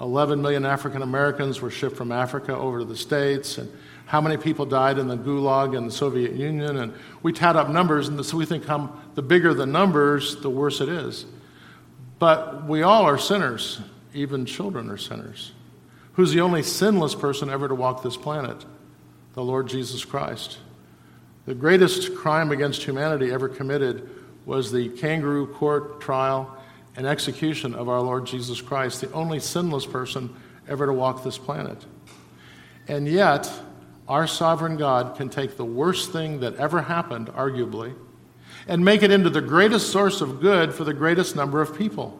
11 0.00 0.40
million 0.40 0.64
African 0.64 1.02
Americans 1.02 1.60
were 1.60 1.70
shipped 1.70 1.96
from 1.96 2.12
Africa 2.12 2.56
over 2.56 2.78
to 2.78 2.84
the 2.84 2.96
States, 2.96 3.58
and 3.58 3.70
how 4.06 4.20
many 4.20 4.36
people 4.36 4.64
died 4.64 4.96
in 4.98 5.08
the 5.08 5.16
Gulag 5.16 5.76
and 5.76 5.88
the 5.88 5.92
Soviet 5.92 6.32
Union, 6.32 6.76
and 6.76 6.94
we 7.22 7.32
tout 7.32 7.56
up 7.56 7.68
numbers, 7.68 8.08
and 8.08 8.24
so 8.24 8.36
we 8.36 8.46
think 8.46 8.64
how, 8.64 8.92
the 9.16 9.22
bigger 9.22 9.52
the 9.54 9.66
numbers, 9.66 10.36
the 10.36 10.50
worse 10.50 10.80
it 10.80 10.88
is. 10.88 11.26
But 12.18 12.66
we 12.66 12.82
all 12.82 13.04
are 13.04 13.18
sinners, 13.18 13.80
even 14.14 14.46
children 14.46 14.88
are 14.88 14.96
sinners. 14.96 15.52
Who's 16.12 16.32
the 16.32 16.40
only 16.40 16.62
sinless 16.62 17.14
person 17.14 17.50
ever 17.50 17.68
to 17.68 17.74
walk 17.74 18.02
this 18.02 18.16
planet? 18.16 18.64
The 19.34 19.44
Lord 19.44 19.68
Jesus 19.68 20.04
Christ. 20.04 20.58
The 21.46 21.54
greatest 21.54 22.14
crime 22.14 22.50
against 22.50 22.82
humanity 22.82 23.30
ever 23.30 23.48
committed 23.48 24.08
was 24.46 24.72
the 24.72 24.88
kangaroo 24.90 25.46
court 25.46 26.00
trial 26.00 26.57
and 26.98 27.06
execution 27.06 27.76
of 27.76 27.88
our 27.88 28.00
Lord 28.00 28.26
Jesus 28.26 28.60
Christ, 28.60 29.00
the 29.00 29.12
only 29.12 29.38
sinless 29.38 29.86
person 29.86 30.34
ever 30.68 30.84
to 30.84 30.92
walk 30.92 31.22
this 31.22 31.38
planet. 31.38 31.86
And 32.88 33.06
yet, 33.06 33.48
our 34.08 34.26
sovereign 34.26 34.76
God 34.76 35.16
can 35.16 35.28
take 35.28 35.56
the 35.56 35.64
worst 35.64 36.10
thing 36.10 36.40
that 36.40 36.56
ever 36.56 36.82
happened, 36.82 37.28
arguably, 37.28 37.94
and 38.66 38.84
make 38.84 39.04
it 39.04 39.12
into 39.12 39.30
the 39.30 39.40
greatest 39.40 39.92
source 39.92 40.20
of 40.20 40.40
good 40.40 40.74
for 40.74 40.82
the 40.82 40.92
greatest 40.92 41.36
number 41.36 41.62
of 41.62 41.78
people. 41.78 42.18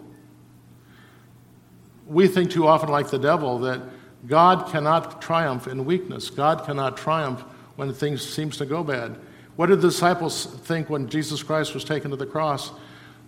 We 2.06 2.28
think 2.28 2.52
too 2.52 2.68
often, 2.68 2.88
like 2.88 3.10
the 3.10 3.18
devil, 3.18 3.58
that 3.60 3.82
God 4.28 4.70
cannot 4.70 5.20
triumph 5.20 5.66
in 5.66 5.86
weakness. 5.86 6.30
God 6.30 6.64
cannot 6.64 6.96
triumph 6.96 7.40
when 7.74 7.92
things 7.92 8.22
seems 8.22 8.56
to 8.58 8.64
go 8.64 8.84
bad. 8.84 9.18
What 9.56 9.66
did 9.66 9.80
the 9.80 9.88
disciples 9.88 10.46
think 10.46 10.88
when 10.88 11.08
Jesus 11.08 11.42
Christ 11.42 11.74
was 11.74 11.82
taken 11.82 12.12
to 12.12 12.16
the 12.16 12.26
cross? 12.26 12.70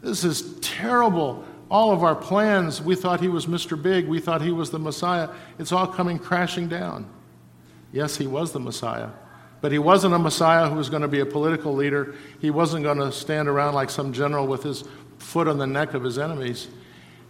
This 0.03 0.24
is 0.24 0.59
terrible. 0.61 1.44
All 1.70 1.92
of 1.92 2.03
our 2.03 2.16
plans, 2.16 2.82
we 2.82 2.96
thought 2.96 3.20
he 3.20 3.28
was 3.28 3.46
Mr. 3.46 3.80
Big, 3.80 4.09
we 4.09 4.20
thought 4.20 4.42
he 4.42 4.51
was 4.51 4.70
the 4.70 4.78
Messiah. 4.78 5.28
It's 5.59 5.72
all 5.72 5.86
coming 5.86 6.18
crashing 6.18 6.68
down. 6.68 7.09
Yes, 7.92 8.16
he 8.16 8.26
was 8.26 8.53
the 8.53 8.61
Messiah. 8.61 9.11
But 9.61 9.72
he 9.72 9.78
wasn't 9.78 10.14
a 10.14 10.18
Messiah 10.18 10.68
who 10.68 10.76
was 10.76 10.88
going 10.88 11.03
to 11.03 11.09
be 11.09 11.20
a 11.20 11.26
political 11.26 11.74
leader. 11.74 12.14
He 12.40 12.51
wasn't 12.51 12.84
going 12.84 12.98
to 12.98 13.12
stand 13.12 13.48
around 13.48 13.74
like 13.74 13.90
some 13.90 14.12
general 14.12 14.46
with 14.46 14.62
his 14.62 14.84
foot 15.18 15.48
on 15.48 15.59
the 15.59 15.66
neck 15.66 15.94
of 15.94 16.03
his 16.03 16.18
enemies. 16.18 16.68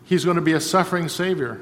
He's 0.05 0.25
going 0.25 0.37
to 0.37 0.43
be 0.43 0.53
a 0.53 0.61
suffering 0.61 1.09
Savior, 1.09 1.61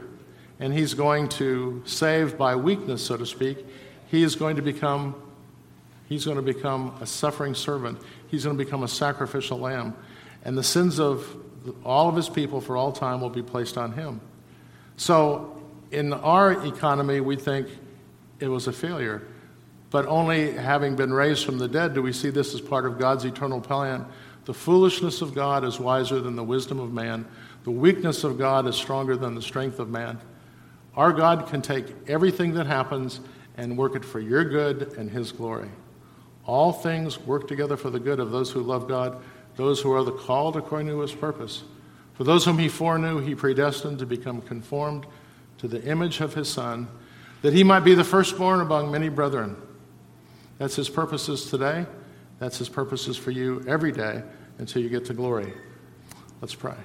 and 0.61 0.72
he's 0.72 0.94
going 0.94 1.28
to 1.30 1.82
save 1.86 2.36
by 2.36 2.54
weakness, 2.54 3.04
so 3.04 3.16
to 3.16 3.26
speak. 3.26 3.64
He 4.11 4.22
is 4.22 4.36
going 4.36 4.56
to 4.56 4.62
become 4.62 5.14
he's 6.09 6.24
going 6.24 6.36
to 6.36 6.42
become 6.42 6.96
a 7.02 7.06
suffering 7.06 7.54
servant. 7.54 7.98
He's 8.28 8.44
going 8.44 8.56
to 8.56 8.64
become 8.64 8.82
a 8.82 8.88
sacrificial 8.88 9.59
lamb. 9.59 9.94
And 10.45 10.57
the 10.57 10.62
sins 10.62 10.99
of 10.99 11.36
all 11.84 12.09
of 12.09 12.16
his 12.16 12.28
people 12.28 12.61
for 12.61 12.76
all 12.76 12.93
time 12.93 13.20
will 13.20 13.30
be 13.30 13.43
placed 13.43 13.76
on 13.76 13.93
him. 13.93 14.20
So 14.97 15.61
in 15.91 16.12
our 16.12 16.64
economy, 16.66 17.20
we 17.20 17.36
think 17.36 17.68
it 18.41 18.49
was 18.49 18.66
a 18.66 18.72
failure. 18.72 19.22
But 19.91 20.07
only 20.07 20.53
having 20.53 20.97
been 20.97 21.12
raised 21.12 21.45
from 21.45 21.59
the 21.59 21.68
dead 21.68 21.95
do 21.95 22.03
we 22.03 22.12
see 22.12 22.30
this 22.30 22.55
as 22.55 22.61
part 22.61 22.84
of 22.84 22.99
God's 22.99 23.24
eternal 23.24 23.61
plan. 23.61 24.07
The 24.45 24.55
foolishness 24.55 25.22
of 25.22 25.34
God 25.34 25.64
is 25.64 25.78
wiser 25.78 26.20
than 26.20 26.36
the 26.36 26.45
wisdom 26.45 26.78
of 26.78 26.93
man. 26.93 27.26
The 27.64 27.70
weakness 27.70 28.24
of 28.24 28.39
God 28.39 28.66
is 28.66 28.76
stronger 28.76 29.16
than 29.16 29.34
the 29.34 29.43
strength 29.43 29.78
of 29.78 29.89
man. 29.89 30.18
Our 30.97 31.12
God 31.12 31.49
can 31.49 31.62
take 31.62 31.86
everything 32.09 32.55
that 32.55 32.66
happens 32.66 33.20
and 33.57 33.76
work 33.76 33.95
it 33.95 34.05
for 34.05 34.20
your 34.20 34.45
good 34.45 34.95
and 34.97 35.11
His 35.11 35.32
glory. 35.32 35.68
All 36.45 36.72
things 36.72 37.18
work 37.20 37.47
together 37.47 37.76
for 37.76 37.91
the 37.91 38.01
good 38.01 38.20
of 38.20 38.30
those 38.30 38.51
who 38.51 38.62
love 38.62 38.89
God, 38.89 39.22
those 39.62 39.80
who 39.80 39.92
are 39.92 40.02
the 40.02 40.12
called 40.12 40.56
according 40.56 40.88
to 40.88 41.00
His 41.00 41.12
purpose. 41.12 41.62
For 42.14 42.24
those 42.24 42.44
whom 42.44 42.59
He 42.59 42.68
foreknew, 42.68 43.20
He 43.20 43.34
predestined 43.34 43.98
to 43.98 44.06
become 44.06 44.40
conformed 44.40 45.06
to 45.59 45.68
the 45.68 45.82
image 45.84 46.20
of 46.20 46.34
His 46.34 46.48
Son 46.48 46.88
that 47.42 47.52
he 47.52 47.64
might 47.64 47.80
be 47.80 47.94
the 47.94 48.04
firstborn 48.04 48.61
among 48.61 48.90
many 48.90 49.09
brethren. 49.09 49.56
That's 50.59 50.76
his 50.76 50.88
purposes 50.88 51.50
today. 51.50 51.86
That's 52.38 52.59
his 52.59 52.68
purposes 52.68 53.16
for 53.16 53.30
you 53.30 53.64
every 53.66 53.92
day 53.92 54.22
until 54.59 54.82
you 54.82 54.88
get 54.88 55.04
to 55.06 55.14
glory. 55.14 55.52
Let's 56.40 56.54
pray. 56.54 56.76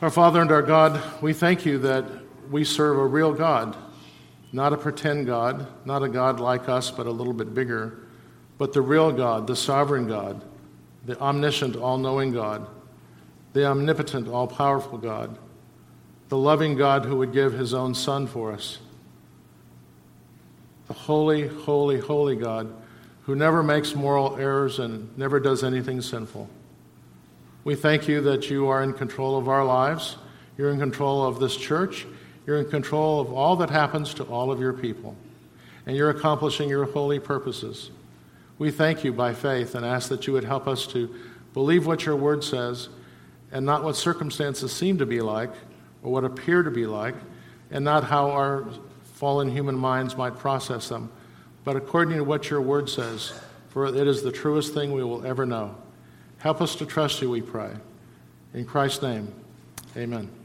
Our 0.00 0.10
Father 0.10 0.40
and 0.40 0.50
our 0.50 0.62
God, 0.62 1.00
we 1.22 1.34
thank 1.34 1.66
you 1.66 1.78
that 1.80 2.06
we 2.50 2.64
serve 2.64 2.98
a 2.98 3.06
real 3.06 3.34
God, 3.34 3.76
not 4.50 4.72
a 4.72 4.78
pretend 4.78 5.26
God, 5.26 5.66
not 5.84 6.02
a 6.02 6.08
God 6.08 6.40
like 6.40 6.70
us, 6.70 6.90
but 6.90 7.06
a 7.06 7.10
little 7.10 7.34
bit 7.34 7.54
bigger, 7.54 7.98
but 8.60 8.72
the 8.72 8.80
real 8.80 9.10
God, 9.10 9.48
the 9.48 9.56
sovereign 9.56 10.06
God, 10.06 10.44
the 11.04 11.18
omniscient, 11.18 11.74
all 11.74 11.98
knowing 11.98 12.30
God, 12.30 12.68
the 13.54 13.66
omnipotent, 13.66 14.28
all 14.28 14.46
powerful 14.46 14.98
God 14.98 15.36
the 16.30 16.38
loving 16.38 16.76
God 16.76 17.04
who 17.04 17.16
would 17.16 17.32
give 17.32 17.52
his 17.52 17.74
own 17.74 17.92
Son 17.92 18.26
for 18.28 18.52
us, 18.52 18.78
the 20.86 20.94
holy, 20.94 21.48
holy, 21.48 21.98
holy 21.98 22.36
God 22.36 22.72
who 23.22 23.34
never 23.34 23.62
makes 23.64 23.96
moral 23.96 24.36
errors 24.36 24.78
and 24.78 25.16
never 25.18 25.40
does 25.40 25.62
anything 25.64 26.00
sinful. 26.00 26.48
We 27.64 27.74
thank 27.74 28.08
you 28.08 28.20
that 28.22 28.48
you 28.48 28.68
are 28.68 28.82
in 28.82 28.92
control 28.92 29.36
of 29.36 29.48
our 29.48 29.64
lives, 29.64 30.16
you're 30.56 30.70
in 30.70 30.78
control 30.78 31.24
of 31.24 31.40
this 31.40 31.56
church, 31.56 32.06
you're 32.46 32.58
in 32.58 32.70
control 32.70 33.20
of 33.20 33.32
all 33.32 33.56
that 33.56 33.70
happens 33.70 34.14
to 34.14 34.24
all 34.24 34.52
of 34.52 34.60
your 34.60 34.72
people, 34.72 35.16
and 35.84 35.96
you're 35.96 36.10
accomplishing 36.10 36.68
your 36.68 36.84
holy 36.84 37.18
purposes. 37.18 37.90
We 38.60 38.70
thank 38.70 39.04
you 39.04 39.14
by 39.14 39.32
faith 39.32 39.74
and 39.74 39.86
ask 39.86 40.10
that 40.10 40.26
you 40.26 40.34
would 40.34 40.44
help 40.44 40.68
us 40.68 40.86
to 40.88 41.14
believe 41.54 41.86
what 41.86 42.04
your 42.04 42.14
word 42.14 42.44
says 42.44 42.90
and 43.50 43.64
not 43.64 43.82
what 43.82 43.96
circumstances 43.96 44.70
seem 44.70 44.98
to 44.98 45.06
be 45.06 45.22
like 45.22 45.50
or 46.02 46.12
what 46.12 46.24
appear 46.24 46.62
to 46.62 46.70
be 46.70 46.84
like, 46.84 47.14
and 47.70 47.82
not 47.82 48.04
how 48.04 48.30
our 48.30 48.66
fallen 49.14 49.50
human 49.50 49.74
minds 49.74 50.14
might 50.14 50.36
process 50.38 50.90
them, 50.90 51.10
but 51.64 51.74
according 51.74 52.18
to 52.18 52.24
what 52.24 52.50
your 52.50 52.60
word 52.60 52.88
says, 52.88 53.32
for 53.70 53.86
it 53.86 54.06
is 54.06 54.22
the 54.22 54.32
truest 54.32 54.74
thing 54.74 54.92
we 54.92 55.04
will 55.04 55.24
ever 55.24 55.46
know. 55.46 55.74
Help 56.36 56.60
us 56.60 56.74
to 56.76 56.84
trust 56.84 57.22
you, 57.22 57.30
we 57.30 57.40
pray. 57.40 57.70
In 58.52 58.66
Christ's 58.66 59.02
name, 59.02 59.32
amen. 59.96 60.39